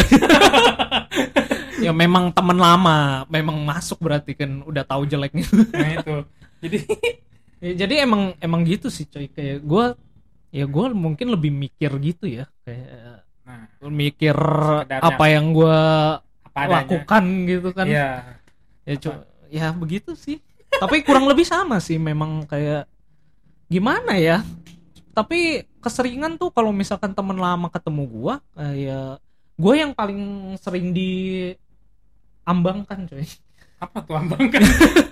ya 1.85 1.90
memang 1.90 2.31
teman 2.31 2.55
lama 2.55 3.27
memang 3.27 3.59
masuk 3.66 3.99
berarti 3.99 4.38
kan 4.38 4.62
udah 4.62 4.85
tahu 4.87 5.03
jeleknya 5.05 5.42
Nah 5.75 5.90
itu. 5.99 6.16
Jadi 6.62 6.79
Ya, 7.62 7.87
jadi 7.87 8.03
emang 8.03 8.35
emang 8.42 8.66
gitu 8.66 8.90
sih 8.90 9.07
coy. 9.07 9.31
Kayak 9.31 9.62
gue 9.62 9.94
ya 10.51 10.66
gue 10.66 10.87
mungkin 10.92 11.31
lebih 11.31 11.55
mikir 11.55 11.94
gitu 12.03 12.27
ya. 12.27 12.51
Kayak 12.66 13.22
nah, 13.46 13.70
mikir 13.87 14.35
Sekedarnya. 14.35 15.14
apa 15.14 15.25
yang 15.31 15.55
gue 15.55 15.79
lakukan 16.53 17.25
gitu 17.46 17.70
kan. 17.70 17.87
Iya. 17.87 18.35
ya 18.83 18.94
co- 18.98 19.22
ya 19.46 19.70
begitu 19.70 20.18
sih. 20.18 20.42
Tapi 20.75 21.07
kurang 21.07 21.31
lebih 21.31 21.46
sama 21.46 21.79
sih 21.79 22.03
memang 22.03 22.51
kayak 22.51 22.90
gimana 23.70 24.18
ya? 24.18 24.42
Tapi 25.14 25.62
keseringan 25.79 26.35
tuh 26.40 26.51
kalau 26.51 26.72
misalkan 26.75 27.14
temen 27.14 27.37
lama 27.37 27.68
ketemu 27.70 28.03
gua 28.09 28.40
kayak 28.57 29.20
gue 29.61 29.75
yang 29.77 29.92
paling 29.92 30.20
sering 30.57 30.96
diambangkan 30.96 33.05
coy 33.07 33.20
Apa 33.83 33.99
tuh 34.01 34.14
ambangkan? 34.14 34.62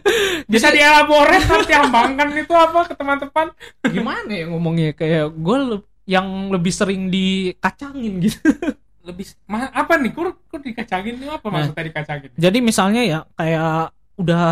Bisa 0.53 0.71
dielaborate 0.71 1.43
nanti 1.45 1.75
ambangkan 1.83 2.29
itu 2.33 2.53
apa 2.53 2.87
ke 2.87 2.95
teman-teman? 2.95 3.51
gimana 3.85 4.31
ya 4.31 4.45
ngomongnya 4.47 4.95
kayak 4.95 5.31
gue 5.33 5.59
yang 6.05 6.27
lebih 6.49 6.71
sering 6.71 7.07
dikacangin 7.09 8.19
gitu 8.21 8.39
Lebih 9.01 9.27
ma- 9.45 9.73
apa 9.73 9.97
nih? 9.97 10.11
Kur, 10.11 10.37
kur 10.45 10.61
dikacangin 10.61 11.17
itu 11.17 11.27
apa 11.27 11.43
Nah. 11.45 11.67
maksudnya 11.67 11.85
dikacangin? 11.85 12.31
jadi 12.35 12.59
misalnya 12.61 13.03
ya 13.03 13.19
kayak 13.33 13.91
udah 14.15 14.45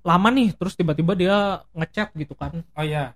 lama 0.00 0.28
nih 0.30 0.54
terus 0.54 0.72
tiba-tiba 0.72 1.12
dia 1.12 1.36
ngechat 1.72 2.14
gitu 2.14 2.32
kan 2.32 2.62
Oh 2.72 2.80
iya. 2.80 3.12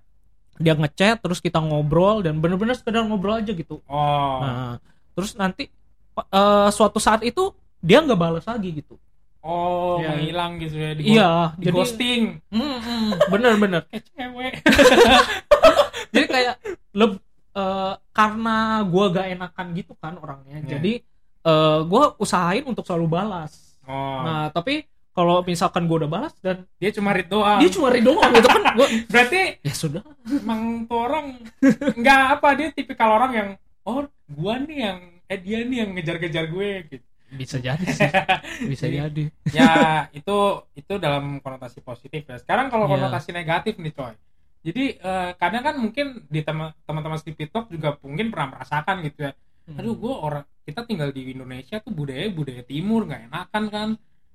dia 0.56 0.74
ngechat 0.74 1.16
terus 1.18 1.38
kita 1.38 1.56
ngobrol 1.56 2.20
dan 2.20 2.36
bener-bener 2.36 2.74
sekedar 2.74 3.00
ngobrol 3.02 3.38
aja 3.38 3.48
gitu 3.48 3.80
Oh. 3.86 4.36
Nah, 4.38 4.76
terus 5.14 5.32
nanti 5.32 5.70
eh, 6.18 6.68
suatu 6.68 6.98
saat 6.98 7.22
itu 7.22 7.54
dia 7.78 7.98
nggak 7.98 8.18
balas 8.18 8.44
lagi 8.44 8.74
gitu. 8.74 9.00
Oh, 9.40 9.96
Iya. 9.98 10.08
menghilang 10.12 10.52
gitu 10.60 10.76
ya 10.76 10.90
di, 10.92 11.02
Iya, 11.10 11.32
di 11.56 11.64
jadi 11.64 11.76
ghosting. 11.76 12.22
Mm, 12.52 12.60
mm, 12.60 13.08
bener 13.32 13.52
bener. 13.56 13.80
Kayak 13.90 14.04
cewek. 14.12 14.52
jadi 16.12 16.26
kayak 16.26 16.54
leb, 16.92 17.12
eh, 17.52 17.92
karena 18.10 18.56
gua 18.84 19.04
gak 19.10 19.26
enakan 19.30 19.66
gitu 19.72 19.92
kan 19.96 20.14
orangnya. 20.16 20.60
Iya. 20.60 20.68
Jadi 20.76 20.92
eh, 21.40 21.78
gua 21.84 22.12
usahain 22.16 22.64
untuk 22.64 22.84
selalu 22.84 23.06
balas. 23.08 23.80
Oh. 23.88 24.20
Nah, 24.20 24.52
tapi 24.52 24.84
kalau 25.10 25.40
misalkan 25.40 25.88
gua 25.88 26.04
udah 26.04 26.10
balas 26.10 26.36
dan 26.38 26.68
dia 26.76 26.92
cuma 26.92 27.10
read 27.10 27.26
doang. 27.26 27.58
dia 27.58 27.70
cuma 27.72 27.88
read 27.88 28.04
doang 28.04 28.30
gitu 28.30 28.44
kan, 28.46 28.62
gua 28.76 28.86
Berarti 29.12 29.40
ya 29.60 29.72
sudah. 29.72 30.02
emang 30.28 30.84
tuh 30.84 31.00
orang 31.00 31.26
nggak 31.96 32.20
apa 32.36 32.48
dia 32.54 32.68
tipikal 32.70 33.16
orang 33.16 33.32
yang 33.32 33.48
oh 33.82 34.04
gua 34.28 34.60
nih 34.60 34.78
yang 34.84 34.98
eh 35.26 35.38
dia 35.38 35.62
nih 35.62 35.76
yang 35.80 35.90
ngejar-ngejar 35.94 36.44
gue 36.46 36.68
gitu. 36.90 37.06
Bisa 37.30 37.56
jadi 37.58 37.84
sih. 37.86 38.10
Bisa 38.70 38.86
Jadi- 38.86 38.98
jadi. 38.98 39.24
ya 39.50 39.70
itu 40.10 40.36
itu 40.72 40.92
dalam 40.96 41.38
konotasi 41.38 41.78
positif 41.80 42.22
ya. 42.24 42.36
Sekarang 42.36 42.66
kalau 42.66 42.86
Iya. 42.86 42.92
konotasi 42.98 43.30
negatif 43.30 43.74
nih 43.76 43.92
coy. 43.92 44.14
jadi 44.60 44.84
eh, 44.94 45.30
kadang 45.34 45.62
kan 45.62 45.74
mungkin 45.74 46.06
di 46.28 46.44
tema- 46.44 46.76
teman-teman 46.84 47.16
Sleepy 47.16 47.48
Talk 47.48 47.72
juga 47.72 47.96
mungkin 48.04 48.28
pernah 48.28 48.52
merasakan 48.52 49.00
gitu 49.02 49.24
ya 49.24 49.32
aduh 49.72 49.96
gue 49.96 50.12
orang 50.12 50.44
kita 50.68 50.84
tinggal 50.84 51.08
di 51.08 51.32
Indonesia 51.32 51.80
tuh 51.80 51.88
budaya 51.90 52.28
budaya 52.28 52.60
timur 52.60 53.08
nggak 53.08 53.32
enakan 53.32 53.64
kan 53.72 53.88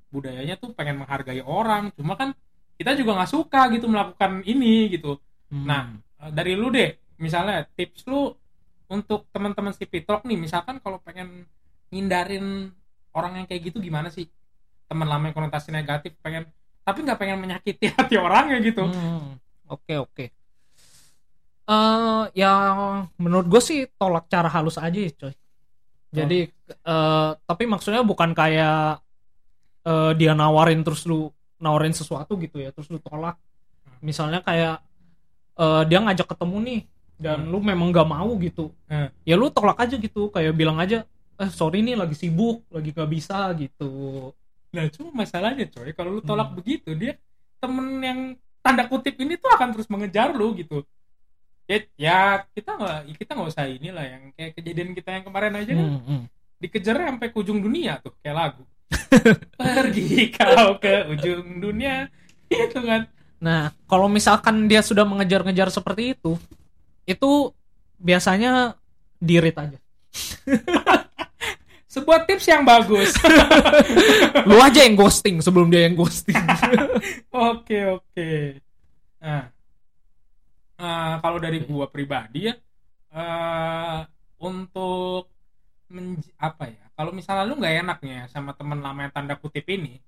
budayanya 0.09 0.57
tuh 0.57 0.73
pengen 0.73 0.97
menghargai 0.97 1.45
orang 1.45 1.93
cuma 1.93 2.17
kan 2.17 2.33
kita 2.73 2.97
juga 2.97 3.21
nggak 3.21 3.29
suka 3.29 3.69
gitu 3.69 3.85
melakukan 3.85 4.41
ini 4.43 4.89
gitu 4.89 5.21
Hmm. 5.45 5.61
nah 5.61 5.93
eh, 6.25 6.31
dari 6.33 6.57
lu 6.57 6.73
deh 6.73 6.89
misalnya 7.21 7.61
tips 7.69 8.09
lu 8.09 8.33
untuk 8.89 9.29
teman-teman 9.29 9.77
Sleepy 9.77 10.01
Talk 10.01 10.25
nih 10.25 10.41
misalkan 10.41 10.81
kalau 10.81 10.97
pengen 10.97 11.45
ngindarin 11.93 12.73
orang 13.15 13.39
yang 13.39 13.47
kayak 13.47 13.61
gitu 13.65 13.79
gimana 13.79 14.07
sih 14.07 14.27
teman 14.85 15.07
lama 15.07 15.25
yang 15.25 15.33
konotasi 15.33 15.71
negatif 15.71 16.13
pengen 16.19 16.45
tapi 16.83 17.01
nggak 17.01 17.17
pengen 17.17 17.39
menyakiti 17.39 17.89
hati 17.95 18.15
orangnya 18.15 18.59
gitu 18.61 18.85
Hmm, 18.85 19.39
Oke 19.65 19.97
oke. 19.97 20.25
Eh 21.65 22.23
ya 22.37 22.51
menurut 23.17 23.49
gue 23.49 23.57
sih 23.57 23.79
tolak 23.97 24.29
cara 24.29 24.45
halus 24.45 24.77
aja 24.77 24.93
ya 24.93 25.09
coy. 25.11 25.33
Jadi 26.13 26.39
eh 26.69 27.29
tapi 27.41 27.63
maksudnya 27.65 28.05
bukan 28.05 28.31
kayak 28.31 29.01
eh, 29.81 30.11
dia 30.13 30.31
nawarin 30.31 30.85
terus 30.85 31.03
lu 31.03 31.33
nawarin 31.57 31.91
sesuatu 31.91 32.37
gitu 32.37 32.61
ya 32.61 32.69
terus 32.69 32.85
lu 32.87 33.01
tolak. 33.01 33.41
Misalnya 33.99 34.45
kayak 34.45 34.77
eh, 35.57 35.83
dia 35.89 35.99
ngajak 35.99 36.29
ketemu 36.29 36.57
nih 36.61 36.81
dan 37.17 37.39
Hmm. 37.41 37.49
lu 37.49 37.57
memang 37.59 37.89
gak 37.89 38.05
mau 38.05 38.29
gitu. 38.37 38.69
Hmm. 38.85 39.09
Ya 39.25 39.33
lu 39.33 39.49
tolak 39.49 39.81
aja 39.81 39.97
gitu 39.97 40.29
kayak 40.29 40.53
bilang 40.53 40.77
aja 40.77 41.01
eh 41.35 41.51
sorry 41.51 41.83
nih 41.83 41.95
lagi 41.99 42.15
sibuk 42.15 42.63
lagi 42.71 42.89
gak 42.91 43.09
bisa 43.11 43.51
gitu. 43.55 44.31
Nah 44.71 44.85
cuma 44.91 45.23
masalahnya 45.23 45.67
coy 45.67 45.91
kalau 45.91 46.19
lu 46.19 46.21
tolak 46.23 46.51
Hmm. 46.51 46.57
begitu 46.59 46.91
dia 46.95 47.15
temen 47.59 47.87
yang 47.99 48.19
tanda 48.59 48.87
kutip 48.87 49.15
ini 49.19 49.37
tuh 49.37 49.51
akan 49.51 49.75
terus 49.75 49.87
mengejar 49.87 50.31
lu 50.31 50.55
gitu. 50.55 50.83
Ya, 51.65 51.81
ya 51.97 52.19
kita 52.53 52.77
nggak 52.77 52.97
kita 53.17 53.31
nggak 53.33 53.49
usah 53.49 53.65
inilah 53.65 54.05
yang 54.05 54.23
kayak 54.37 54.51
kejadian 54.53 54.93
kita 54.93 55.09
yang 55.17 55.25
kemarin 55.25 55.53
aja 55.57 55.71
kan 55.73 55.87
Hmm, 55.97 56.01
hmm. 56.05 56.21
dikejar 56.61 56.95
sampai 57.01 57.27
ke 57.33 57.37
ujung 57.41 57.57
dunia 57.57 57.97
tuh 57.99 58.13
kayak 58.21 58.35
lagu. 58.37 58.63
Pergi 59.57 60.29
kau 60.29 60.77
ke 60.77 61.09
ujung 61.09 61.57
dunia 61.57 62.05
itu 62.47 62.79
kan. 62.79 63.09
Nah, 63.41 63.73
kalau 63.89 64.05
misalkan 64.05 64.69
dia 64.69 64.79
sudah 64.85 65.03
mengejar-ngejar 65.03 65.73
seperti 65.73 66.13
itu, 66.13 66.37
itu 67.03 67.51
biasanya 67.97 68.77
dirit 69.17 69.57
aja. 69.57 69.77
Sebuah 71.95 72.27
tips 72.27 72.45
yang 72.45 72.67
bagus. 72.67 73.15
Lu 74.49 74.59
aja 74.59 74.83
yang 74.83 74.99
ghosting 74.99 75.39
sebelum 75.39 75.71
dia 75.71 75.87
yang 75.87 75.95
ghosting. 75.95 76.35
Oke 77.31 77.77
oke. 77.87 78.31
Nah, 79.23 79.47
eh, 80.77 81.13
kalau 81.23 81.37
dari 81.39 81.63
gua 81.63 81.87
pribadi 81.87 82.51
ya, 82.51 82.55
eh, 83.11 83.99
untuk 84.43 85.31
menj- 85.87 86.35
apa 86.35 86.67
ya? 86.67 86.83
Kalau 86.95 87.11
misalnya 87.11 87.43
lu 87.43 87.55
nggak 87.55 87.75
enaknya 87.83 88.19
sama 88.27 88.51
temen 88.55 88.79
lama 88.79 88.99
yang 89.03 89.13
tanda 89.13 89.35
kutip 89.35 89.63
ini, 89.67 89.99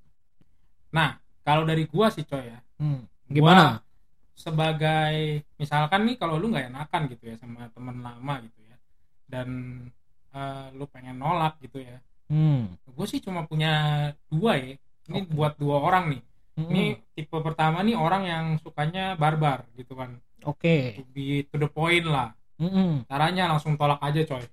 nah 0.87 1.19
kalau 1.43 1.63
dari 1.63 1.83
gua 1.87 2.07
sih 2.07 2.23
coy 2.23 2.47
ya, 2.47 2.59
Hmm, 2.79 3.03
gua 3.27 3.31
Gimana? 3.31 3.65
sebagai 4.37 5.15
misalkan 5.57 6.05
nih 6.07 6.15
kalau 6.15 6.37
lu 6.37 6.47
nggak 6.47 6.69
enakan 6.71 7.01
gitu 7.11 7.23
ya 7.31 7.35
sama 7.35 7.67
temen 7.73 7.99
lama 7.99 8.33
gitu 8.43 8.59
ya, 8.63 8.75
dan 9.27 9.47
eh, 10.29 10.67
lu 10.73 10.85
pengen 10.85 11.15
nolak 11.15 11.59
gitu 11.59 11.79
ya, 11.79 11.97
Hmm. 12.27 12.75
gue 12.83 13.05
sih 13.05 13.19
cuma 13.19 13.43
punya 13.43 13.71
dua 14.27 14.55
ya. 14.55 14.75
Ini 15.07 15.23
Oke. 15.23 15.31
buat 15.31 15.53
dua 15.55 15.79
orang 15.79 16.11
nih. 16.11 16.21
Hmm, 16.53 16.67
Ini 16.67 16.83
tipe 17.13 17.37
pertama 17.37 17.79
nih 17.79 17.95
orang 17.95 18.23
yang 18.23 18.45
sukanya 18.57 19.13
barbar 19.13 19.63
gitu 19.73 19.93
kan. 19.93 20.19
Oke. 20.43 20.97
To 20.97 21.07
be 21.07 21.45
to 21.45 21.55
the 21.55 21.67
point 21.67 22.03
lah. 22.03 22.35
Hmm, 22.57 23.05
Caranya 23.05 23.47
langsung 23.47 23.75
tolak 23.75 24.01
aja 24.01 24.25
coy. 24.25 24.43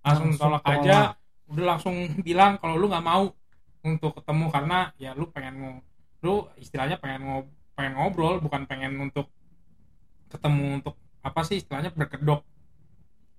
Langsung, 0.00 0.30
Langsung 0.30 0.30
tolak, 0.36 0.62
tolak. 0.62 0.78
aja. 0.78 0.98
Udah 1.46 1.64
langsung 1.66 1.94
bilang 2.20 2.56
kalau 2.56 2.78
lu 2.78 2.86
nggak 2.86 3.02
mau 3.02 3.32
untuk 3.80 4.12
ketemu 4.14 4.46
karena 4.48 4.78
ya 4.94 5.10
lu 5.12 5.26
pengen 5.26 5.54
ngo- 5.56 5.84
lu 6.20 6.34
istilahnya 6.54 6.94
pengen 6.94 7.20
ngo 7.24 7.38
pengen 7.72 7.96
ngobrol 7.96 8.38
bukan 8.38 8.64
pengen 8.64 8.94
untuk 9.00 9.26
ketemu 10.28 10.78
untuk 10.78 10.94
apa 11.20 11.40
sih 11.42 11.58
istilahnya 11.58 11.90
berkedok 11.90 12.44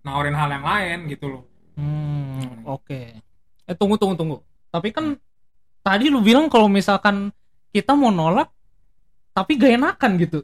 nawarin 0.01 0.33
hal 0.33 0.49
yang 0.49 0.63
lain 0.63 0.99
gitu 1.07 1.25
loh. 1.27 1.43
hmm, 1.75 2.65
Oke. 2.65 3.21
Eh 3.63 3.75
tunggu 3.75 3.95
tunggu 3.95 4.15
tunggu. 4.15 4.37
Tapi 4.67 4.89
kan 4.89 5.15
tadi 5.79 6.07
lu 6.07 6.19
bilang 6.19 6.47
kalau 6.47 6.65
misalkan 6.65 7.29
kita 7.69 7.93
mau 7.93 8.09
nolak 8.09 8.49
tapi 9.31 9.55
gak 9.55 9.77
enakan 9.77 10.11
gitu. 10.17 10.39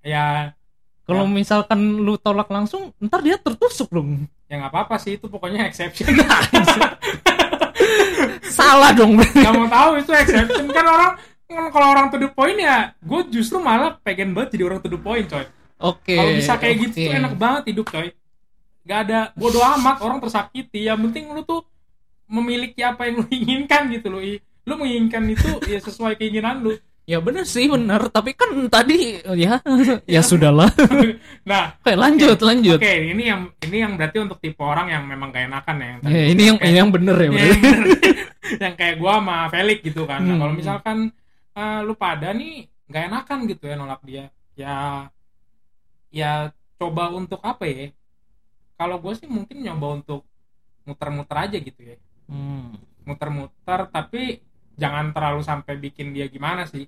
Ya 0.00 0.54
Kalau 1.02 1.26
Ya. 1.26 1.34
misalkan 1.34 1.78
lu 1.98 2.14
tolak 2.14 2.46
langsung, 2.46 2.94
ntar 2.96 3.20
dia 3.20 3.34
tertusuk 3.34 3.90
dong. 3.90 4.30
ya 4.46 4.54
nggak 4.56 4.70
apa-apa 4.70 4.96
sih 4.96 5.16
itu 5.16 5.26
pokoknya 5.26 5.66
exception. 5.66 6.06
Salah 8.46 8.92
dong. 8.92 9.18
nggak 9.18 9.52
mau 9.52 9.66
tahu 9.66 9.90
itu 9.98 10.12
exception 10.12 10.68
kan 10.68 10.84
orang 10.84 11.12
kan 11.48 11.68
kalau 11.68 11.86
orang 11.90 12.06
to 12.08 12.16
the 12.16 12.28
point 12.28 12.56
ya 12.56 12.96
gue 12.96 13.20
justru 13.28 13.58
malah 13.58 13.98
pengen 14.00 14.32
banget 14.32 14.56
jadi 14.56 14.64
orang 14.66 14.80
to 14.80 14.88
the 14.88 14.96
point 14.96 15.26
coy 15.26 15.44
Oke. 15.76 16.16
kalau 16.16 16.32
bisa 16.32 16.56
kayak 16.56 16.76
gitu 16.80 16.94
oke. 16.94 17.02
tuh 17.02 17.12
enak 17.12 17.32
banget 17.36 17.62
hidup 17.68 17.86
coy 17.88 18.08
gak 18.82 19.00
ada 19.04 19.20
bodo 19.32 19.58
amat 19.60 20.00
orang 20.00 20.18
tersakiti 20.18 20.84
yang 20.84 20.98
penting 21.00 21.30
lu 21.30 21.42
tuh 21.42 21.62
memiliki 22.26 22.80
apa 22.80 23.06
yang 23.06 23.20
lu 23.20 23.26
inginkan 23.34 23.86
gitu 23.88 24.08
loh 24.08 24.22
lu 24.62 24.74
menginginkan 24.74 25.22
itu 25.26 25.48
ya 25.64 25.78
sesuai 25.78 26.14
keinginan 26.14 26.60
lu 26.60 26.74
Ya 27.02 27.18
bener 27.18 27.42
sih 27.42 27.66
bener, 27.66 27.98
tapi 28.08 28.30
kan 28.30 28.46
tadi 28.70 29.18
ya 29.34 29.58
ya 30.06 30.22
sudahlah. 30.22 30.70
nah 31.50 31.74
Oke 31.76 31.98
lanjut 31.98 32.38
lanjut. 32.38 32.78
oke 32.78 32.94
ini 33.10 33.26
yang 33.26 33.50
ini 33.58 33.76
yang 33.76 33.98
berarti 33.98 34.22
untuk 34.22 34.38
tipe 34.38 34.62
orang 34.62 34.86
yang 34.86 35.02
memang 35.04 35.34
gak 35.34 35.50
enakan 35.50 35.76
ya 35.76 35.86
yang 35.88 35.98
tadi 35.98 36.14
Ya, 36.14 36.22
ini 36.30 36.42
yang 36.46 36.56
kayak- 36.56 36.70
ini 36.70 36.78
yang 36.78 36.90
bener 36.94 37.16
ya 37.18 37.28
bener. 37.28 37.54
bener. 37.58 37.80
yang 38.62 38.74
kayak 38.76 38.96
gua 38.96 39.12
sama 39.18 39.36
Felix 39.50 39.78
gitu 39.82 40.02
kan 40.04 40.20
Nah, 40.20 40.30
Hmm. 40.30 40.40
kalau 40.40 40.52
misalkan 40.54 40.98
eh, 41.52 41.80
lu 41.82 41.94
pada 41.96 42.28
nih 42.30 42.54
nggak 42.86 43.04
enakan 43.04 43.38
gitu 43.46 43.64
ya 43.66 43.74
nolak 43.74 44.00
dia 44.00 44.24
ya 44.54 44.74
ya 46.08 46.32
coba 46.76 47.10
untuk 47.10 47.42
apa 47.42 47.64
ya 47.64 47.90
kalau 48.82 48.98
gue 48.98 49.14
sih 49.14 49.26
mungkin 49.26 49.62
nyoba 49.62 49.86
untuk 49.96 50.26
muter-muter 50.82 51.36
aja 51.38 51.58
gitu 51.58 51.80
ya 51.80 51.96
Hmm. 52.26 52.74
muter-muter 53.04 53.86
tapi 53.88 54.40
jangan 54.74 55.12
terlalu 55.12 55.42
sampai 55.42 55.74
bikin 55.76 56.10
dia 56.10 56.26
gimana 56.26 56.64
sih 56.64 56.86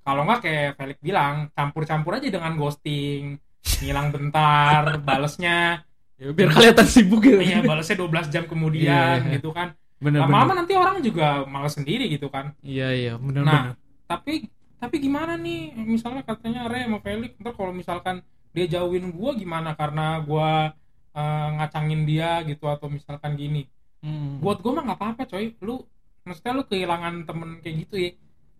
kalau 0.00 0.22
nggak 0.22 0.40
kayak 0.40 0.70
Felix 0.76 0.98
bilang 1.00 1.50
campur-campur 1.50 2.16
aja 2.16 2.28
dengan 2.30 2.54
ghosting 2.54 3.36
ngilang 3.80 4.08
bentar 4.08 4.82
balesnya 5.08 5.82
Ya, 6.14 6.30
biar 6.30 6.46
kelihatan 6.46 6.86
sibuk 6.86 7.26
gitu. 7.26 7.42
iya 7.42 7.58
balesnya 7.58 7.98
12 7.98 8.30
jam 8.30 8.46
kemudian 8.46 9.18
iya. 9.18 9.34
gitu 9.34 9.50
kan 9.50 9.74
bener 9.98 10.22
lama-lama 10.22 10.46
bener. 10.46 10.56
nanti 10.62 10.72
orang 10.74 10.96
juga 11.02 11.42
malas 11.44 11.74
sendiri 11.74 12.06
gitu 12.06 12.30
kan 12.30 12.54
Iya 12.62 12.88
iya 12.94 13.12
bener 13.18 13.42
Nah, 13.42 13.74
bener. 13.74 13.76
tapi 14.06 14.46
tapi 14.78 14.96
gimana 15.02 15.34
nih 15.34 15.74
misalnya 15.74 16.22
katanya 16.22 16.70
Re 16.70 16.86
sama 16.86 17.02
Felix 17.02 17.34
ntar 17.34 17.50
kalau 17.52 17.74
misalkan 17.74 18.22
dia 18.52 18.70
jauhin 18.70 19.10
gua 19.10 19.34
gimana 19.34 19.74
karena 19.74 20.22
gua 20.22 20.70
eh, 21.14 21.48
ngacangin 21.58 22.02
dia 22.04 22.42
gitu 22.44 22.66
atau 22.66 22.86
misalkan 22.90 23.34
gini. 23.38 23.64
Hmm. 24.04 24.36
buat 24.44 24.60
gua 24.60 24.72
mah 24.76 24.84
nggak 24.92 25.00
apa-apa 25.00 25.22
coy. 25.24 25.56
Lu 25.64 25.80
maksudnya 26.28 26.52
lu 26.52 26.64
kehilangan 26.68 27.24
temen 27.24 27.50
kayak 27.64 27.76
gitu 27.88 27.94
ya. 27.96 28.12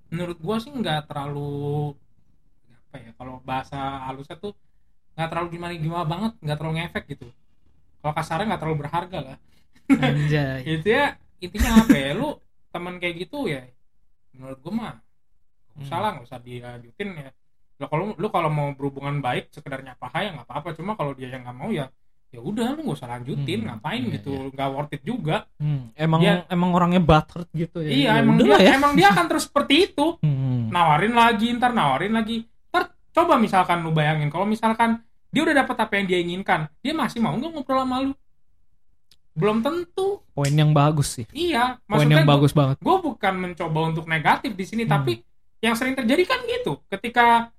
Menurut 0.08 0.38
gua 0.40 0.56
sih 0.56 0.72
nggak 0.72 1.04
terlalu 1.12 1.92
apa 2.72 2.96
ya 2.96 3.10
kalau 3.18 3.44
bahasa 3.44 4.08
halusnya 4.08 4.40
tuh 4.40 4.56
nggak 5.14 5.28
terlalu 5.28 5.48
gimana 5.52 5.72
gimana 5.76 6.04
banget 6.08 6.32
nggak 6.40 6.56
terlalu 6.56 6.74
ngefek 6.80 7.04
gitu. 7.12 7.26
Kalau 8.00 8.14
kasarnya 8.16 8.46
nggak 8.56 8.62
terlalu 8.64 8.78
berharga 8.80 9.18
lah. 9.20 9.38
Anjay. 10.00 10.60
itu 10.80 10.88
ya 10.88 11.06
intinya 11.44 11.70
apa 11.84 11.92
ya 11.92 12.10
lu 12.16 12.28
teman 12.72 12.96
kayak 12.96 13.28
gitu 13.28 13.38
ya 13.46 13.68
menurut 14.32 14.58
gua 14.64 14.72
mah 14.72 14.94
nggak 15.76 15.84
usah 15.84 15.98
lah 16.00 16.10
nggak 16.16 16.26
usah 16.30 16.40
dilanjutin 16.40 17.08
ya. 17.20 17.30
Lo 17.82 17.86
kalau 17.92 18.04
lu 18.16 18.28
kalau 18.32 18.48
mau 18.48 18.72
berhubungan 18.72 19.20
baik 19.20 19.52
sekedar 19.52 19.84
nyapa 19.84 20.08
hai 20.16 20.30
ya 20.30 20.40
nggak 20.40 20.48
apa-apa. 20.48 20.72
Cuma 20.72 20.96
kalau 20.96 21.12
dia 21.12 21.28
yang 21.28 21.44
nggak 21.44 21.58
mau 21.60 21.68
ya 21.68 21.92
ya 22.34 22.40
udah 22.40 22.74
lu 22.74 22.82
nggak 22.82 22.96
usah 22.96 23.08
lanjutin 23.08 23.58
Hmm, 23.60 23.66
ngapain 23.70 24.02
iya, 24.02 24.10
gitu 24.12 24.30
nggak 24.50 24.68
worth 24.68 24.90
it 24.90 25.02
juga 25.02 25.46
Hmm, 25.54 25.94
Emang 25.94 26.18
Dia- 26.18 26.42
emang 26.48 26.70
orangnya 26.72 26.98
butthurt 26.98 27.46
gitu 27.52 27.78
ya. 27.78 27.88
iya 27.88 28.10
Ya 28.10 28.12
emang 28.18 28.36
dia 28.36 28.56
ya. 28.58 28.72
emang 28.74 28.92
dia 28.92 29.06
akan 29.08 29.24
terus 29.26 29.44
seperti 29.44 29.74
itu 29.86 30.06
Hmm. 30.24 30.66
nawarin 30.68 31.12
lagi 31.12 31.46
ntar 31.52 31.70
nawarin 31.70 32.10
lagi 32.12 32.42
ntar 32.68 32.82
coba 33.08 33.34
misalkan 33.36 33.80
lu 33.80 33.90
bayangin 33.90 34.26
kalau 34.28 34.42
misalkan 34.44 34.98
dia 35.28 35.42
udah 35.42 35.54
dapat 35.56 35.76
apa 35.78 35.92
yang 35.94 36.06
dia 36.06 36.18
inginkan 36.18 36.66
dia 36.78 36.90
masih 36.92 37.18
mau 37.18 37.30
nggak 37.32 37.50
ngobrol 37.52 37.80
sama 37.80 37.96
lu 38.02 38.12
belum 39.32 39.60
tentu 39.60 40.22
Poin 40.28 40.50
yang 40.52 40.70
bagus 40.70 41.10
sih. 41.12 41.26
iya 41.32 41.78
Poin 41.84 42.02
yang 42.04 42.22
gua- 42.22 42.34
bagus 42.34 42.50
banget. 42.50 42.78
gue 42.78 42.96
bukan 43.00 43.34
mencoba 43.36 43.78
untuk 43.84 44.06
negatif 44.06 44.50
di 44.52 44.64
sini 44.64 44.82
Hmm. 44.82 44.92
tapi 44.92 45.22
yang 45.58 45.74
sering 45.74 45.94
terjadi 45.94 46.22
kan 46.24 46.38
gitu 46.44 46.82
ketika 46.88 47.50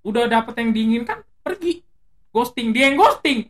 udah 0.00 0.26
dapet 0.28 0.54
yang 0.56 0.70
diinginkan 0.70 1.22
pergi 1.40 1.82
ghosting 2.30 2.70
dia 2.70 2.88
yang 2.88 2.96
ghosting 2.96 3.46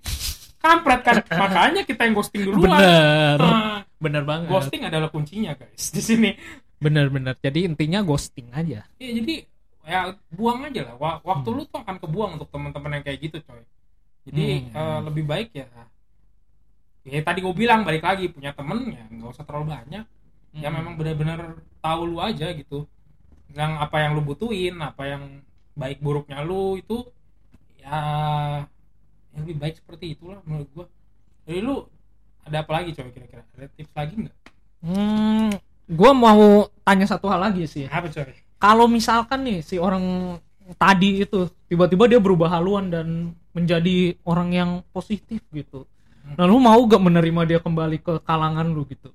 kampret 0.65 1.01
kan 1.01 1.17
makanya 1.43 1.85
kita 1.85 2.01
yang 2.03 2.15
ghosting 2.15 2.43
duluan 2.43 2.73
Bener. 2.73 3.37
Ah, 3.39 3.79
Bener 3.95 4.25
banget. 4.25 4.49
ghosting 4.49 4.83
adalah 4.83 5.09
kuncinya 5.09 5.53
guys 5.53 5.89
di 5.89 6.01
sini 6.01 6.31
Bener 6.75 7.09
bener. 7.09 7.37
Jadi 7.39 7.65
intinya 7.65 8.01
ghosting 8.01 8.49
aja. 8.51 8.85
ya 8.95 9.11
jadi 9.11 9.35
ya 9.85 10.01
buang 10.29 10.65
aja 10.65 10.81
lah 10.83 10.97
Wa- 10.97 11.21
waktu 11.23 11.45
Hmm. 11.47 11.57
lu 11.59 11.65
tuh 11.65 11.79
akan 11.79 11.97
kebuang 11.99 12.31
untuk 12.35 12.49
teman-teman 12.49 12.97
yang 12.97 13.05
kayak 13.05 13.21
gitu 13.23 13.37
coy 13.41 13.61
jadi 14.25 14.45
Hmm. 14.65 14.73
eh, 14.73 15.01
lebih 15.05 15.25
baik 15.25 15.49
ya 15.53 15.69
ya 17.05 17.21
tadi 17.21 17.39
gue 17.39 17.53
bilang 17.53 17.85
balik 17.85 18.01
lagi 18.01 18.29
punya 18.29 18.51
temen 18.51 18.89
ya 18.91 19.05
nggak 19.07 19.31
usah 19.31 19.45
terlalu 19.45 19.77
banyak 19.77 20.05
ya 20.55 20.69
Hmm. 20.69 20.75
memang 20.75 20.95
benar-benar 20.97 21.41
tahu 21.79 22.01
lu 22.07 22.19
aja 22.19 22.49
gitu 22.51 22.89
yang 23.53 23.77
apa 23.77 24.01
yang 24.01 24.17
lu 24.17 24.25
butuhin 24.25 24.81
apa 24.81 25.05
yang 25.07 25.23
baik 25.75 26.01
buruknya 26.01 26.41
lu 26.41 26.75
itu 26.75 27.05
ya, 27.79 27.99
ya 29.35 29.43
lebih 29.43 29.57
baik 29.59 29.75
seperti 29.83 30.15
itulah 30.15 30.39
menurut 30.47 30.69
gua 30.71 30.87
jadi 31.45 31.61
lu 31.61 31.85
ada 32.47 32.63
apa 32.63 32.71
lagi 32.71 32.95
coy 32.95 33.11
kira-kira 33.11 33.43
ada 33.59 33.67
tips 33.75 33.93
lagi 33.93 34.15
nggak 34.25 34.37
Hmm, 34.85 35.49
gue 35.89 36.11
mau 36.13 36.69
tanya 36.85 37.09
satu 37.09 37.25
hal 37.33 37.41
lagi 37.41 37.65
sih. 37.65 37.89
apa 37.89 38.05
coy 38.13 38.37
Kalau 38.61 38.85
misalkan 38.85 39.41
nih 39.49 39.65
si 39.65 39.81
orang 39.81 40.37
tadi 40.77 41.25
itu 41.25 41.49
tiba-tiba 41.73 42.05
dia 42.05 42.21
berubah 42.21 42.53
haluan 42.53 42.93
dan 42.93 43.33
menjadi 43.57 44.13
orang 44.29 44.53
yang 44.53 44.71
positif 44.93 45.41
gitu. 45.57 45.89
Nah, 46.37 46.45
lu 46.45 46.61
mau 46.61 46.77
gak 46.85 47.01
menerima 47.01 47.43
dia 47.49 47.59
kembali 47.65 47.97
ke 47.97 48.21
kalangan 48.29 48.77
lu 48.77 48.85
gitu? 48.85 49.09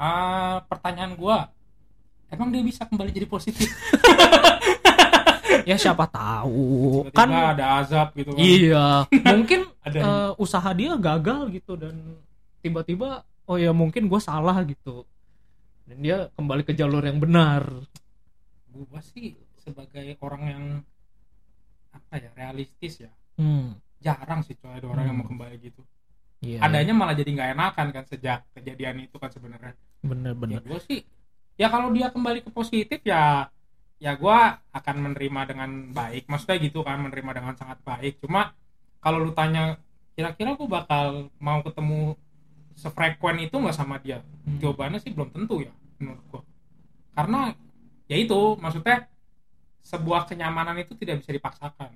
Ah, 0.00 0.64
pertanyaan 0.64 1.12
gua 1.12 1.52
emang 2.32 2.48
dia 2.48 2.64
bisa 2.64 2.88
kembali 2.88 3.12
jadi 3.12 3.28
positif 3.28 3.68
Ya 5.62 5.76
siapa 5.76 6.04
tahu. 6.04 7.06
tiba-tiba 7.06 7.18
kan 7.18 7.28
ada 7.52 7.66
azab 7.78 8.08
gitu 8.12 8.30
kan 8.30 8.40
iya, 8.40 8.86
mungkin 9.32 9.60
ada 9.80 9.98
eh, 9.98 10.30
usaha 10.36 10.70
dia 10.72 10.96
gagal 10.96 11.50
gitu 11.50 11.72
dan 11.74 11.94
tiba-tiba 12.58 13.08
oh 13.44 13.56
ya 13.56 13.70
mungkin 13.70 14.06
gue 14.06 14.20
salah 14.20 14.56
gitu. 14.62 15.04
Dan 15.82 15.98
dia 15.98 16.16
kembali 16.32 16.62
ke 16.62 16.72
jalur 16.72 17.02
yang 17.02 17.18
benar. 17.18 17.66
gua 18.68 19.04
sih 19.04 19.36
sebagai 19.58 20.16
orang 20.18 20.42
yang 20.46 20.64
apa 21.92 22.14
ya 22.16 22.30
realistis 22.32 22.98
ya 22.98 23.12
Hmm. 23.32 23.76
jarang 23.98 24.40
sih 24.40 24.54
coy 24.54 24.72
ada 24.72 24.86
orang 24.86 25.04
yang 25.06 25.16
Hmm. 25.16 25.24
mau 25.24 25.30
kembali 25.30 25.56
gitu 25.60 25.82
Iya. 26.40 26.58
adanya 26.62 26.92
malah 26.92 27.12
jadi 27.12 27.30
nggak 27.30 27.50
enakan 27.52 27.86
kan 27.90 28.04
sejak 28.04 28.42
kejadian 28.50 29.02
itu 29.02 29.14
kan 29.14 29.28
sebenarnya 29.28 29.72
ya 29.72 29.78
bener-bener. 30.02 30.58
gue 30.58 30.80
sih 30.82 31.00
ya 31.54 31.68
kalau 31.68 31.88
dia 31.90 32.08
kembali 32.08 32.40
ke 32.40 32.50
positif 32.50 33.00
ya 33.02 33.46
ya 34.02 34.18
gue 34.18 34.38
akan 34.74 34.96
menerima 34.98 35.40
dengan 35.46 35.70
baik. 35.94 36.26
Maksudnya 36.26 36.58
gitu 36.58 36.82
kan 36.82 36.98
menerima 36.98 37.30
dengan 37.38 37.54
sangat 37.54 37.78
baik. 37.86 38.18
Cuma 38.18 38.50
kalau 38.98 39.22
lu 39.22 39.30
tanya 39.30 39.78
kira-kira 40.18 40.58
gue 40.58 40.68
bakal 40.68 41.30
mau 41.38 41.62
ketemu 41.62 42.18
sefrekuen 42.74 43.38
itu 43.46 43.54
nggak 43.54 43.76
sama 43.76 44.02
dia? 44.02 44.20
Hmm. 44.42 44.58
jawabannya 44.58 44.98
sih 44.98 45.14
belum 45.14 45.30
tentu 45.30 45.62
ya 45.62 45.72
menurut 46.02 46.24
gue 46.28 46.42
karena 47.12 47.52
ya 48.08 48.16
itu 48.16 48.56
maksudnya 48.58 49.06
sebuah 49.84 50.30
kenyamanan 50.30 50.78
itu 50.80 50.94
tidak 50.96 51.20
bisa 51.22 51.34
dipaksakan. 51.34 51.90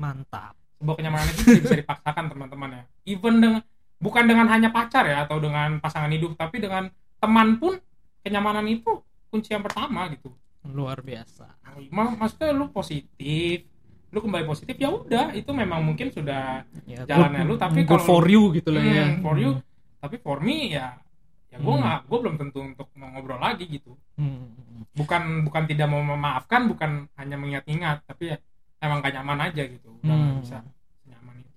Mantap. 0.00 0.56
sebuah 0.80 0.96
kenyamanan 0.96 1.28
itu 1.28 1.40
tidak 1.44 1.62
bisa 1.68 1.78
dipaksakan 1.84 2.24
teman-teman 2.32 2.70
ya. 2.72 2.82
Even 3.04 3.34
dengan 3.36 3.62
bukan 4.00 4.24
dengan 4.24 4.48
hanya 4.48 4.72
pacar 4.72 5.04
ya 5.04 5.28
atau 5.28 5.36
dengan 5.36 5.76
pasangan 5.76 6.08
hidup 6.08 6.32
tapi 6.40 6.56
dengan 6.56 6.88
teman 7.20 7.60
pun 7.60 7.76
kenyamanan 8.24 8.64
itu 8.64 9.04
kunci 9.28 9.52
yang 9.52 9.60
pertama 9.60 10.08
gitu 10.08 10.32
Luar 10.62 11.00
biasa. 11.00 11.46
Ma- 11.88 12.12
maksudnya 12.14 12.52
lu 12.52 12.68
positif 12.68 13.64
lu 14.10 14.18
kembali 14.18 14.42
positif 14.42 14.74
ya 14.74 14.90
udah 14.90 15.30
itu 15.32 15.46
memang 15.50 15.80
mungkin 15.80 16.10
sudah 16.10 16.66
Ya, 16.82 17.06
Jalannya 17.06 17.46
lu, 17.46 17.54
tapi 17.54 17.86
kalau- 17.86 18.02
for 18.02 18.26
you 18.26 18.50
gitu 18.50 18.68
lah 18.68 18.82
ya. 18.82 19.06
Hmm, 19.06 19.22
for 19.22 19.36
you. 19.36 19.54
tapi 19.96 20.16
for 20.16 20.40
me 20.40 20.72
ya 20.72 20.98
ya 21.46 21.56
gue 21.56 21.68
Hmm. 21.68 21.78
nggak 21.78 21.98
gue 22.04 22.18
belum 22.18 22.34
tentu 22.36 22.58
untuk 22.64 22.88
ngobrol 22.92 23.36
lagi 23.36 23.68
gitu 23.68 23.94
Hmm. 24.14 24.50
bukan 24.92 25.44
bukan 25.44 25.62
tidak 25.64 25.86
mau 25.86 26.00
memaafkan 26.00 26.66
bukan 26.66 26.90
hanya 27.14 27.36
mengingat-ingat 27.36 28.02
tapi 28.04 28.30
ya 28.30 28.36
emang 28.78 28.98
gak 28.98 29.12
nyaman 29.12 29.38
aja 29.44 29.62
gitu 29.62 29.94
udah 29.94 30.10
Hmm. 30.10 30.40
bisa 30.40 30.58
nyaman 31.04 31.34
itu 31.36 31.50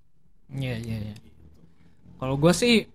Iya, 0.54 0.74
iya, 0.78 0.96
iya. 1.02 1.14
Kalau 2.14 2.36
gue 2.36 2.52
sih 2.52 2.86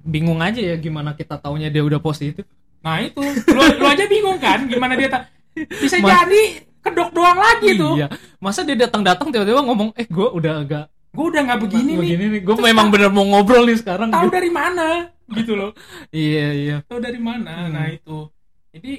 bingung 0.00 0.38
aja 0.38 0.60
ya 0.60 0.76
gimana 0.76 1.12
kita 1.12 1.34
taunya 1.36 1.66
dia 1.66 1.80
udah 1.80 1.98
positif. 1.98 2.46
Nah 2.78 2.96
itu, 2.98 3.20
lu, 3.20 3.60
lu 3.74 3.86
aja 3.86 4.04
bingung 4.06 4.38
kan 4.38 4.64
gimana 4.64 4.94
dia 4.94 5.08
tak 5.08 5.26
bisa 5.54 5.96
Mas- 6.00 6.10
jadi 6.10 6.42
kedok 6.80 7.10
doang 7.12 7.38
lagi 7.38 7.76
tuh. 7.76 7.94
Iya. 8.00 8.08
Masa 8.40 8.64
dia 8.64 8.76
datang-datang 8.76 9.28
tiba-tiba 9.28 9.60
ngomong, 9.60 9.92
"Eh, 9.96 10.08
gue 10.08 10.28
udah 10.32 10.64
agak 10.64 10.86
Gue 11.10 11.26
udah 11.26 11.42
nggak 11.42 11.60
begini 11.66 11.92
nih. 11.98 12.10
nih. 12.14 12.40
Gue 12.46 12.54
memang 12.62 12.86
bener 12.88 13.10
mau 13.10 13.26
ngobrol 13.26 13.66
nih 13.66 13.82
sekarang." 13.82 14.14
Tahu 14.14 14.30
gitu. 14.30 14.36
dari 14.38 14.50
mana? 14.50 14.86
Gitu 15.30 15.52
loh. 15.54 15.70
Iya, 16.10 16.46
iya. 16.54 16.76
Tahu 16.86 16.98
dari 17.02 17.20
mana? 17.22 17.66
Hmm. 17.66 17.70
Nah 17.74 17.86
itu. 17.90 18.30
Jadi 18.70 18.92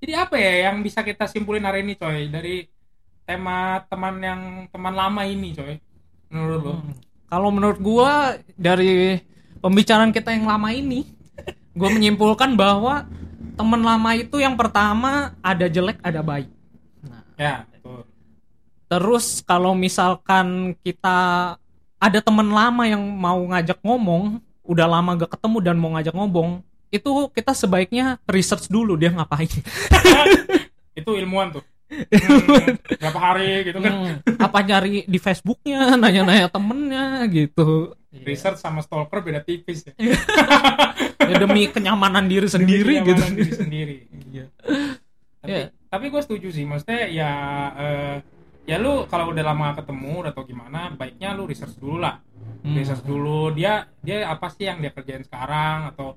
jadi 0.00 0.12
apa 0.16 0.36
ya 0.40 0.70
yang 0.70 0.80
bisa 0.80 1.04
kita 1.04 1.28
simpulin 1.28 1.62
hari 1.62 1.84
ini 1.84 1.94
coy 1.94 2.32
dari 2.32 2.64
tema 3.28 3.84
teman 3.86 4.16
yang 4.18 4.40
teman 4.72 4.94
lama 4.96 5.22
ini 5.28 5.52
coy. 5.54 5.76
Menurut 6.30 6.60
lo? 6.62 6.74
Hmm. 6.78 6.94
Kalau 7.30 7.50
menurut 7.54 7.78
gua 7.78 8.34
dari 8.58 9.22
pembicaraan 9.62 10.10
kita 10.10 10.34
yang 10.34 10.50
lama 10.50 10.74
ini, 10.74 11.06
gua 11.78 11.94
menyimpulkan 11.94 12.58
bahwa 12.58 13.06
teman 13.60 13.84
lama 13.84 14.10
itu 14.16 14.40
yang 14.40 14.56
pertama 14.56 15.36
ada 15.44 15.68
jelek 15.68 16.00
ada 16.00 16.24
baik. 16.24 16.48
Nah, 17.04 17.20
Ya, 17.36 17.68
betul. 17.68 18.08
terus 18.88 19.44
kalau 19.44 19.76
misalkan 19.76 20.72
kita 20.80 21.18
ada 22.00 22.18
teman 22.24 22.48
lama 22.48 22.88
yang 22.88 23.04
mau 23.04 23.36
ngajak 23.52 23.76
ngomong, 23.84 24.40
udah 24.64 24.86
lama 24.88 25.20
gak 25.20 25.36
ketemu 25.36 25.58
dan 25.60 25.76
mau 25.76 25.92
ngajak 25.92 26.16
ngomong, 26.16 26.64
itu 26.88 27.10
kita 27.36 27.52
sebaiknya 27.52 28.16
research 28.24 28.72
dulu 28.72 28.96
dia 28.96 29.12
ngapain. 29.12 29.46
itu 30.98 31.10
ilmuwan 31.12 31.60
tuh. 31.60 31.64
Hmm, 31.90 32.78
berapa 33.02 33.18
hari 33.20 33.66
gitu 33.66 33.78
kan. 33.78 33.92
Hmm, 33.92 34.14
apa 34.38 34.58
nyari 34.60 35.02
di 35.04 35.18
Facebooknya, 35.18 35.94
nanya-nanya 35.94 36.46
temennya 36.46 37.26
gitu. 37.26 37.98
Research 38.10 38.58
sama 38.58 38.78
stalker 38.78 39.20
beda 39.20 39.38
tipis 39.40 39.84
ya. 39.84 39.94
ya 41.20 41.34
demi 41.36 41.66
kenyamanan 41.66 42.26
diri 42.26 42.46
sendiri 42.46 42.98
Demi 42.98 43.06
gitu. 43.06 43.18
kenyamanan 43.18 43.34
diri 43.36 43.52
sendiri. 43.52 43.96
Iya. 44.30 44.44
tapi 45.40 45.48
Iya. 45.48 45.66
tapi 45.86 46.04
gue 46.06 46.20
setuju 46.20 46.48
sih 46.50 46.62
maksudnya 46.62 47.06
ya 47.06 47.30
eh, 47.72 48.16
ya 48.64 48.76
lu 48.76 49.06
kalau 49.06 49.32
udah 49.32 49.42
lama 49.42 49.72
ketemu 49.72 50.26
atau 50.26 50.42
gimana 50.44 50.92
baiknya 50.92 51.32
lu 51.32 51.44
research 51.44 51.74
dulu 51.74 51.98
lah 51.98 52.22
Hmm. 52.60 52.76
research 52.76 53.00
dulu 53.02 53.48
dia 53.50 53.88
dia 53.98 54.28
apa 54.28 54.52
sih 54.52 54.68
yang 54.68 54.78
dia 54.78 54.92
kerjain 54.92 55.24
sekarang 55.24 55.88
atau 55.88 56.12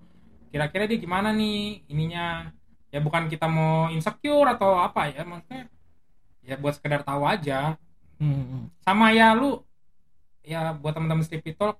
kira-kira 0.50 0.86
dia 0.86 1.00
gimana 1.00 1.32
nih 1.32 1.88
ininya 1.88 2.52
ya 2.94 3.00
bukan 3.00 3.26
kita 3.26 3.50
mau 3.50 3.90
insecure 3.90 4.46
atau 4.48 4.78
apa 4.78 5.10
ya 5.10 5.26
maksudnya 5.26 5.66
ya 6.40 6.56
buat 6.56 6.78
sekedar 6.78 7.02
tahu 7.02 7.26
aja 7.26 7.76
Hmm. 8.14 8.70
sama 8.80 9.10
ya 9.10 9.34
lu 9.34 9.60
ya 10.42 10.72
buat 10.72 10.94
teman-teman 10.94 11.26
sleepy 11.26 11.52
talk 11.52 11.76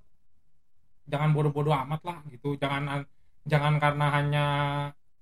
jangan 1.06 1.32
bodoh-bodoh 1.32 1.72
amat 1.78 2.02
lah 2.02 2.20
gitu 2.28 2.58
jangan 2.58 3.06
jangan 3.44 3.78
karena 3.78 4.06
hanya 4.12 4.46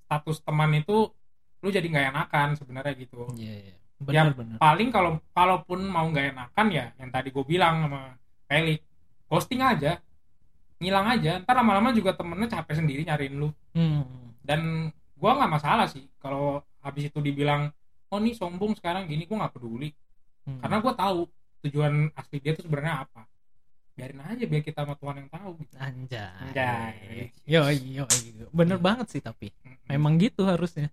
status 0.01 0.39
teman 0.39 0.71
itu 0.73 1.11
lu 1.59 1.69
jadi 1.69 1.83
nggak 1.83 2.07
enakan 2.09 2.47
sebenarnya 2.55 2.93
gitu 2.95 3.27
Iya, 3.35 3.53
iya. 3.61 3.75
Ya, 4.01 4.23
benar. 4.33 4.57
paling 4.57 4.89
kalau 4.89 5.21
kalaupun 5.29 5.85
mau 5.85 6.07
nggak 6.07 6.33
enakan 6.33 6.67
ya 6.71 6.85
yang 6.95 7.09
tadi 7.09 7.29
gue 7.29 7.43
bilang 7.43 7.85
sama 7.85 8.01
Felix 8.47 8.81
ghosting 9.27 9.61
aja 9.61 10.01
ngilang 10.77 11.05
aja 11.07 11.37
ntar 11.37 11.53
lama-lama 11.53 11.93
juga 11.93 12.11
temennya 12.11 12.49
capek 12.51 12.81
sendiri 12.81 13.01
nyariin 13.03 13.35
lu 13.35 13.53
Hmm. 13.71 14.33
dan 14.41 14.89
gua 15.21 15.37
nggak 15.37 15.51
masalah 15.53 15.85
sih 15.85 16.09
kalau 16.17 16.57
habis 16.81 17.07
itu 17.07 17.21
dibilang 17.21 17.69
oh 18.09 18.17
nih 18.17 18.33
sombong 18.33 18.73
sekarang 18.73 19.05
gini 19.05 19.23
gua 19.23 19.45
nggak 19.45 19.55
peduli 19.55 19.93
Hmm. 20.41 20.57
karena 20.57 20.81
gue 20.81 20.93
tahu 20.97 21.19
tujuan 21.61 21.93
asli 22.17 22.41
dia 22.41 22.57
tuh 22.57 22.65
sebenarnya 22.65 23.05
apa 23.05 23.29
biarin 23.93 24.25
aja 24.25 24.41
biar 24.41 24.65
kita 24.65 24.81
sama 24.81 24.97
Tuhan 24.97 25.15
yang 25.21 25.29
tahu 25.29 25.49
gitu. 25.61 25.73
anjay. 25.77 26.33
Anjay. 26.49 27.29
Yo, 27.45 27.61
yo, 27.69 28.09
yo. 28.09 28.45
Bener 28.49 28.81
banget 28.81 29.13
sih 29.13 29.21
tapi. 29.21 29.53
Memang 29.85 30.17
gitu 30.17 30.41
harusnya. 30.41 30.89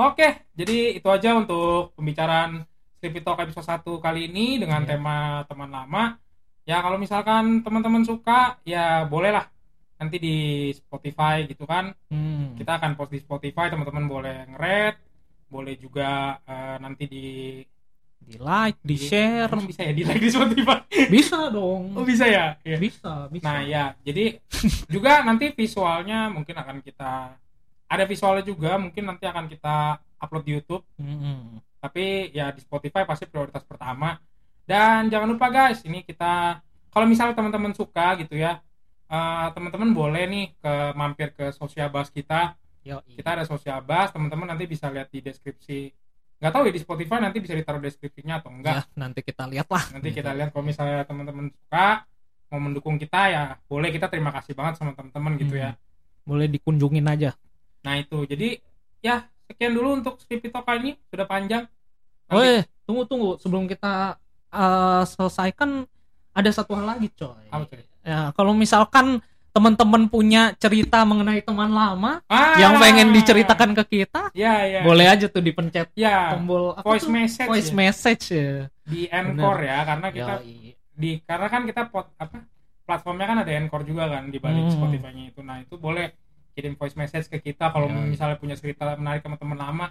Oke, 0.00 0.48
jadi 0.56 0.96
itu 0.96 1.04
aja 1.12 1.36
untuk 1.36 1.92
pembicaraan 1.92 2.64
Sleepy 2.96 3.20
Talk 3.20 3.44
episode 3.44 3.68
1 3.68 4.00
kali 4.00 4.32
ini 4.32 4.56
dengan 4.56 4.80
Iya. 4.80 4.96
tema 4.96 5.16
teman 5.44 5.68
lama. 5.68 6.16
Ya 6.64 6.80
kalau 6.80 6.96
misalkan 6.96 7.60
teman-teman 7.60 8.08
suka, 8.08 8.56
ya 8.64 9.04
bolehlah 9.04 9.44
nanti 10.00 10.16
di 10.16 10.36
Spotify 10.72 11.44
gitu 11.44 11.68
kan. 11.68 11.92
Hmm. 12.08 12.56
Kita 12.56 12.80
akan 12.80 12.96
post 12.96 13.12
di 13.12 13.20
Spotify, 13.20 13.68
teman-teman 13.68 14.08
boleh 14.08 14.36
nge-rate, 14.48 15.00
boleh 15.52 15.76
juga 15.76 16.40
eh, 16.48 16.76
nanti 16.80 17.04
di 17.04 17.28
Di 18.20 18.36
like, 18.36 18.78
di 18.84 18.96
share. 19.00 19.48
Emang 19.48 19.68
bisa 19.72 19.80
ya 19.84 19.92
di 19.96 20.04
like 20.04 20.22
di 20.22 20.30
Spotify. 20.32 20.80
Bisa 21.08 21.48
dong. 21.52 21.96
Oh 21.96 22.04
bisa 22.04 22.28
ya? 22.28 22.56
Iya. 22.64 22.76
Bisa, 22.76 23.26
bisa. 23.32 23.44
Nah 23.48 23.60
ya, 23.64 23.84
jadi 24.04 24.38
juga 24.92 25.24
nanti 25.24 25.50
visualnya 25.56 26.28
mungkin 26.28 26.54
akan 26.56 26.84
kita 26.84 27.34
ada 27.90 28.04
visualnya 28.06 28.44
juga, 28.46 28.78
mungkin 28.78 29.02
nanti 29.08 29.24
akan 29.26 29.50
kita 29.50 29.98
upload 30.20 30.44
di 30.46 30.52
YouTube. 30.52 30.84
Hmm. 31.00 31.58
Tapi 31.80 32.30
ya 32.30 32.52
di 32.52 32.60
Spotify 32.60 33.02
pasti 33.08 33.26
prioritas 33.26 33.64
pertama. 33.66 34.14
Dan 34.62 35.10
jangan 35.10 35.28
lupa 35.34 35.50
guys, 35.50 35.82
ini 35.82 36.06
kita 36.06 36.62
kalau 36.92 37.06
misalnya 37.08 37.34
teman-teman 37.34 37.74
suka 37.74 38.14
gitu 38.20 38.38
ya, 38.38 38.62
eh, 39.10 39.48
teman-teman 39.52 39.90
boleh 39.90 40.24
nih 40.24 40.46
ke 40.56 40.72
mampir 40.94 41.28
ke 41.34 41.50
sosial 41.50 41.90
bus 41.90 42.08
kita. 42.08 42.54
Yo, 42.80 43.04
Kita 43.04 43.36
ada 43.36 43.44
sosial 43.44 43.82
bus, 43.82 44.08
teman-teman 44.08 44.48
nanti 44.48 44.64
bisa 44.64 44.88
lihat 44.88 45.10
di 45.10 45.20
deskripsi 45.20 45.92
nggak 46.40 46.52
tahu 46.56 46.62
ya 46.64 46.72
di 46.72 46.80
Spotify 46.80 47.20
nanti 47.20 47.36
bisa 47.36 47.52
ditaruh 47.52 47.84
deskripsinya 47.84 48.40
atau 48.40 48.48
enggak 48.48 48.80
Ya, 48.80 48.82
nanti 48.96 49.20
kita 49.20 49.44
lihat 49.44 49.68
lah. 49.68 49.84
nanti 49.92 50.08
kita 50.08 50.32
lihat 50.32 50.56
kalau 50.56 50.64
misalnya 50.64 51.04
teman-teman 51.04 51.52
suka 51.52 52.08
mau 52.48 52.56
mendukung 52.56 52.96
kita 52.96 53.20
ya 53.28 53.42
boleh 53.68 53.92
kita 53.92 54.08
terima 54.08 54.32
kasih 54.32 54.56
banget 54.56 54.80
sama 54.80 54.96
teman-teman 54.96 55.36
gitu 55.36 55.60
Hmm. 55.60 55.64
ya 55.68 55.70
Boleh 56.24 56.48
dikunjungin 56.48 57.04
aja. 57.04 57.36
nah 57.84 58.00
itu 58.00 58.24
jadi 58.24 58.56
ya 59.04 59.28
sekian 59.52 59.76
dulu 59.76 60.00
untuk 60.00 60.16
Talk 60.16 60.64
kali 60.64 60.78
ini 60.80 60.92
sudah 61.12 61.28
panjang 61.28 61.68
Oh, 62.32 62.40
Nanti- 62.40 62.48
eh, 62.48 62.64
tunggu 62.88 63.02
tunggu 63.04 63.30
sebelum 63.36 63.68
kita 63.68 64.16
eh, 64.48 65.02
selesaikan 65.04 65.84
ada 66.32 66.50
satu 66.56 66.72
hal 66.72 66.88
lagi, 66.88 67.12
coy. 67.12 67.52
Apa 67.52 67.68
tuh? 67.68 67.84
Ya, 68.00 68.32
kalau 68.32 68.52
misalkan 68.52 69.20
teman-teman 69.50 70.06
punya 70.06 70.54
cerita 70.56 71.02
mengenai 71.02 71.42
teman 71.42 71.68
lama 71.68 72.22
Ah, 72.24 72.54
yang 72.56 72.78
pengen 72.78 73.10
diceritakan 73.10 73.74
ke 73.74 73.84
kita, 73.98 74.30
ya 74.30 74.62
ya 74.62 74.80
boleh 74.80 75.04
aja 75.04 75.26
tuh 75.26 75.42
dipencet 75.42 75.90
ya 75.92 76.32
tombol 76.32 76.70
apa 76.72 76.86
voice 76.86 77.02
tuh? 77.02 77.10
message 77.10 77.50
voice 77.50 77.68
ya. 77.68 77.74
message 77.76 78.24
ya. 78.30 78.52
di 78.84 79.10
Encore 79.10 79.58
ya 79.60 79.82
karena 79.84 80.06
kita 80.08 80.32
Yoi. 80.38 80.78
di 80.92 81.10
karena 81.20 81.46
kan 81.46 81.62
kita 81.64 81.82
pot 81.84 82.14
apa 82.14 82.46
platformnya 82.80 83.26
kan 83.26 83.38
ada 83.42 83.52
Encore 83.52 83.82
juga 83.82 84.06
kan 84.08 84.26
di 84.26 84.38
balik 84.38 84.64
Hmm. 84.64 84.72
Spotify-nya 84.72 85.24
itu 85.28 85.40
nah 85.42 85.58
itu 85.58 85.74
boleh 85.74 86.14
kirim 86.52 86.74
voice 86.74 86.94
message 86.94 87.26
ke 87.26 87.42
kita 87.42 87.68
kalau 87.68 87.86
Yoi. 87.86 88.06
misalnya 88.08 88.36
punya 88.36 88.54
cerita 88.54 88.94
menarik 88.94 89.20
sama 89.20 89.34
teman 89.34 89.58
lama 89.58 89.90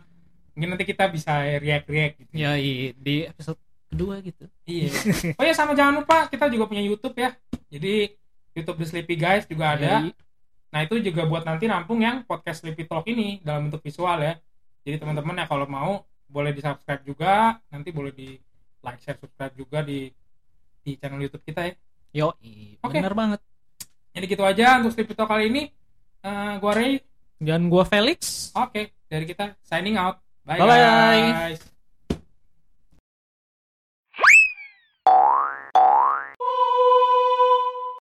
mungkin 0.49 0.72
nanti 0.72 0.84
kita 0.84 1.07
bisa 1.07 1.36
react 1.60 1.86
react 1.86 2.16
gitu 2.18 2.32
Yoi, 2.34 2.95
di 2.95 3.24
episode 3.24 3.60
kedua 3.89 4.21
gitu. 4.21 4.45
iya 4.69 4.89
oh 5.39 5.43
ya 5.43 5.53
sama 5.57 5.73
jangan 5.73 6.01
lupa 6.05 6.29
kita 6.29 6.45
juga 6.47 6.69
punya 6.69 6.83
YouTube 6.85 7.17
ya 7.17 7.33
jadi 7.73 8.13
YouTube 8.53 8.77
The 8.81 8.87
Sleepy 8.87 9.15
Guys 9.17 9.45
juga 9.49 9.75
ada 9.75 10.05
Yoi. 10.05 10.13
nah 10.69 10.79
itu 10.85 10.95
juga 11.01 11.25
buat 11.25 11.43
nanti 11.43 11.65
nampung 11.65 11.99
yang 12.05 12.21
podcast 12.23 12.61
Sleepy 12.61 12.85
Talk 12.85 13.05
ini 13.09 13.41
dalam 13.41 13.67
bentuk 13.67 13.81
visual 13.81 14.21
ya 14.21 14.37
jadi 14.85 15.01
teman-teman 15.01 15.41
ya 15.41 15.45
kalau 15.49 15.65
mau 15.65 16.05
boleh 16.29 16.53
di 16.53 16.61
subscribe 16.61 17.01
juga 17.01 17.57
nanti 17.73 17.89
boleh 17.89 18.13
di 18.13 18.37
like 18.85 19.01
share 19.01 19.17
subscribe 19.17 19.53
juga 19.57 19.81
di 19.81 20.07
di 20.85 20.91
channel 20.95 21.19
YouTube 21.19 21.43
kita 21.43 21.65
ya 21.65 21.73
Yoi, 22.09 22.81
Oke. 22.81 22.97
bener 22.97 23.13
banget. 23.13 23.39
Jadi 24.17 24.25
gitu 24.25 24.41
aja 24.41 24.81
untuk 24.81 24.97
Sleepy 24.97 25.13
Talk 25.13 25.29
kali 25.29 25.53
ini. 25.53 25.69
Eh, 26.25 26.53
gua 26.57 26.73
Ray. 26.73 26.97
Dan 27.37 27.69
gua 27.69 27.85
Felix. 27.85 28.49
Oke, 28.57 28.97
dari 29.05 29.29
kita 29.29 29.53
signing 29.61 29.93
out. 29.93 30.17
Bye, 30.41 30.57
Bye-bye. 30.57 31.53
guys. 31.53 31.78